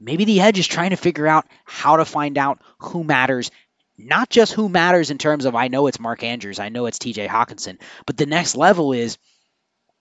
maybe 0.00 0.24
the 0.24 0.40
edge 0.40 0.58
is 0.58 0.66
trying 0.66 0.90
to 0.90 0.96
figure 0.96 1.26
out 1.26 1.46
how 1.64 1.96
to 1.96 2.04
find 2.04 2.38
out 2.38 2.60
who 2.78 3.04
matters. 3.04 3.50
Not 3.96 4.30
just 4.30 4.52
who 4.52 4.68
matters 4.68 5.10
in 5.10 5.18
terms 5.18 5.44
of 5.44 5.54
I 5.54 5.68
know 5.68 5.86
it's 5.86 6.00
Mark 6.00 6.22
Andrews, 6.22 6.58
I 6.58 6.68
know 6.68 6.86
it's 6.86 6.98
TJ 6.98 7.28
Hockenson, 7.28 7.78
but 8.06 8.16
the 8.16 8.26
next 8.26 8.56
level 8.56 8.92
is 8.92 9.18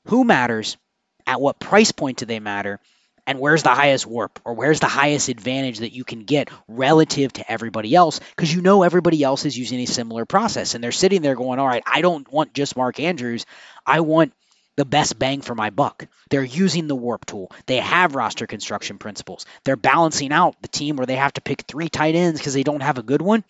who 0.05 0.23
matters, 0.23 0.77
at 1.25 1.41
what 1.41 1.59
price 1.59 1.91
point 1.91 2.19
do 2.19 2.25
they 2.25 2.39
matter, 2.39 2.79
and 3.27 3.39
where's 3.39 3.61
the 3.61 3.75
highest 3.75 4.07
warp? 4.07 4.39
Or 4.45 4.53
where's 4.53 4.79
the 4.79 4.87
highest 4.87 5.27
advantage 5.27 5.79
that 5.79 5.91
you 5.91 6.05
can 6.05 6.23
get 6.23 6.49
relative 6.67 7.33
to 7.33 7.51
everybody 7.51 7.93
else? 7.93 8.19
Because 8.19 8.53
you 8.53 8.61
know 8.61 8.83
everybody 8.83 9.21
else 9.21 9.45
is 9.45 9.57
using 9.57 9.81
a 9.81 9.85
similar 9.85 10.25
process. 10.25 10.73
And 10.73 10.83
they're 10.83 10.93
sitting 10.93 11.21
there 11.21 11.35
going 11.35 11.59
all 11.59 11.67
right 11.67 11.83
i 11.85 12.01
don't 12.01 12.31
want 12.31 12.53
just 12.53 12.77
mark 12.77 12.99
andrews. 12.99 13.45
I 13.85 13.99
want 13.99 14.33
the 14.77 14.85
best 14.85 15.19
bang 15.19 15.41
for 15.41 15.55
my 15.55 15.71
buck. 15.71 16.07
They're 16.29 16.43
using 16.43 16.87
the 16.87 16.95
warp 16.95 17.25
tool. 17.25 17.51
They 17.65 17.77
have 17.77 18.15
roster 18.15 18.47
construction 18.47 18.97
principles. 18.97 19.45
They're 19.65 19.75
balancing 19.75 20.31
out 20.31 20.55
the 20.61 20.67
team 20.67 20.95
where 20.95 21.05
they 21.05 21.15
have 21.15 21.33
to 21.33 21.41
pick 21.41 21.63
three 21.63 21.89
tight 21.89 22.15
ends 22.15 22.39
because 22.39 22.53
they 22.53 22.63
don't 22.63 22.81
have 22.81 22.97
a 22.97 23.03
good 23.03 23.21
one 23.21 23.43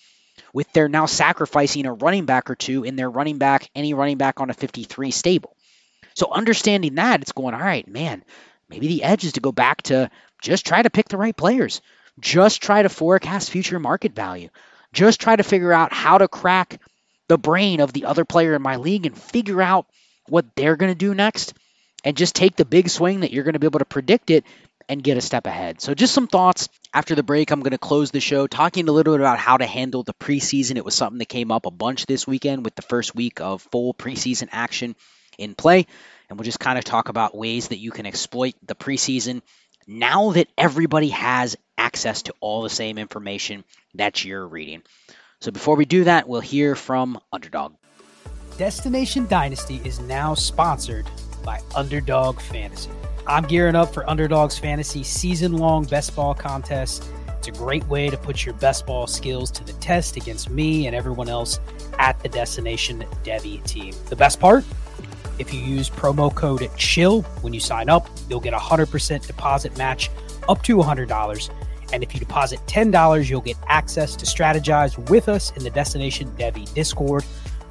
with 0.54 0.72
their 0.74 0.88
now 0.88 1.06
sacrificing 1.06 1.86
a 1.86 1.94
running 1.94 2.26
back 2.26 2.50
or 2.50 2.56
two 2.56 2.84
in 2.84 2.96
their 2.96 3.10
running 3.10 3.38
back 3.38 3.70
any 3.76 3.94
running 3.94 4.18
back 4.18 4.40
on 4.40 4.50
a 4.50 4.54
53 4.54 5.12
stable. 5.12 5.56
So 6.16 6.32
understanding 6.32 6.96
that 6.96 7.22
it's 7.22 7.32
going 7.32 7.54
all 7.54 7.60
right 7.60 7.88
man 7.88 8.24
maybe 8.70 8.88
the 8.88 9.04
edge 9.04 9.24
is 9.24 9.34
to 9.34 9.42
go 9.42 9.52
back 9.52 9.82
to 9.84 10.10
just 10.42 10.66
try 10.66 10.82
to 10.82 10.90
pick 10.90 11.10
the 11.10 11.18
right 11.18 11.36
players. 11.36 11.82
Just 12.20 12.62
try 12.62 12.82
to 12.82 12.90
forecast 12.90 13.52
future 13.52 13.80
market 13.80 14.14
value. 14.14 14.50
Just 14.94 15.20
try 15.22 15.36
to 15.36 15.44
figure 15.44 15.74
out 15.74 15.94
how 15.94 16.18
to 16.18 16.28
crack 16.28 16.82
the 17.28 17.38
brain 17.38 17.80
of 17.80 17.94
the 17.94 18.06
other 18.06 18.26
player 18.26 18.56
in 18.56 18.62
my 18.62 18.78
league 18.78 19.06
and 19.06 19.18
figure 19.18 19.62
out 19.62 19.86
what 20.28 20.46
they're 20.56 20.76
going 20.76 20.92
to 20.92 20.98
do 20.98 21.14
next 21.14 21.54
and 22.04 22.18
just 22.18 22.36
take 22.36 22.56
the 22.56 22.66
big 22.66 22.90
swing 22.90 23.22
that 23.22 23.32
you're 23.32 23.44
going 23.44 23.54
to 23.54 23.60
be 23.60 23.68
able 23.68 23.80
to 23.80 23.86
predict 23.86 24.30
it 24.30 24.46
and 24.90 25.04
get 25.04 25.18
a 25.18 25.22
step 25.22 25.46
ahead. 25.46 25.82
So, 25.82 25.94
just 25.94 26.14
some 26.14 26.28
thoughts 26.28 26.70
after 26.94 27.16
the 27.16 27.24
break. 27.24 27.52
I'm 27.52 27.60
going 27.60 27.72
to 27.72 27.78
close 27.78 28.12
the 28.12 28.22
show 28.22 28.48
talking 28.48 28.88
a 28.88 28.92
little 28.92 29.14
bit 29.14 29.20
about 29.20 29.40
how 29.40 29.58
to 29.58 29.66
handle 29.66 30.04
the 30.04 30.14
preseason. 30.14 30.78
It 30.78 30.86
was 30.86 30.96
something 30.96 31.20
that 31.20 31.28
came 31.28 31.52
up 31.52 31.66
a 31.66 31.72
bunch 31.72 32.06
this 32.06 32.26
weekend 32.26 32.64
with 32.64 32.76
the 32.76 32.82
first 32.82 33.14
week 33.14 33.42
of 33.42 33.62
full 33.64 33.94
preseason 33.94 34.48
action 34.52 34.96
in 35.38 35.56
play 35.56 35.88
and 36.30 36.38
we'll 36.38 36.46
just 36.46 36.60
kind 36.60 36.78
of 36.78 36.84
talk 36.84 37.10
about 37.10 37.36
ways 37.36 37.70
that 37.70 37.78
you 37.78 37.92
can 37.92 38.06
exploit 38.06 38.56
the 38.66 38.76
preseason 38.76 39.42
now 39.88 40.32
that 40.32 40.50
everybody 40.58 41.10
has 41.10 41.56
access 41.78 42.24
to 42.24 42.34
all 42.40 42.62
the 42.62 42.70
same 42.70 42.98
information 42.98 43.64
that 43.96 44.26
you're 44.26 44.46
reading. 44.46 44.84
So 45.40 45.52
before 45.52 45.76
we 45.76 45.86
do 45.86 46.04
that, 46.06 46.28
we'll 46.28 46.42
hear 46.42 46.76
from 46.76 47.20
Underdog. 47.32 47.76
Destination 48.58 49.28
Dynasty 49.28 49.80
is 49.86 50.00
now 50.00 50.34
sponsored 50.34 51.06
by 51.44 51.62
Underdog 51.76 52.42
Fantasy. 52.42 52.90
I'm 53.28 53.44
gearing 53.44 53.76
up 53.76 53.94
for 53.94 54.10
Underdog's 54.10 54.58
Fantasy 54.58 55.04
season 55.04 55.54
long 55.54 55.86
best 55.86 56.16
ball 56.16 56.34
contest. 56.34 57.08
It's 57.38 57.48
a 57.48 57.52
great 57.52 57.86
way 57.88 58.10
to 58.10 58.18
put 58.18 58.46
your 58.46 58.56
best 58.56 58.86
ball 58.86 59.06
skills 59.06 59.52
to 59.52 59.64
the 59.64 59.74
test 59.74 60.18
against 60.18 60.50
me 60.50 60.88
and 60.88 60.96
everyone 60.96 61.30
else 61.30 61.60
at 62.00 62.20
the 62.22 62.30
Destination 62.30 63.06
Devy 63.24 63.64
team. 63.66 63.94
The 64.10 64.16
best 64.16 64.40
part? 64.40 64.66
If 65.40 65.54
you 65.54 65.60
use 65.60 65.90
promo 65.90 66.34
code 66.34 66.68
CHILL 66.78 67.22
when 67.42 67.54
you 67.54 67.60
sign 67.60 67.90
up, 67.90 68.10
you'll 68.30 68.40
get 68.40 68.54
a 68.54 68.58
100% 68.58 69.28
deposit 69.28 69.78
match 69.78 70.10
up 70.50 70.64
to 70.64 70.78
$100. 70.78 71.50
And 71.94 72.04
if 72.04 72.14
you 72.14 72.20
deposit 72.20 72.60
$10, 72.68 73.30
you'll 73.30 73.42
get 73.42 73.58
access 73.68 74.16
to 74.16 74.26
strategize 74.26 74.98
with 75.10 75.30
us 75.30 75.52
in 75.56 75.64
the 75.64 75.70
Destination 75.70 76.30
Devy 76.38 76.72
Discord, 76.74 77.24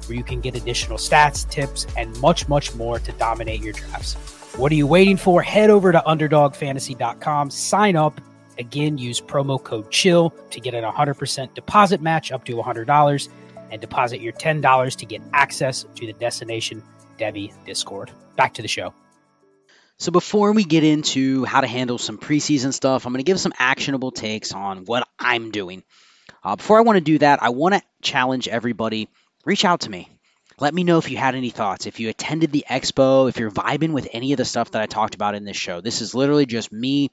where 0.05 0.17
you 0.17 0.23
can 0.23 0.41
get 0.41 0.55
additional 0.55 0.97
stats, 0.97 1.47
tips, 1.49 1.85
and 1.97 2.19
much, 2.21 2.47
much 2.47 2.73
more 2.75 2.99
to 2.99 3.11
dominate 3.13 3.61
your 3.61 3.73
drafts. 3.73 4.15
What 4.55 4.71
are 4.71 4.75
you 4.75 4.87
waiting 4.87 5.17
for? 5.17 5.41
Head 5.41 5.69
over 5.69 5.91
to 5.91 5.99
underdogfantasy.com, 5.99 7.51
sign 7.51 7.95
up. 7.95 8.19
Again, 8.57 8.97
use 8.97 9.21
promo 9.21 9.63
code 9.63 9.91
CHILL 9.91 10.31
to 10.49 10.59
get 10.59 10.73
an 10.73 10.83
100% 10.83 11.53
deposit 11.53 12.01
match 12.01 12.31
up 12.31 12.43
to 12.45 12.55
$100 12.55 13.29
and 13.69 13.81
deposit 13.81 14.19
your 14.21 14.33
$10 14.33 14.95
to 14.95 15.05
get 15.05 15.21
access 15.33 15.85
to 15.95 16.07
the 16.07 16.13
Destination 16.13 16.81
Devy 17.17 17.53
Discord. 17.65 18.11
Back 18.35 18.55
to 18.55 18.61
the 18.61 18.67
show. 18.67 18.93
So 19.97 20.11
before 20.11 20.51
we 20.51 20.63
get 20.63 20.83
into 20.83 21.43
how 21.43 21.61
to 21.61 21.67
handle 21.67 21.97
some 21.97 22.19
preseason 22.19 22.71
stuff, 22.71 23.05
I'm 23.05 23.13
going 23.13 23.23
to 23.23 23.29
give 23.29 23.39
some 23.39 23.53
actionable 23.57 24.11
takes 24.11 24.51
on 24.51 24.85
what 24.85 25.07
I'm 25.17 25.49
doing. 25.49 25.83
Uh, 26.43 26.55
before 26.55 26.77
I 26.77 26.81
want 26.81 26.97
to 26.97 27.03
do 27.03 27.17
that, 27.17 27.41
I 27.41 27.49
want 27.49 27.73
to 27.73 27.81
challenge 28.01 28.47
everybody. 28.47 29.09
Reach 29.43 29.65
out 29.65 29.81
to 29.81 29.89
me. 29.89 30.07
Let 30.59 30.73
me 30.73 30.83
know 30.83 30.97
if 30.97 31.09
you 31.09 31.17
had 31.17 31.35
any 31.35 31.49
thoughts. 31.49 31.87
If 31.87 31.99
you 31.99 32.09
attended 32.09 32.51
the 32.51 32.65
expo, 32.69 33.29
if 33.29 33.37
you're 33.37 33.51
vibing 33.51 33.91
with 33.91 34.07
any 34.13 34.33
of 34.33 34.37
the 34.37 34.45
stuff 34.45 34.71
that 34.71 34.81
I 34.81 34.85
talked 34.85 35.15
about 35.15 35.35
in 35.35 35.45
this 35.45 35.57
show. 35.57 35.81
This 35.81 36.01
is 36.01 36.15
literally 36.15 36.45
just 36.45 36.71
me 36.71 37.11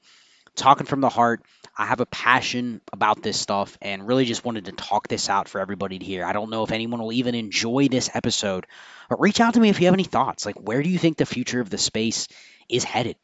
talking 0.55 0.85
from 0.85 1.01
the 1.01 1.09
heart. 1.09 1.41
I 1.77 1.85
have 1.85 1.99
a 1.99 2.05
passion 2.05 2.81
about 2.93 3.21
this 3.21 3.39
stuff 3.39 3.77
and 3.81 4.07
really 4.07 4.25
just 4.25 4.45
wanted 4.45 4.65
to 4.65 4.71
talk 4.71 5.07
this 5.07 5.29
out 5.29 5.49
for 5.49 5.59
everybody 5.59 5.99
to 5.99 6.05
hear. 6.05 6.25
I 6.25 6.33
don't 6.33 6.49
know 6.49 6.63
if 6.63 6.71
anyone 6.71 7.01
will 7.01 7.11
even 7.11 7.35
enjoy 7.35 7.89
this 7.89 8.09
episode, 8.13 8.65
but 9.09 9.19
reach 9.19 9.41
out 9.41 9.55
to 9.55 9.59
me 9.59 9.69
if 9.69 9.79
you 9.79 9.87
have 9.87 9.93
any 9.93 10.05
thoughts. 10.05 10.45
Like, 10.45 10.55
where 10.55 10.81
do 10.81 10.89
you 10.89 10.97
think 10.97 11.17
the 11.17 11.25
future 11.25 11.59
of 11.59 11.69
the 11.69 11.77
space 11.77 12.27
is 12.69 12.83
headed? 12.83 13.17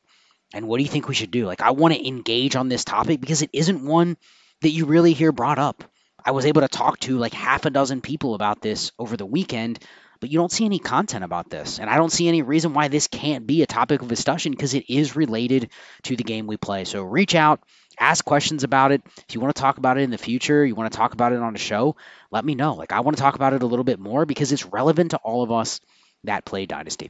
And 0.53 0.67
what 0.67 0.77
do 0.77 0.83
you 0.83 0.89
think 0.89 1.07
we 1.07 1.15
should 1.15 1.31
do? 1.31 1.45
Like, 1.45 1.61
I 1.61 1.71
want 1.71 1.93
to 1.93 2.07
engage 2.07 2.57
on 2.57 2.67
this 2.67 2.83
topic 2.83 3.21
because 3.21 3.41
it 3.41 3.51
isn't 3.53 3.85
one 3.85 4.17
that 4.61 4.69
you 4.69 4.85
really 4.85 5.13
hear 5.13 5.31
brought 5.31 5.59
up. 5.59 5.83
I 6.23 6.31
was 6.31 6.45
able 6.45 6.61
to 6.61 6.67
talk 6.67 6.99
to 6.99 7.17
like 7.17 7.33
half 7.33 7.65
a 7.65 7.69
dozen 7.69 8.01
people 8.01 8.35
about 8.35 8.61
this 8.61 8.91
over 8.99 9.17
the 9.17 9.25
weekend, 9.25 9.79
but 10.21 10.29
you 10.29 10.37
don't 10.37 10.51
see 10.51 10.65
any 10.65 10.79
content 10.79 11.25
about 11.25 11.49
this. 11.49 11.79
And 11.79 11.89
I 11.89 11.97
don't 11.97 12.11
see 12.11 12.27
any 12.27 12.43
reason 12.43 12.73
why 12.73 12.87
this 12.87 13.07
can't 13.07 13.45
be 13.45 13.63
a 13.63 13.67
topic 13.67 14.01
of 14.01 14.07
discussion 14.07 14.51
because 14.51 14.75
it 14.75 14.85
is 14.87 15.15
related 15.15 15.71
to 16.03 16.15
the 16.15 16.23
game 16.23 16.47
we 16.47 16.57
play. 16.57 16.85
So 16.85 17.03
reach 17.03 17.33
out, 17.33 17.61
ask 17.99 18.23
questions 18.23 18.63
about 18.63 18.91
it. 18.91 19.01
If 19.27 19.33
you 19.33 19.41
want 19.41 19.53
to 19.55 19.61
talk 19.61 19.79
about 19.79 19.97
it 19.97 20.01
in 20.01 20.11
the 20.11 20.19
future, 20.19 20.63
you 20.63 20.75
want 20.75 20.91
to 20.91 20.97
talk 20.97 21.13
about 21.13 21.33
it 21.33 21.39
on 21.39 21.55
a 21.55 21.59
show, 21.59 21.97
let 22.29 22.45
me 22.45 22.53
know. 22.53 22.75
Like, 22.75 22.93
I 22.93 22.99
want 22.99 23.17
to 23.17 23.21
talk 23.23 23.35
about 23.35 23.53
it 23.53 23.63
a 23.63 23.65
little 23.65 23.83
bit 23.83 23.99
more 23.99 24.25
because 24.27 24.51
it's 24.51 24.65
relevant 24.65 25.11
to 25.11 25.17
all 25.17 25.41
of 25.41 25.51
us 25.51 25.81
that 26.23 26.45
play 26.45 26.67
Dynasty. 26.67 27.09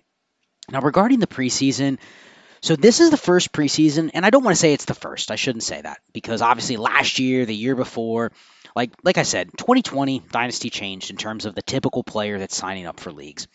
Now, 0.69 0.79
regarding 0.79 1.19
the 1.19 1.27
preseason, 1.27 1.99
so 2.61 2.77
this 2.77 3.01
is 3.01 3.09
the 3.09 3.17
first 3.17 3.51
preseason, 3.51 4.11
and 4.13 4.25
I 4.25 4.29
don't 4.29 4.43
want 4.43 4.55
to 4.55 4.59
say 4.59 4.71
it's 4.71 4.85
the 4.85 4.93
first. 4.93 5.31
I 5.31 5.35
shouldn't 5.35 5.63
say 5.63 5.81
that 5.81 5.99
because 6.13 6.41
obviously 6.41 6.77
last 6.77 7.19
year, 7.19 7.45
the 7.45 7.55
year 7.55 7.75
before, 7.75 8.31
like 8.75 8.91
like 9.03 9.17
I 9.17 9.23
said, 9.23 9.49
2020 9.57 10.23
Dynasty 10.31 10.69
changed 10.69 11.09
in 11.11 11.17
terms 11.17 11.45
of 11.45 11.55
the 11.55 11.61
typical 11.61 12.03
player 12.03 12.39
that's 12.39 12.55
signing 12.55 12.85
up 12.85 12.99
for 12.99 13.11
leagues. 13.11 13.47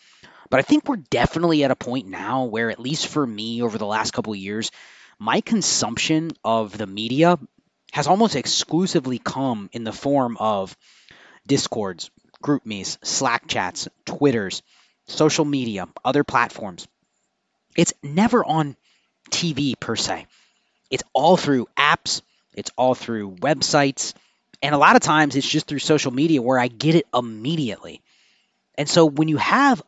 But 0.49 0.59
I 0.59 0.63
think 0.63 0.87
we're 0.87 0.97
definitely 0.97 1.63
at 1.63 1.71
a 1.71 1.75
point 1.75 2.07
now 2.07 2.45
where, 2.45 2.69
at 2.69 2.79
least 2.79 3.07
for 3.07 3.25
me, 3.25 3.61
over 3.61 3.77
the 3.77 3.85
last 3.85 4.13
couple 4.13 4.33
of 4.33 4.39
years, 4.39 4.71
my 5.19 5.41
consumption 5.41 6.31
of 6.43 6.77
the 6.77 6.87
media 6.87 7.37
has 7.91 8.07
almost 8.07 8.35
exclusively 8.35 9.19
come 9.19 9.69
in 9.73 9.83
the 9.83 9.91
form 9.91 10.37
of 10.37 10.77
discords, 11.45 12.11
GroupMes, 12.43 12.97
Slack 13.03 13.47
chats, 13.47 13.87
Twitters, 14.05 14.61
social 15.07 15.45
media, 15.45 15.87
other 16.05 16.23
platforms. 16.23 16.87
It's 17.75 17.93
never 18.03 18.43
on 18.43 18.75
TV 19.31 19.79
per 19.79 19.95
se. 19.95 20.27
It's 20.89 21.03
all 21.13 21.37
through 21.37 21.67
apps, 21.77 22.21
it's 22.53 22.71
all 22.77 22.95
through 22.95 23.35
websites, 23.35 24.13
and 24.61 24.73
a 24.73 24.77
lot 24.77 24.95
of 24.95 25.01
times 25.01 25.35
it's 25.35 25.47
just 25.47 25.67
through 25.67 25.79
social 25.79 26.11
media 26.11 26.41
where 26.41 26.59
I 26.59 26.67
get 26.67 26.95
it 26.95 27.05
immediately. 27.13 28.01
And 28.75 28.89
so 28.89 29.05
when 29.05 29.27
you 29.27 29.37
have 29.37 29.81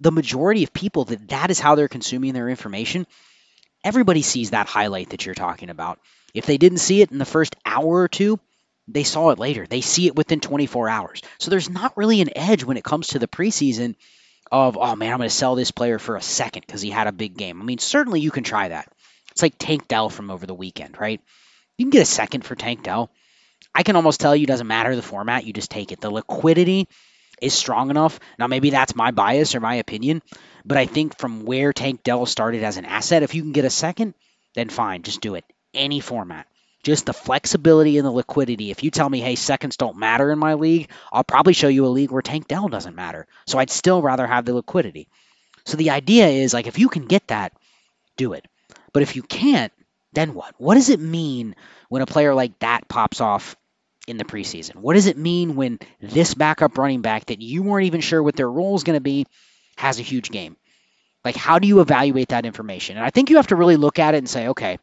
the 0.00 0.12
majority 0.12 0.64
of 0.64 0.72
people 0.72 1.04
that 1.06 1.28
that 1.28 1.50
is 1.50 1.60
how 1.60 1.74
they're 1.74 1.88
consuming 1.88 2.34
their 2.34 2.48
information, 2.48 3.06
everybody 3.84 4.22
sees 4.22 4.50
that 4.50 4.68
highlight 4.68 5.10
that 5.10 5.26
you're 5.26 5.34
talking 5.34 5.70
about. 5.70 5.98
If 6.34 6.46
they 6.46 6.58
didn't 6.58 6.78
see 6.78 7.02
it 7.02 7.12
in 7.12 7.18
the 7.18 7.24
first 7.24 7.56
hour 7.64 8.00
or 8.00 8.08
two, 8.08 8.40
they 8.88 9.04
saw 9.04 9.30
it 9.30 9.38
later. 9.38 9.66
They 9.66 9.80
see 9.80 10.06
it 10.06 10.16
within 10.16 10.40
24 10.40 10.88
hours. 10.88 11.22
So 11.38 11.50
there's 11.50 11.70
not 11.70 11.96
really 11.96 12.20
an 12.20 12.36
edge 12.36 12.64
when 12.64 12.76
it 12.76 12.84
comes 12.84 13.08
to 13.08 13.18
the 13.18 13.28
preseason 13.28 13.94
of, 14.50 14.76
oh 14.76 14.96
man, 14.96 15.12
I'm 15.12 15.18
going 15.18 15.28
to 15.28 15.34
sell 15.34 15.54
this 15.54 15.70
player 15.70 15.98
for 15.98 16.16
a 16.16 16.22
second 16.22 16.64
because 16.66 16.82
he 16.82 16.90
had 16.90 17.06
a 17.06 17.12
big 17.12 17.36
game. 17.36 17.60
I 17.60 17.64
mean, 17.64 17.78
certainly 17.78 18.20
you 18.20 18.30
can 18.30 18.44
try 18.44 18.68
that. 18.68 18.92
It's 19.30 19.42
like 19.42 19.54
Tank 19.58 19.88
Dell 19.88 20.10
from 20.10 20.30
over 20.30 20.46
the 20.46 20.54
weekend, 20.54 21.00
right? 21.00 21.20
You 21.78 21.86
can 21.86 21.90
get 21.90 22.02
a 22.02 22.06
second 22.06 22.44
for 22.44 22.54
Tank 22.54 22.82
Dell. 22.82 23.10
I 23.74 23.82
can 23.82 23.96
almost 23.96 24.20
tell 24.20 24.36
you 24.36 24.46
doesn't 24.46 24.66
matter 24.66 24.94
the 24.94 25.02
format, 25.02 25.44
you 25.44 25.52
just 25.52 25.70
take 25.70 25.92
it. 25.92 26.00
The 26.00 26.10
liquidity 26.10 26.88
is 27.40 27.54
strong 27.54 27.90
enough. 27.90 28.20
Now, 28.38 28.46
maybe 28.46 28.70
that's 28.70 28.94
my 28.94 29.10
bias 29.10 29.54
or 29.54 29.60
my 29.60 29.76
opinion, 29.76 30.22
but 30.64 30.78
I 30.78 30.86
think 30.86 31.18
from 31.18 31.44
where 31.44 31.72
Tank 31.72 32.02
Dell 32.02 32.26
started 32.26 32.62
as 32.62 32.76
an 32.76 32.84
asset, 32.84 33.22
if 33.22 33.34
you 33.34 33.42
can 33.42 33.52
get 33.52 33.64
a 33.64 33.70
second, 33.70 34.14
then 34.54 34.68
fine, 34.68 35.02
just 35.02 35.20
do 35.20 35.34
it. 35.34 35.44
Any 35.74 36.00
format 36.00 36.46
just 36.82 37.06
the 37.06 37.12
flexibility 37.12 37.96
and 37.98 38.06
the 38.06 38.10
liquidity. 38.10 38.70
If 38.70 38.82
you 38.82 38.90
tell 38.90 39.08
me, 39.08 39.20
hey, 39.20 39.36
seconds 39.36 39.76
don't 39.76 39.96
matter 39.96 40.32
in 40.32 40.38
my 40.38 40.54
league, 40.54 40.90
I'll 41.12 41.24
probably 41.24 41.52
show 41.52 41.68
you 41.68 41.86
a 41.86 41.88
league 41.88 42.10
where 42.10 42.22
Tank 42.22 42.48
Dell 42.48 42.68
doesn't 42.68 42.96
matter. 42.96 43.26
So 43.46 43.58
I'd 43.58 43.70
still 43.70 44.02
rather 44.02 44.26
have 44.26 44.44
the 44.44 44.54
liquidity. 44.54 45.08
So 45.64 45.76
the 45.76 45.90
idea 45.90 46.26
is 46.26 46.52
like 46.52 46.66
if 46.66 46.78
you 46.78 46.88
can 46.88 47.06
get 47.06 47.28
that, 47.28 47.52
do 48.16 48.32
it. 48.32 48.46
But 48.92 49.02
if 49.02 49.16
you 49.16 49.22
can't, 49.22 49.72
then 50.12 50.34
what? 50.34 50.54
What 50.58 50.74
does 50.74 50.88
it 50.88 51.00
mean 51.00 51.54
when 51.88 52.02
a 52.02 52.06
player 52.06 52.34
like 52.34 52.58
that 52.60 52.88
pops 52.88 53.20
off 53.20 53.56
in 54.06 54.16
the 54.16 54.24
preseason? 54.24 54.76
What 54.76 54.94
does 54.94 55.06
it 55.06 55.16
mean 55.16 55.56
when 55.56 55.78
this 56.00 56.34
backup 56.34 56.76
running 56.78 57.02
back 57.02 57.26
that 57.26 57.40
you 57.40 57.62
weren't 57.62 57.86
even 57.86 58.00
sure 58.00 58.22
what 58.22 58.36
their 58.36 58.50
role 58.50 58.76
is 58.76 58.84
going 58.84 58.96
to 58.96 59.02
be 59.02 59.26
has 59.76 59.98
a 59.98 60.02
huge 60.02 60.30
game? 60.30 60.56
Like, 61.24 61.36
how 61.36 61.58
do 61.58 61.68
you 61.68 61.80
evaluate 61.80 62.28
that 62.28 62.46
information? 62.46 62.96
And 62.96 63.06
I 63.06 63.10
think 63.10 63.30
you 63.30 63.36
have 63.36 63.46
to 63.48 63.56
really 63.56 63.76
look 63.76 63.98
at 63.98 64.14
it 64.14 64.18
and 64.18 64.28
say, 64.28 64.48
okay, 64.48 64.78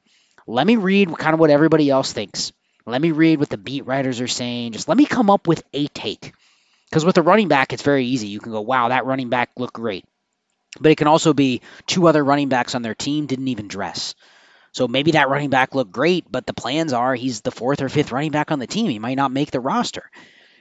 let 0.47 0.65
me 0.65 0.77
read 0.77 1.15
kind 1.17 1.33
of 1.33 1.39
what 1.39 1.49
everybody 1.49 1.89
else 1.89 2.13
thinks. 2.13 2.53
Let 2.85 3.01
me 3.01 3.11
read 3.11 3.39
what 3.39 3.49
the 3.49 3.57
beat 3.57 3.85
writers 3.85 4.21
are 4.21 4.27
saying. 4.27 4.71
Just 4.71 4.87
let 4.87 4.97
me 4.97 5.05
come 5.05 5.29
up 5.29 5.47
with 5.47 5.63
a 5.73 5.87
take. 5.87 6.33
Because 6.89 7.05
with 7.05 7.17
a 7.17 7.21
running 7.21 7.49
back, 7.49 7.71
it's 7.71 7.83
very 7.83 8.05
easy. 8.05 8.29
You 8.29 8.39
can 8.39 8.51
go, 8.51 8.61
wow, 8.61 8.87
that 8.87 9.05
running 9.05 9.29
back 9.29 9.51
looked 9.57 9.73
great. 9.73 10.05
But 10.79 10.91
it 10.91 10.95
can 10.95 11.07
also 11.07 11.33
be 11.33 11.61
two 11.85 12.07
other 12.07 12.23
running 12.23 12.49
backs 12.49 12.73
on 12.73 12.81
their 12.81 12.95
team 12.95 13.25
didn't 13.27 13.49
even 13.49 13.67
dress. 13.67 14.15
So 14.71 14.87
maybe 14.87 15.11
that 15.11 15.29
running 15.29 15.49
back 15.49 15.75
looked 15.75 15.91
great, 15.91 16.31
but 16.31 16.45
the 16.45 16.53
plans 16.53 16.93
are 16.93 17.15
he's 17.15 17.41
the 17.41 17.51
fourth 17.51 17.81
or 17.81 17.89
fifth 17.89 18.11
running 18.11 18.31
back 18.31 18.51
on 18.51 18.59
the 18.59 18.67
team. 18.67 18.89
He 18.89 18.99
might 18.99 19.17
not 19.17 19.31
make 19.31 19.51
the 19.51 19.59
roster. 19.59 20.09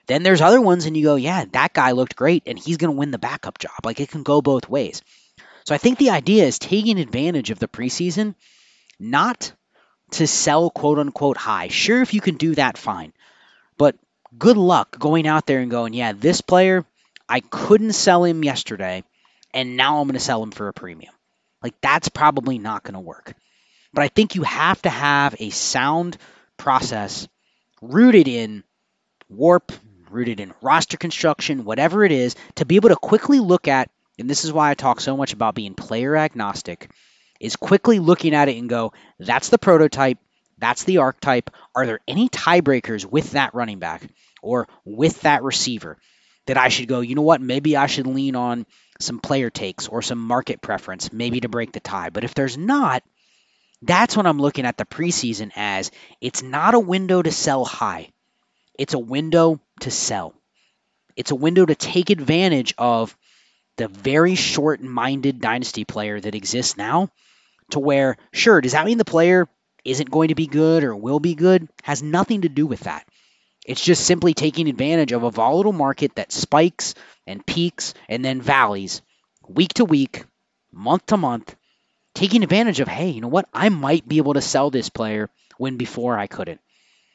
Then 0.06 0.22
there's 0.22 0.40
other 0.40 0.60
ones, 0.60 0.86
and 0.86 0.96
you 0.96 1.04
go, 1.04 1.16
yeah, 1.16 1.44
that 1.52 1.74
guy 1.74 1.92
looked 1.92 2.16
great, 2.16 2.44
and 2.46 2.58
he's 2.58 2.78
going 2.78 2.92
to 2.92 2.98
win 2.98 3.10
the 3.10 3.18
backup 3.18 3.58
job. 3.58 3.84
Like 3.84 4.00
it 4.00 4.10
can 4.10 4.22
go 4.22 4.40
both 4.40 4.68
ways. 4.68 5.02
So 5.64 5.74
I 5.74 5.78
think 5.78 5.98
the 5.98 6.10
idea 6.10 6.46
is 6.46 6.58
taking 6.58 6.98
advantage 6.98 7.50
of 7.50 7.58
the 7.58 7.68
preseason, 7.68 8.34
not 8.98 9.52
to 10.12 10.26
sell 10.26 10.70
quote 10.70 10.98
unquote 10.98 11.36
high. 11.36 11.68
Sure, 11.68 12.00
if 12.00 12.14
you 12.14 12.22
can 12.22 12.36
do 12.36 12.54
that, 12.54 12.78
fine. 12.78 13.12
But 13.76 13.96
good 14.38 14.56
luck 14.56 14.98
going 14.98 15.26
out 15.26 15.46
there 15.46 15.60
and 15.60 15.70
going, 15.70 15.92
yeah, 15.92 16.12
this 16.14 16.40
player, 16.40 16.86
I 17.28 17.40
couldn't 17.40 17.92
sell 17.92 18.24
him 18.24 18.42
yesterday, 18.42 19.04
and 19.52 19.76
now 19.76 19.98
I'm 19.98 20.06
going 20.06 20.14
to 20.14 20.20
sell 20.20 20.42
him 20.42 20.50
for 20.50 20.68
a 20.68 20.72
premium. 20.72 21.12
Like, 21.62 21.74
that's 21.82 22.08
probably 22.08 22.58
not 22.58 22.82
going 22.82 22.94
to 22.94 23.00
work. 23.00 23.34
But 23.92 24.04
I 24.04 24.08
think 24.08 24.34
you 24.34 24.42
have 24.42 24.80
to 24.82 24.90
have 24.90 25.34
a 25.38 25.50
sound 25.50 26.18
process 26.56 27.28
rooted 27.80 28.28
in 28.28 28.64
warp, 29.28 29.72
rooted 30.10 30.40
in 30.40 30.52
roster 30.60 30.96
construction, 30.96 31.64
whatever 31.64 32.04
it 32.04 32.12
is, 32.12 32.34
to 32.56 32.66
be 32.66 32.76
able 32.76 32.90
to 32.90 32.96
quickly 32.96 33.40
look 33.40 33.68
at, 33.68 33.90
and 34.18 34.28
this 34.28 34.44
is 34.44 34.52
why 34.52 34.70
I 34.70 34.74
talk 34.74 35.00
so 35.00 35.16
much 35.16 35.32
about 35.32 35.54
being 35.54 35.74
player 35.74 36.16
agnostic 36.16 36.90
is 37.40 37.56
quickly 37.56 37.98
looking 37.98 38.34
at 38.34 38.48
it 38.48 38.56
and 38.56 38.68
go, 38.68 38.92
that's 39.18 39.48
the 39.48 39.58
prototype, 39.58 40.18
that's 40.58 40.84
the 40.84 40.98
archetype. 40.98 41.50
Are 41.74 41.86
there 41.86 42.00
any 42.08 42.28
tiebreakers 42.28 43.04
with 43.04 43.32
that 43.32 43.54
running 43.54 43.78
back 43.78 44.02
or 44.42 44.68
with 44.84 45.20
that 45.22 45.44
receiver 45.44 45.98
that 46.46 46.56
I 46.56 46.68
should 46.68 46.88
go, 46.88 47.00
you 47.00 47.14
know 47.14 47.22
what, 47.22 47.40
maybe 47.40 47.76
I 47.76 47.86
should 47.86 48.06
lean 48.06 48.34
on 48.34 48.66
some 48.98 49.20
player 49.20 49.50
takes 49.50 49.86
or 49.86 50.02
some 50.02 50.18
market 50.18 50.60
preference, 50.60 51.12
maybe 51.12 51.40
to 51.40 51.48
break 51.48 51.72
the 51.72 51.80
tie. 51.80 52.10
But 52.10 52.24
if 52.24 52.34
there's 52.34 52.58
not, 52.58 53.02
that's 53.82 54.16
what 54.16 54.26
I'm 54.26 54.40
looking 54.40 54.66
at 54.66 54.76
the 54.76 54.84
preseason 54.84 55.52
as 55.54 55.90
it's 56.20 56.42
not 56.42 56.74
a 56.74 56.80
window 56.80 57.22
to 57.22 57.30
sell 57.30 57.64
high, 57.64 58.10
it's 58.78 58.94
a 58.94 58.98
window 58.98 59.60
to 59.80 59.90
sell. 59.90 60.34
It's 61.16 61.32
a 61.32 61.36
window 61.36 61.66
to 61.66 61.74
take 61.74 62.10
advantage 62.10 62.74
of 62.78 63.16
the 63.76 63.88
very 63.88 64.36
short 64.36 64.80
minded 64.80 65.40
dynasty 65.40 65.84
player 65.84 66.20
that 66.20 66.34
exists 66.34 66.76
now 66.76 67.10
to 67.70 67.80
where, 67.80 68.16
sure, 68.32 68.60
does 68.60 68.72
that 68.72 68.86
mean 68.86 68.98
the 68.98 69.04
player 69.04 69.48
isn't 69.84 70.10
going 70.10 70.28
to 70.28 70.34
be 70.34 70.46
good 70.46 70.84
or 70.84 70.94
will 70.94 71.20
be 71.20 71.34
good? 71.34 71.68
Has 71.82 72.02
nothing 72.02 72.42
to 72.42 72.48
do 72.48 72.66
with 72.66 72.80
that. 72.80 73.06
It's 73.66 73.84
just 73.84 74.06
simply 74.06 74.32
taking 74.32 74.68
advantage 74.68 75.12
of 75.12 75.24
a 75.24 75.30
volatile 75.30 75.72
market 75.72 76.14
that 76.14 76.32
spikes 76.32 76.94
and 77.26 77.44
peaks 77.44 77.94
and 78.08 78.24
then 78.24 78.40
valleys 78.40 79.02
week 79.46 79.74
to 79.74 79.84
week, 79.84 80.24
month 80.72 81.06
to 81.06 81.16
month, 81.16 81.54
taking 82.18 82.42
advantage 82.42 82.80
of, 82.80 82.88
hey, 82.88 83.10
you 83.10 83.20
know 83.20 83.28
what? 83.28 83.48
I 83.54 83.68
might 83.68 84.06
be 84.06 84.16
able 84.16 84.34
to 84.34 84.40
sell 84.40 84.70
this 84.70 84.88
player 84.88 85.30
when 85.56 85.76
before 85.76 86.18
I 86.18 86.26
couldn't. 86.26 86.60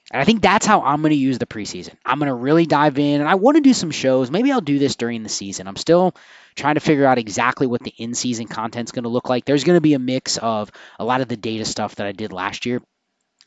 And 0.09 0.21
I 0.21 0.23
think 0.23 0.41
that's 0.41 0.65
how 0.65 0.81
I'm 0.81 1.01
going 1.01 1.11
to 1.11 1.17
use 1.17 1.39
the 1.39 1.45
preseason. 1.45 1.95
I'm 2.05 2.19
going 2.19 2.29
to 2.29 2.33
really 2.33 2.65
dive 2.65 2.97
in 2.97 3.19
and 3.19 3.29
I 3.29 3.35
want 3.35 3.55
to 3.55 3.61
do 3.61 3.73
some 3.73 3.91
shows. 3.91 4.31
Maybe 4.31 4.49
I'll 4.49 4.61
do 4.61 4.79
this 4.79 4.95
during 4.95 5.21
the 5.21 5.29
season. 5.29 5.67
I'm 5.67 5.75
still 5.75 6.15
trying 6.55 6.75
to 6.75 6.81
figure 6.81 7.05
out 7.05 7.17
exactly 7.17 7.67
what 7.67 7.83
the 7.83 7.93
in 7.97 8.13
season 8.13 8.47
content's 8.47 8.93
going 8.93 9.03
to 9.03 9.09
look 9.09 9.27
like. 9.27 9.43
There's 9.43 9.65
going 9.65 9.75
to 9.75 9.81
be 9.81 9.93
a 9.93 9.99
mix 9.99 10.37
of 10.37 10.71
a 10.97 11.03
lot 11.03 11.19
of 11.19 11.27
the 11.27 11.35
data 11.35 11.65
stuff 11.65 11.95
that 11.95 12.07
I 12.07 12.13
did 12.13 12.31
last 12.31 12.65
year. 12.65 12.81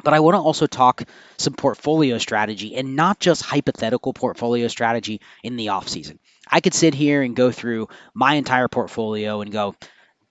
But 0.05 0.13
I 0.13 0.21
want 0.21 0.35
to 0.35 0.41
also 0.41 0.67
talk 0.67 1.05
some 1.39 1.55
portfolio 1.55 2.19
strategy 2.19 2.77
and 2.77 2.97
not 2.97 3.19
just 3.19 3.43
hypothetical 3.43 4.13
portfolio 4.13 4.69
strategy 4.69 5.23
in 5.43 5.57
the 5.57 5.69
offseason. 5.69 6.19
I 6.51 6.61
could 6.61 6.75
sit 6.75 6.93
here 6.93 7.23
and 7.23 7.35
go 7.35 7.51
through 7.51 7.89
my 8.13 8.35
entire 8.35 8.69
portfolio 8.69 9.41
and 9.41 9.51
go, 9.51 9.75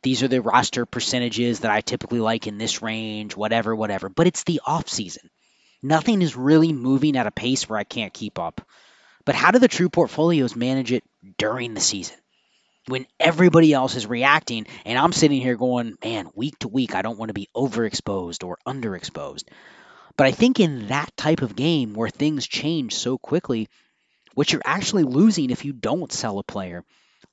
these 0.06 0.22
are 0.22 0.28
the 0.28 0.40
roster 0.40 0.86
percentages 0.86 1.62
that 1.62 1.72
I 1.72 1.82
typically 1.82 2.20
like 2.20 2.46
in 2.46 2.60
this 2.60 2.84
range, 2.84 3.36
whatever, 3.36 3.76
whatever. 3.76 4.08
But 4.08 4.28
it's 4.28 4.44
the 4.44 4.62
offseason. 4.64 5.30
Nothing 5.82 6.22
is 6.22 6.36
really 6.36 6.74
moving 6.74 7.18
at 7.18 7.26
a 7.26 7.32
pace 7.32 7.68
where 7.68 7.80
I 7.80 7.86
can't 7.86 8.14
keep 8.14 8.38
up. 8.38 8.62
But 9.26 9.34
how 9.34 9.50
do 9.50 9.58
the 9.58 9.68
true 9.68 9.90
portfolios 9.90 10.56
manage 10.56 10.92
it 10.92 11.04
during 11.40 11.74
the 11.74 11.82
season? 11.82 12.18
When 12.88 13.08
everybody 13.20 13.74
else 13.74 13.96
is 13.96 14.06
reacting, 14.06 14.68
and 14.86 15.00
I'm 15.00 15.12
sitting 15.12 15.42
here 15.42 15.56
going, 15.56 15.96
man, 16.04 16.30
week 16.36 16.60
to 16.60 16.68
week, 16.68 16.94
I 16.94 17.02
don't 17.02 17.18
want 17.18 17.30
to 17.30 17.34
be 17.34 17.50
overexposed 17.56 18.44
or 18.44 18.60
underexposed. 18.68 19.46
But 20.18 20.28
I 20.28 20.34
think 20.34 20.60
in 20.60 20.90
that 20.90 21.18
type 21.18 21.42
of 21.42 21.56
game 21.56 21.96
where 21.96 22.10
things 22.10 22.46
change 22.46 22.94
so 22.94 23.18
quickly, 23.18 23.70
what 24.36 24.54
you're 24.54 24.62
actually 24.64 25.04
losing 25.04 25.50
if 25.50 25.66
you 25.66 25.74
don't 25.74 26.14
sell 26.14 26.38
a 26.38 26.44
player 26.44 26.84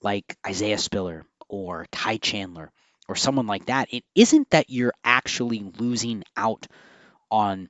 like 0.01 0.39
Isaiah 0.47 0.79
Spiller 0.79 1.27
or 1.53 1.87
Ty 1.93 2.17
Chandler 2.17 2.73
or 3.09 3.15
someone 3.15 3.47
like 3.47 3.67
that, 3.67 3.93
it 3.93 4.05
isn't 4.15 4.51
that 4.51 4.71
you're 4.71 4.95
actually 5.05 5.61
losing 5.79 6.25
out 6.37 6.67
on 7.31 7.69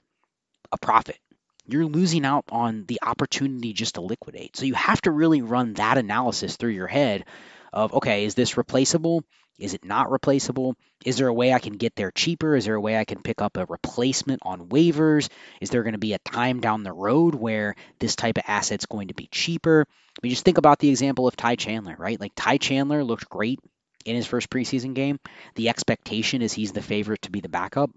a 0.71 0.79
profit. 0.79 1.19
You're 1.67 1.87
losing 1.87 2.25
out 2.25 2.45
on 2.51 2.85
the 2.87 3.01
opportunity 3.03 3.73
just 3.73 3.97
to 3.97 4.01
liquidate. 4.01 4.57
So 4.57 4.67
you 4.67 4.75
have 4.75 5.01
to 5.03 5.11
really 5.11 5.43
run 5.43 5.75
that 5.75 5.99
analysis 5.99 6.57
through 6.57 6.71
your 6.71 6.87
head 6.87 7.25
of 7.73 7.93
okay, 7.95 8.25
is 8.25 8.35
this 8.35 8.57
replaceable? 8.57 9.25
Is 9.63 9.75
it 9.75 9.85
not 9.85 10.11
replaceable? 10.11 10.75
Is 11.05 11.19
there 11.19 11.29
a 11.29 11.33
way 11.33 11.53
I 11.53 11.61
can 11.61 11.75
get 11.75 11.95
there 11.95 12.11
cheaper? 12.11 12.57
Is 12.57 12.65
there 12.65 12.75
a 12.75 12.81
way 12.81 12.97
I 12.97 13.05
can 13.05 13.23
pick 13.23 13.41
up 13.41 13.57
a 13.57 13.65
replacement 13.67 14.43
on 14.43 14.69
waivers? 14.69 15.29
Is 15.61 15.71
there 15.71 15.85
going 15.85 15.93
to 15.93 15.99
be 15.99 16.15
a 16.15 16.19
time 16.19 16.61
down 16.61 16.83
the 16.83 16.93
road 16.93 17.37
where 17.37 17.77
this 18.01 18.17
type 18.17 18.39
of 18.39 18.45
asset's 18.49 18.87
going 18.87 19.09
to 19.09 19.15
be 19.15 19.29
cheaper? 19.31 19.87
I 19.89 20.19
mean, 20.21 20.31
just 20.31 20.45
think 20.45 20.59
about 20.59 20.81
the 20.81 20.91
example 20.91 21.29
of 21.29 21.37
Ty 21.37 21.55
Chandler, 21.55 21.95
right? 21.97 22.21
Like 22.21 22.33
Ty 22.35 22.59
Chandler 22.59 23.05
looked 23.05 23.29
great 23.29 23.61
in 24.05 24.17
his 24.17 24.27
first 24.27 24.51
preseason 24.51 24.95
game. 24.95 25.21
The 25.55 25.69
expectation 25.69 26.43
is 26.43 26.53
he's 26.53 26.73
the 26.73 26.83
favorite 26.83 27.23
to 27.23 27.31
be 27.31 27.41
the 27.41 27.49
backup. 27.49 27.91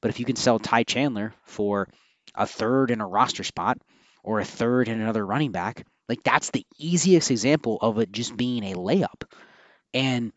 But 0.00 0.10
if 0.10 0.18
you 0.18 0.24
can 0.24 0.36
sell 0.36 0.58
Ty 0.58 0.84
Chandler 0.84 1.34
for 1.44 1.90
a 2.34 2.46
third 2.46 2.90
in 2.90 3.02
a 3.02 3.06
roster 3.06 3.44
spot 3.44 3.76
or 4.24 4.40
a 4.40 4.46
third 4.46 4.88
in 4.88 4.98
another 4.98 5.26
running 5.26 5.52
back, 5.52 5.84
like 6.08 6.22
that's 6.22 6.48
the 6.50 6.64
easiest 6.78 7.30
example 7.30 7.76
of 7.82 7.98
it 7.98 8.12
just 8.12 8.34
being 8.34 8.64
a 8.64 8.76
layup. 8.76 9.24
And 9.92 10.32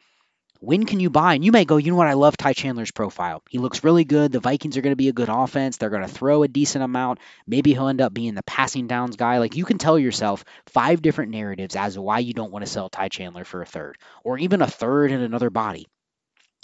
when 0.60 0.86
can 0.86 1.00
you 1.00 1.10
buy? 1.10 1.36
And 1.36 1.46
you 1.46 1.52
may 1.52 1.66
go, 1.66 1.78
you 1.78 1.92
know 1.92 1.98
what? 1.98 2.08
I 2.08 2.14
love 2.14 2.38
Ty 2.38 2.54
Chandler's 2.54 2.92
profile. 2.92 3.44
He 3.50 3.58
looks 3.58 3.84
really 3.84 4.04
good. 4.04 4.32
The 4.32 4.40
Vikings 4.40 4.78
are 4.78 4.82
going 4.82 4.92
to 4.92 4.98
be 4.98 5.10
a 5.10 5.14
good 5.14 5.30
offense. 5.30 5.78
They're 5.78 5.90
going 5.90 6.02
to 6.02 6.08
throw 6.08 6.44
a 6.44 6.48
decent 6.48 6.84
amount. 6.84 7.20
Maybe 7.46 7.74
he'll 7.74 7.88
end 7.88 8.02
up 8.02 8.14
being 8.14 8.36
the 8.36 8.44
passing 8.44 8.88
downs 8.88 9.16
guy. 9.16 9.38
Like 9.40 9.56
you 9.56 9.66
can 9.66 9.78
tell 9.78 10.00
yourself 10.00 10.46
five 10.68 11.02
different 11.02 11.32
narratives 11.32 11.76
as 11.76 11.96
to 11.96 12.02
why 12.02 12.20
you 12.20 12.34
don't 12.34 12.52
want 12.52 12.66
to 12.66 12.72
sell 12.72 12.90
Ty 12.90 13.10
Chandler 13.10 13.44
for 13.44 13.62
a 13.62 13.66
third 13.66 13.98
or 14.24 14.38
even 14.38 14.62
a 14.62 14.68
third 14.68 15.12
in 15.12 15.22
another 15.22 15.50
body. 15.50 15.88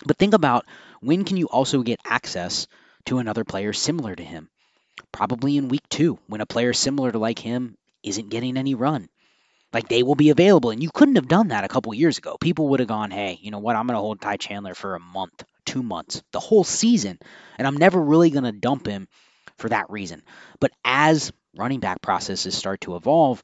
But 0.06 0.18
think 0.18 0.34
about 0.34 0.66
when 1.02 1.26
can 1.26 1.38
you 1.38 1.48
also 1.48 1.84
get 1.84 2.00
access 2.06 2.68
to 3.06 3.20
another 3.20 3.44
player 3.44 3.74
similar 3.74 4.16
to 4.16 4.24
him? 4.24 4.50
Probably 5.12 5.58
in 5.58 5.68
week 5.68 5.88
two, 5.90 6.18
when 6.28 6.42
a 6.42 6.46
player 6.46 6.74
similar 6.74 7.12
to 7.12 7.20
like 7.20 7.40
him 7.40 7.78
isn't 8.04 8.30
getting 8.30 8.58
any 8.58 8.76
run. 8.76 9.10
Like 9.74 9.88
they 9.88 10.04
will 10.04 10.16
be 10.16 10.30
available. 10.30 10.72
And 10.72 10.84
you 10.84 10.90
couldn't 10.94 11.16
have 11.16 11.28
done 11.28 11.50
that 11.50 11.64
a 11.64 11.70
couple 11.70 11.94
years 11.94 12.18
ago. 12.18 12.38
People 12.40 12.70
would 12.70 12.80
have 12.80 12.90
gone, 12.90 13.12
hey, 13.12 13.40
you 13.42 13.52
know 13.52 13.60
what? 13.60 13.76
I'm 13.76 13.88
going 13.88 13.96
to 13.96 14.02
hold 14.02 14.22
Ty 14.22 14.38
Chandler 14.38 14.74
for 14.74 14.96
a 14.96 15.00
month, 15.00 15.44
two 15.66 15.84
months, 15.84 16.22
the 16.32 16.40
whole 16.40 16.64
season. 16.64 17.20
And 17.58 17.68
I'm 17.68 17.78
never 17.78 18.02
really 18.02 18.30
going 18.30 18.44
to 18.44 18.52
dump 18.52 18.86
him 18.86 19.08
for 19.58 19.70
that 19.70 19.90
reason. 19.90 20.24
But 20.60 20.72
as 20.84 21.32
running 21.56 21.80
back 21.80 22.02
processes 22.02 22.56
start 22.56 22.82
to 22.82 22.96
evolve, 22.96 23.44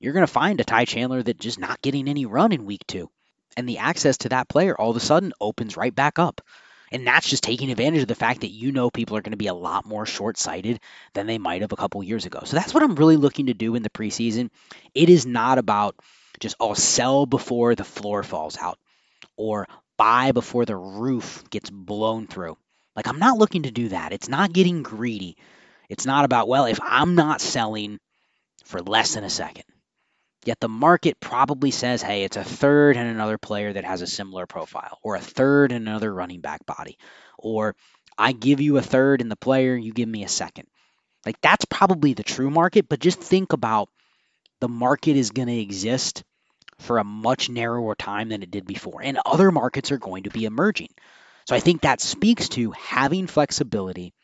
you're 0.00 0.12
going 0.12 0.26
to 0.26 0.32
find 0.32 0.60
a 0.60 0.64
Ty 0.64 0.84
Chandler 0.86 1.22
that 1.22 1.40
just 1.40 1.58
not 1.58 1.82
getting 1.82 2.08
any 2.08 2.26
run 2.26 2.52
in 2.52 2.64
week 2.64 2.86
two. 2.86 3.10
And 3.56 3.68
the 3.68 3.78
access 3.78 4.18
to 4.18 4.28
that 4.30 4.48
player 4.48 4.78
all 4.78 4.90
of 4.90 4.96
a 4.96 5.00
sudden 5.00 5.32
opens 5.40 5.76
right 5.76 5.94
back 5.94 6.18
up. 6.18 6.40
And 6.92 7.06
that's 7.06 7.28
just 7.28 7.42
taking 7.42 7.70
advantage 7.70 8.02
of 8.02 8.08
the 8.08 8.14
fact 8.14 8.42
that 8.42 8.50
you 8.50 8.72
know 8.72 8.90
people 8.90 9.16
are 9.16 9.22
going 9.22 9.32
to 9.32 9.36
be 9.36 9.48
a 9.48 9.54
lot 9.54 9.86
more 9.86 10.06
short 10.06 10.38
sighted 10.38 10.80
than 11.14 11.26
they 11.26 11.38
might 11.38 11.62
have 11.62 11.72
a 11.72 11.76
couple 11.76 12.02
years 12.02 12.26
ago. 12.26 12.40
So 12.44 12.56
that's 12.56 12.72
what 12.72 12.82
I'm 12.82 12.94
really 12.94 13.16
looking 13.16 13.46
to 13.46 13.54
do 13.54 13.74
in 13.74 13.82
the 13.82 13.90
preseason. 13.90 14.50
It 14.94 15.08
is 15.08 15.26
not 15.26 15.58
about 15.58 15.96
just, 16.38 16.56
oh, 16.60 16.74
sell 16.74 17.26
before 17.26 17.74
the 17.74 17.84
floor 17.84 18.22
falls 18.22 18.56
out 18.56 18.78
or 19.36 19.66
buy 19.96 20.32
before 20.32 20.64
the 20.64 20.76
roof 20.76 21.42
gets 21.50 21.70
blown 21.70 22.26
through. 22.26 22.56
Like, 22.94 23.08
I'm 23.08 23.18
not 23.18 23.38
looking 23.38 23.64
to 23.64 23.70
do 23.70 23.88
that. 23.88 24.12
It's 24.12 24.28
not 24.28 24.52
getting 24.52 24.82
greedy. 24.82 25.36
It's 25.88 26.06
not 26.06 26.24
about, 26.24 26.48
well, 26.48 26.66
if 26.66 26.78
I'm 26.82 27.14
not 27.14 27.40
selling 27.40 27.98
for 28.64 28.80
less 28.80 29.14
than 29.14 29.24
a 29.24 29.30
second, 29.30 29.64
Yet 30.46 30.60
the 30.60 30.68
market 30.68 31.18
probably 31.18 31.72
says, 31.72 32.02
hey, 32.02 32.22
it's 32.22 32.36
a 32.36 32.44
third 32.44 32.96
and 32.96 33.10
another 33.10 33.36
player 33.36 33.72
that 33.72 33.84
has 33.84 34.00
a 34.00 34.06
similar 34.06 34.46
profile, 34.46 35.00
or 35.02 35.16
a 35.16 35.20
third 35.20 35.72
and 35.72 35.88
another 35.88 36.14
running 36.14 36.40
back 36.40 36.64
body, 36.64 36.98
or 37.36 37.74
I 38.16 38.30
give 38.30 38.60
you 38.60 38.76
a 38.76 38.82
third 38.82 39.20
in 39.20 39.28
the 39.28 39.34
player, 39.34 39.76
you 39.76 39.92
give 39.92 40.08
me 40.08 40.22
a 40.22 40.28
second. 40.28 40.68
Like 41.26 41.40
that's 41.40 41.64
probably 41.64 42.14
the 42.14 42.22
true 42.22 42.48
market, 42.48 42.88
but 42.88 43.00
just 43.00 43.20
think 43.20 43.54
about 43.54 43.88
the 44.60 44.68
market 44.68 45.16
is 45.16 45.32
going 45.32 45.48
to 45.48 45.60
exist 45.60 46.22
for 46.78 46.98
a 46.98 47.04
much 47.04 47.50
narrower 47.50 47.96
time 47.96 48.28
than 48.28 48.44
it 48.44 48.50
did 48.52 48.66
before, 48.66 49.02
and 49.02 49.18
other 49.26 49.50
markets 49.50 49.90
are 49.90 49.98
going 49.98 50.22
to 50.22 50.30
be 50.30 50.44
emerging. 50.44 50.90
So 51.48 51.56
I 51.56 51.60
think 51.60 51.80
that 51.80 52.00
speaks 52.00 52.48
to 52.50 52.70
having 52.70 53.26
flexibility, 53.26 54.14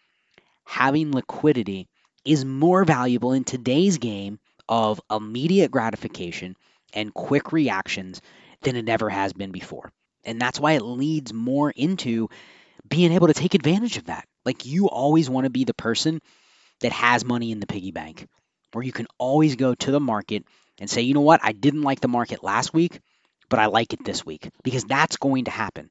having 0.65 1.11
liquidity 1.11 1.89
is 2.25 2.45
more 2.45 2.85
valuable 2.85 3.33
in 3.33 3.43
today's 3.43 3.99
game 3.99 4.39
of 4.73 5.03
immediate 5.11 5.71
gratification 5.71 6.57
and 6.95 7.13
quick 7.13 7.53
reactions 7.53 8.23
than 8.63 8.75
it 8.75 8.89
ever 8.89 9.11
has 9.11 9.35
been 9.35 9.53
before. 9.53 9.93
And 10.25 10.41
that's 10.41 10.59
why 10.59 10.73
it 10.73 10.83
leads 10.83 11.31
more 11.31 11.71
into 11.71 12.31
being 12.89 13.13
able 13.13 13.27
to 13.27 13.35
take 13.35 13.55
advantage 13.55 13.99
of 13.99 14.07
that. 14.07 14.27
Like 14.47 14.65
you 14.65 14.89
always 14.89 15.29
want 15.29 15.45
to 15.45 15.51
be 15.51 15.65
the 15.65 15.75
person 15.75 16.23
that 16.81 16.91
has 16.91 17.23
money 17.23 17.53
in 17.53 17.61
the 17.61 17.67
piggy 17.67 17.91
bank, 17.91 18.27
where 18.73 18.83
you 18.83 18.93
can 18.93 19.09
always 19.19 19.57
go 19.57 19.75
to 19.75 19.91
the 19.91 20.01
market 20.01 20.45
and 20.81 20.89
say, 20.89 21.03
you 21.03 21.13
know 21.13 21.21
what, 21.21 21.41
I 21.43 21.53
didn't 21.53 21.83
like 21.83 22.01
the 22.01 22.09
market 22.09 22.43
last 22.43 22.73
week, 22.73 22.99
but 23.51 23.59
I 23.59 23.67
like 23.67 23.93
it 23.93 24.03
this 24.07 24.25
week 24.25 24.49
because 24.65 24.85
that's 24.85 25.19
going 25.19 25.45
to 25.45 25.51
happen. 25.51 25.91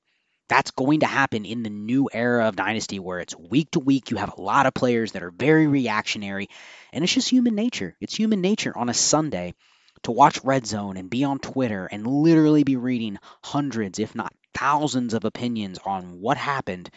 That's 0.51 0.71
going 0.71 0.99
to 0.99 1.05
happen 1.05 1.45
in 1.45 1.63
the 1.63 1.69
new 1.69 2.09
era 2.11 2.49
of 2.49 2.57
Dynasty 2.57 2.99
where 2.99 3.21
it's 3.21 3.33
week 3.37 3.71
to 3.71 3.79
week. 3.79 4.11
You 4.11 4.17
have 4.17 4.33
a 4.37 4.41
lot 4.41 4.65
of 4.65 4.73
players 4.73 5.13
that 5.13 5.23
are 5.23 5.31
very 5.31 5.65
reactionary, 5.65 6.49
and 6.91 7.05
it's 7.05 7.13
just 7.13 7.29
human 7.29 7.55
nature. 7.55 7.95
It's 8.01 8.13
human 8.13 8.41
nature 8.41 8.77
on 8.77 8.89
a 8.89 8.93
Sunday 8.93 9.53
to 10.03 10.11
watch 10.11 10.43
Red 10.43 10.67
Zone 10.67 10.97
and 10.97 11.09
be 11.09 11.23
on 11.23 11.39
Twitter 11.39 11.85
and 11.85 12.05
literally 12.05 12.65
be 12.65 12.75
reading 12.75 13.17
hundreds, 13.41 13.97
if 13.97 14.13
not 14.13 14.33
thousands, 14.53 15.13
of 15.13 15.23
opinions 15.23 15.79
on 15.85 16.19
what 16.19 16.35
happened 16.35 16.89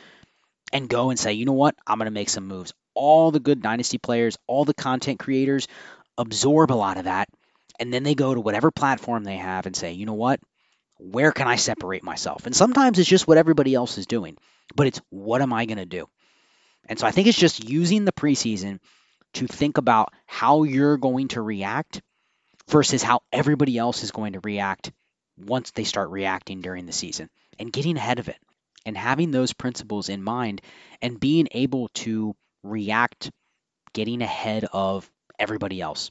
and 0.72 0.88
go 0.88 1.11
and 1.11 1.18
say, 1.18 1.34
you 1.34 1.44
know 1.44 1.52
what, 1.52 1.76
I'm 1.86 1.98
going 1.98 2.07
to 2.07 2.11
make 2.11 2.30
some 2.30 2.48
moves. 2.48 2.74
All 2.92 3.30
the 3.30 3.38
good 3.38 3.62
Dynasty 3.62 3.98
players, 3.98 4.36
all 4.48 4.64
the 4.64 4.74
content 4.74 5.20
creators 5.20 5.68
absorb 6.18 6.72
a 6.72 6.74
lot 6.74 6.96
of 6.96 7.05
that. 7.05 7.28
And 7.78 7.94
then 7.94 8.02
they 8.02 8.16
go 8.16 8.34
to 8.34 8.40
whatever 8.40 8.72
platform 8.72 9.22
they 9.22 9.36
have 9.36 9.66
and 9.66 9.76
say, 9.76 9.92
you 9.92 10.07
know 10.07 10.14
what, 10.14 10.40
where 10.99 11.32
can 11.32 11.49
I 11.49 11.57
separate 11.57 12.05
myself? 12.05 12.47
And 12.47 12.55
sometimes 12.55 12.99
it's 12.99 13.09
just 13.09 13.26
what 13.26 13.38
everybody 13.38 13.74
else 13.74 13.99
is 13.99 14.07
doing, 14.07 14.36
but 14.74 14.86
it's 14.86 15.01
what 15.11 15.42
am 15.42 15.53
I 15.53 15.66
going 15.66 15.78
to 15.78 15.86
do? 15.86 16.09
And 16.88 16.99
so 16.99 17.07
I 17.07 17.11
think 17.11 17.26
it's 17.28 17.38
just 17.38 17.68
using 17.68 18.05
the 18.05 18.12
preseason 18.12 18.78
to 19.34 19.47
think 19.47 19.78
about 19.78 20.12
how 20.26 20.62
you're 20.62 20.97
going 20.97 21.28
to 21.28 21.42
react 21.42 22.03
versus 22.68 23.03
how 23.03 23.20
everybody 23.32 23.78
else 23.78 24.03
is 24.03 24.11
going 24.11 24.34
to 24.34 24.40
react 24.40 24.92
once 25.36 25.72
they 25.72 25.84
start 25.84 26.11
reacting 26.11 26.61
during 26.61 26.86
the 26.86 26.92
season 26.92 27.28
and 27.59 27.72
getting 27.72 27.97
ahead 27.97 28.18
of 28.18 28.28
it 28.28 28.38
and 28.86 28.97
having 28.97 29.30
those 29.30 29.53
principles 29.53 30.09
in 30.09 30.22
mind 30.22 30.61
and 31.03 31.18
being 31.18 31.49
able 31.53 31.88
to 31.95 32.36
react 32.62 33.30
getting 33.92 34.22
ahead 34.22 34.66
of 34.72 35.11
everybody 35.38 35.80
else. 35.80 36.11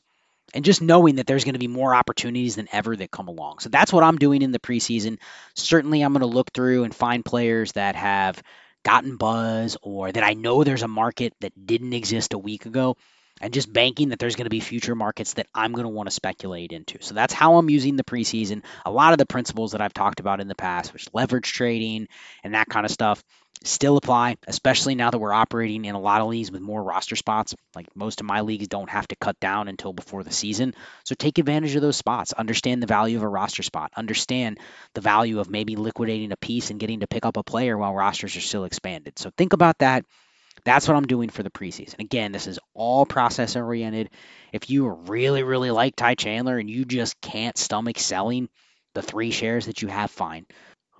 And 0.53 0.65
just 0.65 0.81
knowing 0.81 1.15
that 1.15 1.27
there's 1.27 1.43
going 1.43 1.53
to 1.53 1.59
be 1.59 1.67
more 1.67 1.95
opportunities 1.95 2.55
than 2.55 2.67
ever 2.71 2.95
that 2.95 3.11
come 3.11 3.27
along. 3.27 3.59
So 3.59 3.69
that's 3.69 3.91
what 3.93 4.03
I'm 4.03 4.17
doing 4.17 4.41
in 4.41 4.51
the 4.51 4.59
preseason. 4.59 5.17
Certainly, 5.55 6.01
I'm 6.01 6.13
going 6.13 6.21
to 6.21 6.27
look 6.27 6.51
through 6.53 6.83
and 6.83 6.93
find 6.93 7.25
players 7.25 7.71
that 7.73 7.95
have 7.95 8.41
gotten 8.83 9.17
buzz 9.17 9.77
or 9.81 10.11
that 10.11 10.23
I 10.23 10.33
know 10.33 10.63
there's 10.63 10.83
a 10.83 10.87
market 10.87 11.33
that 11.41 11.65
didn't 11.65 11.93
exist 11.93 12.33
a 12.33 12.37
week 12.37 12.65
ago 12.65 12.97
and 13.41 13.53
just 13.53 13.71
banking 13.71 14.09
that 14.09 14.19
there's 14.19 14.35
going 14.35 14.45
to 14.45 14.49
be 14.49 14.59
future 14.59 14.95
markets 14.95 15.33
that 15.33 15.47
I'm 15.55 15.73
going 15.73 15.85
to 15.85 15.89
want 15.89 16.07
to 16.07 16.15
speculate 16.15 16.71
into. 16.71 16.99
So 17.01 17.15
that's 17.15 17.33
how 17.33 17.55
I'm 17.55 17.69
using 17.69 17.95
the 17.95 18.03
preseason. 18.03 18.63
A 18.85 18.91
lot 18.91 19.11
of 19.11 19.17
the 19.17 19.25
principles 19.25 19.71
that 19.71 19.81
I've 19.81 19.93
talked 19.93 20.19
about 20.19 20.39
in 20.39 20.47
the 20.47 20.55
past, 20.55 20.93
which 20.93 21.07
leverage 21.13 21.51
trading 21.51 22.07
and 22.43 22.53
that 22.53 22.69
kind 22.69 22.85
of 22.85 22.91
stuff, 22.91 23.23
still 23.63 23.97
apply, 23.97 24.37
especially 24.47 24.95
now 24.95 25.09
that 25.09 25.17
we're 25.17 25.33
operating 25.33 25.85
in 25.85 25.95
a 25.95 25.99
lot 25.99 26.21
of 26.21 26.27
leagues 26.27 26.51
with 26.51 26.61
more 26.61 26.83
roster 26.83 27.15
spots. 27.15 27.55
Like 27.75 27.87
most 27.95 28.19
of 28.19 28.25
my 28.25 28.41
leagues 28.41 28.67
don't 28.67 28.89
have 28.89 29.07
to 29.07 29.15
cut 29.15 29.39
down 29.39 29.67
until 29.67 29.93
before 29.93 30.23
the 30.23 30.31
season. 30.31 30.73
So 31.05 31.15
take 31.15 31.37
advantage 31.37 31.75
of 31.75 31.81
those 31.81 31.95
spots. 31.95 32.33
Understand 32.33 32.83
the 32.83 32.87
value 32.87 33.17
of 33.17 33.23
a 33.23 33.27
roster 33.27 33.63
spot. 33.63 33.91
Understand 33.95 34.59
the 34.93 35.01
value 35.01 35.39
of 35.39 35.49
maybe 35.49 35.75
liquidating 35.75 36.31
a 36.31 36.37
piece 36.37 36.69
and 36.69 36.79
getting 36.79 36.99
to 36.99 37.07
pick 37.07 37.25
up 37.25 37.37
a 37.37 37.43
player 37.43 37.77
while 37.77 37.93
rosters 37.93 38.35
are 38.35 38.41
still 38.41 38.65
expanded. 38.65 39.17
So 39.17 39.31
think 39.37 39.53
about 39.53 39.79
that. 39.79 40.05
That's 40.65 40.87
what 40.87 40.95
I'm 40.95 41.07
doing 41.07 41.29
for 41.29 41.43
the 41.43 41.49
preseason. 41.49 41.99
Again, 41.99 42.31
this 42.31 42.47
is 42.47 42.59
all 42.73 43.05
process 43.05 43.55
oriented. 43.55 44.09
If 44.51 44.69
you 44.69 44.87
really, 44.87 45.43
really 45.43 45.71
like 45.71 45.95
Ty 45.95 46.15
Chandler 46.15 46.57
and 46.57 46.69
you 46.69 46.85
just 46.85 47.19
can't 47.21 47.57
stomach 47.57 47.97
selling 47.97 48.49
the 48.93 49.01
three 49.01 49.31
shares 49.31 49.65
that 49.65 49.81
you 49.81 49.87
have, 49.87 50.11
fine 50.11 50.45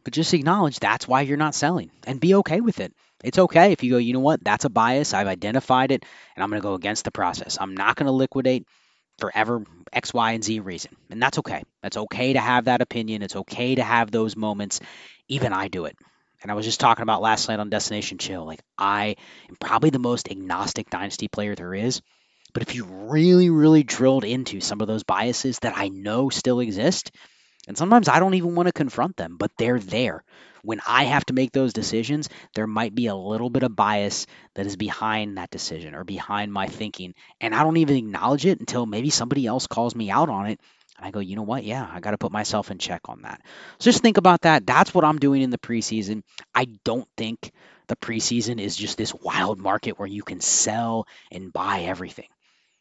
but 0.04 0.14
just 0.14 0.34
acknowledge 0.34 0.80
that's 0.80 1.08
why 1.08 1.22
you're 1.22 1.38
not 1.38 1.56
selling 1.56 1.92
and 2.06 2.20
be 2.20 2.36
okay 2.36 2.62
with 2.62 2.80
it. 2.80 2.94
It's 3.24 3.40
okay 3.40 3.72
if 3.72 3.84
you 3.84 3.92
go, 3.92 3.98
you 3.98 4.14
know 4.14 4.20
what, 4.20 4.44
that's 4.44 4.66
a 4.66 4.70
bias. 4.70 5.14
I've 5.14 5.28
identified 5.28 5.92
it 5.92 6.04
and 6.36 6.44
I'm 6.44 6.50
going 6.50 6.62
to 6.62 6.68
go 6.68 6.74
against 6.74 7.06
the 7.06 7.12
process. 7.12 7.58
I'm 7.60 7.76
not 7.76 7.96
going 7.96 8.08
to 8.08 8.12
liquidate 8.12 8.68
forever 9.18 9.64
X, 9.94 10.14
Y, 10.14 10.32
and 10.34 10.44
Z 10.44 10.60
reason. 10.60 10.96
And 11.10 11.22
that's 11.22 11.40
okay. 11.40 11.64
That's 11.82 11.98
okay 11.98 12.34
to 12.34 12.40
have 12.40 12.66
that 12.66 12.82
opinion. 12.82 13.22
It's 13.22 13.36
okay 13.36 13.76
to 13.76 13.84
have 13.84 14.12
those 14.12 14.36
moments. 14.36 14.82
Even 15.30 15.54
I 15.54 15.70
do 15.70 15.86
it. 15.86 15.96
And 16.42 16.52
I 16.52 16.56
was 16.56 16.66
just 16.66 16.82
talking 16.82 17.04
about 17.04 17.22
last 17.22 17.48
night 17.48 17.60
on 17.60 17.70
Destination 17.70 18.18
Chill. 18.18 18.46
Like, 18.46 18.62
I 18.78 19.16
am 19.50 19.56
probably 19.60 19.92
the 19.92 20.00
most 20.00 20.30
agnostic 20.30 20.90
dynasty 20.90 21.30
player 21.30 21.56
there 21.56 21.74
is. 21.74 22.02
But 22.54 22.64
if 22.64 22.76
you 22.76 22.84
really, 22.84 23.50
really 23.50 23.84
drilled 23.84 24.26
into 24.26 24.60
some 24.60 24.82
of 24.82 24.88
those 24.88 25.04
biases 25.04 25.60
that 25.60 25.78
I 25.78 25.88
know 25.88 26.30
still 26.30 26.60
exist, 26.60 27.12
and 27.68 27.78
sometimes 27.78 28.10
I 28.10 28.20
don't 28.20 28.34
even 28.34 28.56
want 28.56 28.68
to 28.68 28.74
confront 28.74 29.16
them, 29.18 29.38
but 29.38 29.52
they're 29.58 29.80
there. 29.80 30.24
When 30.64 30.82
I 30.88 31.06
have 31.06 31.26
to 31.26 31.34
make 31.34 31.52
those 31.52 31.74
decisions, 31.74 32.30
there 32.56 32.68
might 32.68 32.96
be 32.96 33.08
a 33.08 33.16
little 33.16 33.50
bit 33.50 33.64
of 33.64 33.76
bias 33.76 34.28
that 34.56 34.66
is 34.66 34.78
behind 34.78 35.38
that 35.38 35.52
decision 35.52 35.94
or 35.94 36.04
behind 36.04 36.54
my 36.54 36.68
thinking. 36.68 37.14
And 37.42 37.54
I 37.54 37.64
don't 37.64 37.78
even 37.78 37.98
acknowledge 37.98 38.46
it 38.46 38.60
until 38.60 38.86
maybe 38.86 39.10
somebody 39.10 39.46
else 39.46 39.68
calls 39.68 39.96
me 39.96 40.10
out 40.10 40.30
on 40.30 40.48
it. 40.48 40.60
And 40.98 41.06
I 41.06 41.12
go, 41.12 41.20
you 41.20 41.36
know 41.36 41.44
what? 41.44 41.64
Yeah, 41.64 41.90
I 41.92 42.00
got 42.00 42.12
to 42.12 42.18
put 42.18 42.32
myself 42.32 42.72
in 42.72 42.78
check 42.78 43.02
on 43.10 43.24
that. 43.24 43.42
So 43.80 43.92
just 43.92 44.02
think 44.02 44.18
about 44.18 44.42
that. 44.42 44.66
That's 44.66 44.94
what 44.94 45.04
I'm 45.04 45.20
doing 45.20 45.42
in 45.42 45.50
the 45.50 45.58
preseason. 45.58 46.24
I 46.56 46.66
don't 46.86 47.08
think 47.18 47.52
the 47.88 47.96
preseason 47.98 48.60
is 48.62 48.78
just 48.78 48.98
this 48.98 49.14
wild 49.14 49.60
market 49.60 50.00
where 50.00 50.08
you 50.08 50.24
can 50.24 50.40
sell 50.40 51.08
and 51.32 51.52
buy 51.52 51.82
everything. 51.82 52.30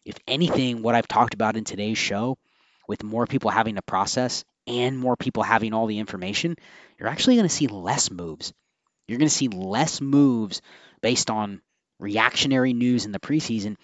If 0.04 0.16
anything, 0.28 0.82
what 0.82 0.94
I've 0.94 1.08
talked 1.08 1.34
about 1.34 1.56
in 1.56 1.64
today's 1.64 1.98
show, 1.98 2.38
with 2.88 3.02
more 3.02 3.26
people 3.26 3.50
having 3.50 3.76
to 3.76 3.82
process 3.82 4.44
and 4.66 4.98
more 4.98 5.16
people 5.16 5.42
having 5.42 5.72
all 5.72 5.86
the 5.86 5.98
information, 5.98 6.56
you're 6.98 7.08
actually 7.08 7.36
going 7.36 7.48
to 7.48 7.54
see 7.54 7.66
less 7.66 8.10
moves. 8.10 8.52
You're 9.08 9.18
going 9.18 9.28
to 9.28 9.34
see 9.34 9.48
less 9.48 10.00
moves 10.00 10.62
based 11.00 11.30
on 11.30 11.60
reactionary 11.98 12.72
news 12.72 13.04
in 13.04 13.12
the 13.12 13.20
preseason 13.20 13.76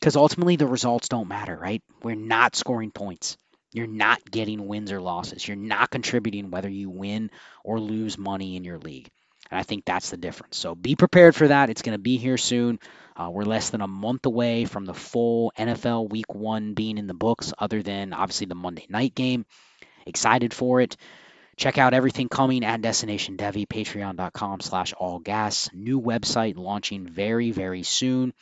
because 0.00 0.16
ultimately 0.16 0.56
the 0.56 0.66
results 0.66 1.08
don't 1.08 1.28
matter, 1.28 1.56
right? 1.56 1.82
We're 2.02 2.16
not 2.16 2.56
scoring 2.56 2.90
points. 2.90 3.36
You're 3.72 3.86
not 3.86 4.24
getting 4.30 4.66
wins 4.66 4.92
or 4.92 5.00
losses. 5.00 5.46
You're 5.46 5.56
not 5.56 5.90
contributing 5.90 6.50
whether 6.50 6.68
you 6.68 6.90
win 6.90 7.30
or 7.64 7.80
lose 7.80 8.18
money 8.18 8.56
in 8.56 8.64
your 8.64 8.78
league. 8.78 9.08
And 9.50 9.58
I 9.58 9.62
think 9.62 9.84
that's 9.84 10.10
the 10.10 10.16
difference. 10.16 10.56
So 10.56 10.74
be 10.74 10.96
prepared 10.96 11.34
for 11.34 11.48
that. 11.48 11.70
It's 11.70 11.82
going 11.82 11.96
to 11.96 12.02
be 12.02 12.16
here 12.16 12.36
soon. 12.36 12.78
Uh, 13.16 13.30
we're 13.30 13.44
less 13.44 13.70
than 13.70 13.80
a 13.80 13.86
month 13.86 14.26
away 14.26 14.64
from 14.64 14.84
the 14.84 14.94
full 14.94 15.52
NFL 15.58 16.10
week 16.10 16.34
one 16.34 16.74
being 16.74 16.98
in 16.98 17.06
the 17.06 17.14
books, 17.14 17.52
other 17.58 17.82
than 17.82 18.12
obviously 18.12 18.46
the 18.46 18.54
Monday 18.54 18.86
night 18.88 19.14
game. 19.14 19.44
Excited 20.06 20.52
for 20.52 20.80
it. 20.80 20.96
Check 21.56 21.78
out 21.78 21.94
everything 21.94 22.28
coming 22.28 22.64
at 22.64 22.80
Destination 22.80 23.36
Devy, 23.36 23.66
patreon.com 23.66 24.60
slash 24.60 24.92
all 24.94 25.18
gas. 25.18 25.68
New 25.72 26.00
website 26.00 26.56
launching 26.56 27.06
very, 27.06 27.50
very 27.50 27.82
soon. 27.82 28.32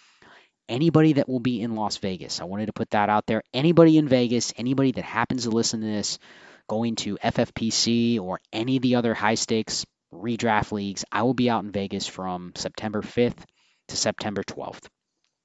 Anybody 0.69 1.15
that 1.15 1.29
will 1.29 1.41
be 1.41 1.61
in 1.61 1.75
Las 1.75 1.97
Vegas, 1.97 2.41
I 2.41 2.45
wanted 2.45 2.67
to 2.67 2.73
put 2.73 2.91
that 2.91 3.09
out 3.09 3.27
there. 3.27 3.43
Anybody 3.53 3.99
in 3.99 4.07
Vegas, 4.07 4.53
anybody 4.57 4.93
that 4.93 5.05
happens 5.05 5.43
to 5.43 5.51
listen 5.51 5.81
to 5.81 5.87
this, 5.87 6.21
going 6.69 6.95
to 6.95 7.17
FFPC 7.17 8.21
or 8.21 8.41
any 8.53 8.77
of 8.77 8.83
the 8.83 8.95
other 8.95 9.13
high 9.13 9.35
stakes 9.35 9.85
redraft 10.15 10.71
leagues, 10.71 11.05
I 11.11 11.25
will 11.25 11.35
be 11.35 11.51
out 11.51 11.65
in 11.65 11.73
Vegas 11.73 12.07
from 12.07 12.53
September 12.55 13.03
5th 13.03 13.45
to 13.89 13.97
September 13.97 14.45
12th. 14.45 14.87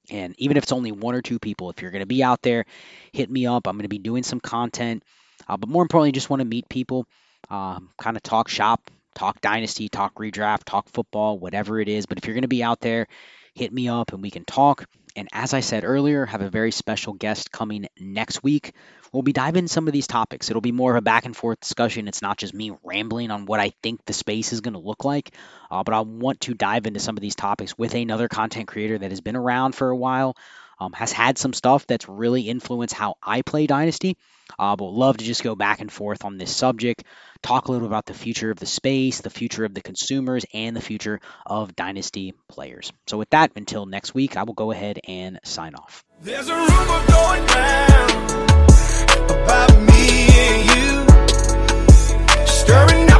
And 0.08 0.36
even 0.38 0.56
if 0.56 0.62
it's 0.62 0.72
only 0.72 0.92
one 0.92 1.16
or 1.16 1.22
two 1.22 1.40
people, 1.40 1.70
if 1.70 1.82
you're 1.82 1.90
going 1.90 2.00
to 2.02 2.06
be 2.06 2.22
out 2.22 2.42
there, 2.42 2.64
hit 3.12 3.28
me 3.28 3.46
up. 3.46 3.66
I'm 3.66 3.74
going 3.74 3.82
to 3.82 3.88
be 3.88 3.98
doing 3.98 4.22
some 4.22 4.38
content 4.38 5.02
uh, 5.48 5.56
but 5.56 5.68
more 5.68 5.82
importantly, 5.82 6.12
just 6.12 6.30
want 6.30 6.40
to 6.40 6.46
meet 6.46 6.68
people, 6.68 7.06
um, 7.50 7.90
kind 7.98 8.16
of 8.16 8.22
talk 8.22 8.48
shop, 8.48 8.90
talk 9.14 9.40
dynasty, 9.40 9.88
talk 9.88 10.14
redraft, 10.16 10.64
talk 10.64 10.88
football, 10.88 11.38
whatever 11.38 11.80
it 11.80 11.88
is. 11.88 12.06
But 12.06 12.18
if 12.18 12.26
you're 12.26 12.34
going 12.34 12.42
to 12.42 12.48
be 12.48 12.62
out 12.62 12.80
there, 12.80 13.06
hit 13.54 13.72
me 13.72 13.88
up 13.88 14.12
and 14.12 14.22
we 14.22 14.30
can 14.30 14.44
talk. 14.44 14.84
And 15.16 15.28
as 15.32 15.54
I 15.54 15.60
said 15.60 15.84
earlier, 15.84 16.26
have 16.26 16.42
a 16.42 16.50
very 16.50 16.70
special 16.70 17.14
guest 17.14 17.50
coming 17.50 17.86
next 17.98 18.42
week. 18.42 18.74
We'll 19.12 19.22
be 19.22 19.32
diving 19.32 19.60
into 19.60 19.72
some 19.72 19.86
of 19.86 19.94
these 19.94 20.06
topics. 20.06 20.50
It'll 20.50 20.60
be 20.60 20.72
more 20.72 20.90
of 20.90 20.98
a 20.98 21.00
back 21.00 21.24
and 21.24 21.34
forth 21.34 21.60
discussion. 21.60 22.06
It's 22.06 22.20
not 22.20 22.36
just 22.36 22.52
me 22.52 22.72
rambling 22.84 23.30
on 23.30 23.46
what 23.46 23.58
I 23.58 23.72
think 23.82 24.04
the 24.04 24.12
space 24.12 24.52
is 24.52 24.60
going 24.60 24.74
to 24.74 24.80
look 24.80 25.06
like, 25.06 25.34
uh, 25.70 25.82
but 25.84 25.94
I 25.94 26.00
want 26.00 26.42
to 26.42 26.54
dive 26.54 26.86
into 26.86 27.00
some 27.00 27.16
of 27.16 27.22
these 27.22 27.34
topics 27.34 27.78
with 27.78 27.94
another 27.94 28.28
content 28.28 28.68
creator 28.68 28.98
that 28.98 29.10
has 29.10 29.22
been 29.22 29.36
around 29.36 29.74
for 29.74 29.88
a 29.88 29.96
while, 29.96 30.36
um, 30.78 30.92
has 30.92 31.12
had 31.12 31.38
some 31.38 31.52
stuff 31.52 31.86
that's 31.86 32.08
really 32.08 32.42
influenced 32.42 32.94
how 32.94 33.16
I 33.22 33.42
play 33.42 33.66
Dynasty. 33.66 34.16
Uh, 34.58 34.76
but 34.76 34.86
love 34.86 35.16
to 35.16 35.24
just 35.24 35.42
go 35.42 35.56
back 35.56 35.80
and 35.80 35.90
forth 35.90 36.24
on 36.24 36.38
this 36.38 36.54
subject, 36.54 37.02
talk 37.42 37.66
a 37.66 37.72
little 37.72 37.88
about 37.88 38.06
the 38.06 38.14
future 38.14 38.50
of 38.50 38.58
the 38.58 38.66
space, 38.66 39.20
the 39.20 39.30
future 39.30 39.64
of 39.64 39.74
the 39.74 39.82
consumers, 39.82 40.46
and 40.54 40.76
the 40.76 40.80
future 40.80 41.20
of 41.44 41.74
Dynasty 41.74 42.32
players. 42.48 42.92
So, 43.08 43.18
with 43.18 43.30
that, 43.30 43.50
until 43.56 43.86
next 43.86 44.14
week, 44.14 44.36
I 44.36 44.44
will 44.44 44.54
go 44.54 44.70
ahead 44.70 45.00
and 45.06 45.40
sign 45.42 45.74
off. 45.74 46.04
There's 46.20 46.48
a 46.48 46.54
rumor 46.54 47.06
going 47.08 47.46
about 49.28 49.72
me 49.80 50.28
and 50.30 50.66
you, 50.70 52.46
stirring 52.46 53.15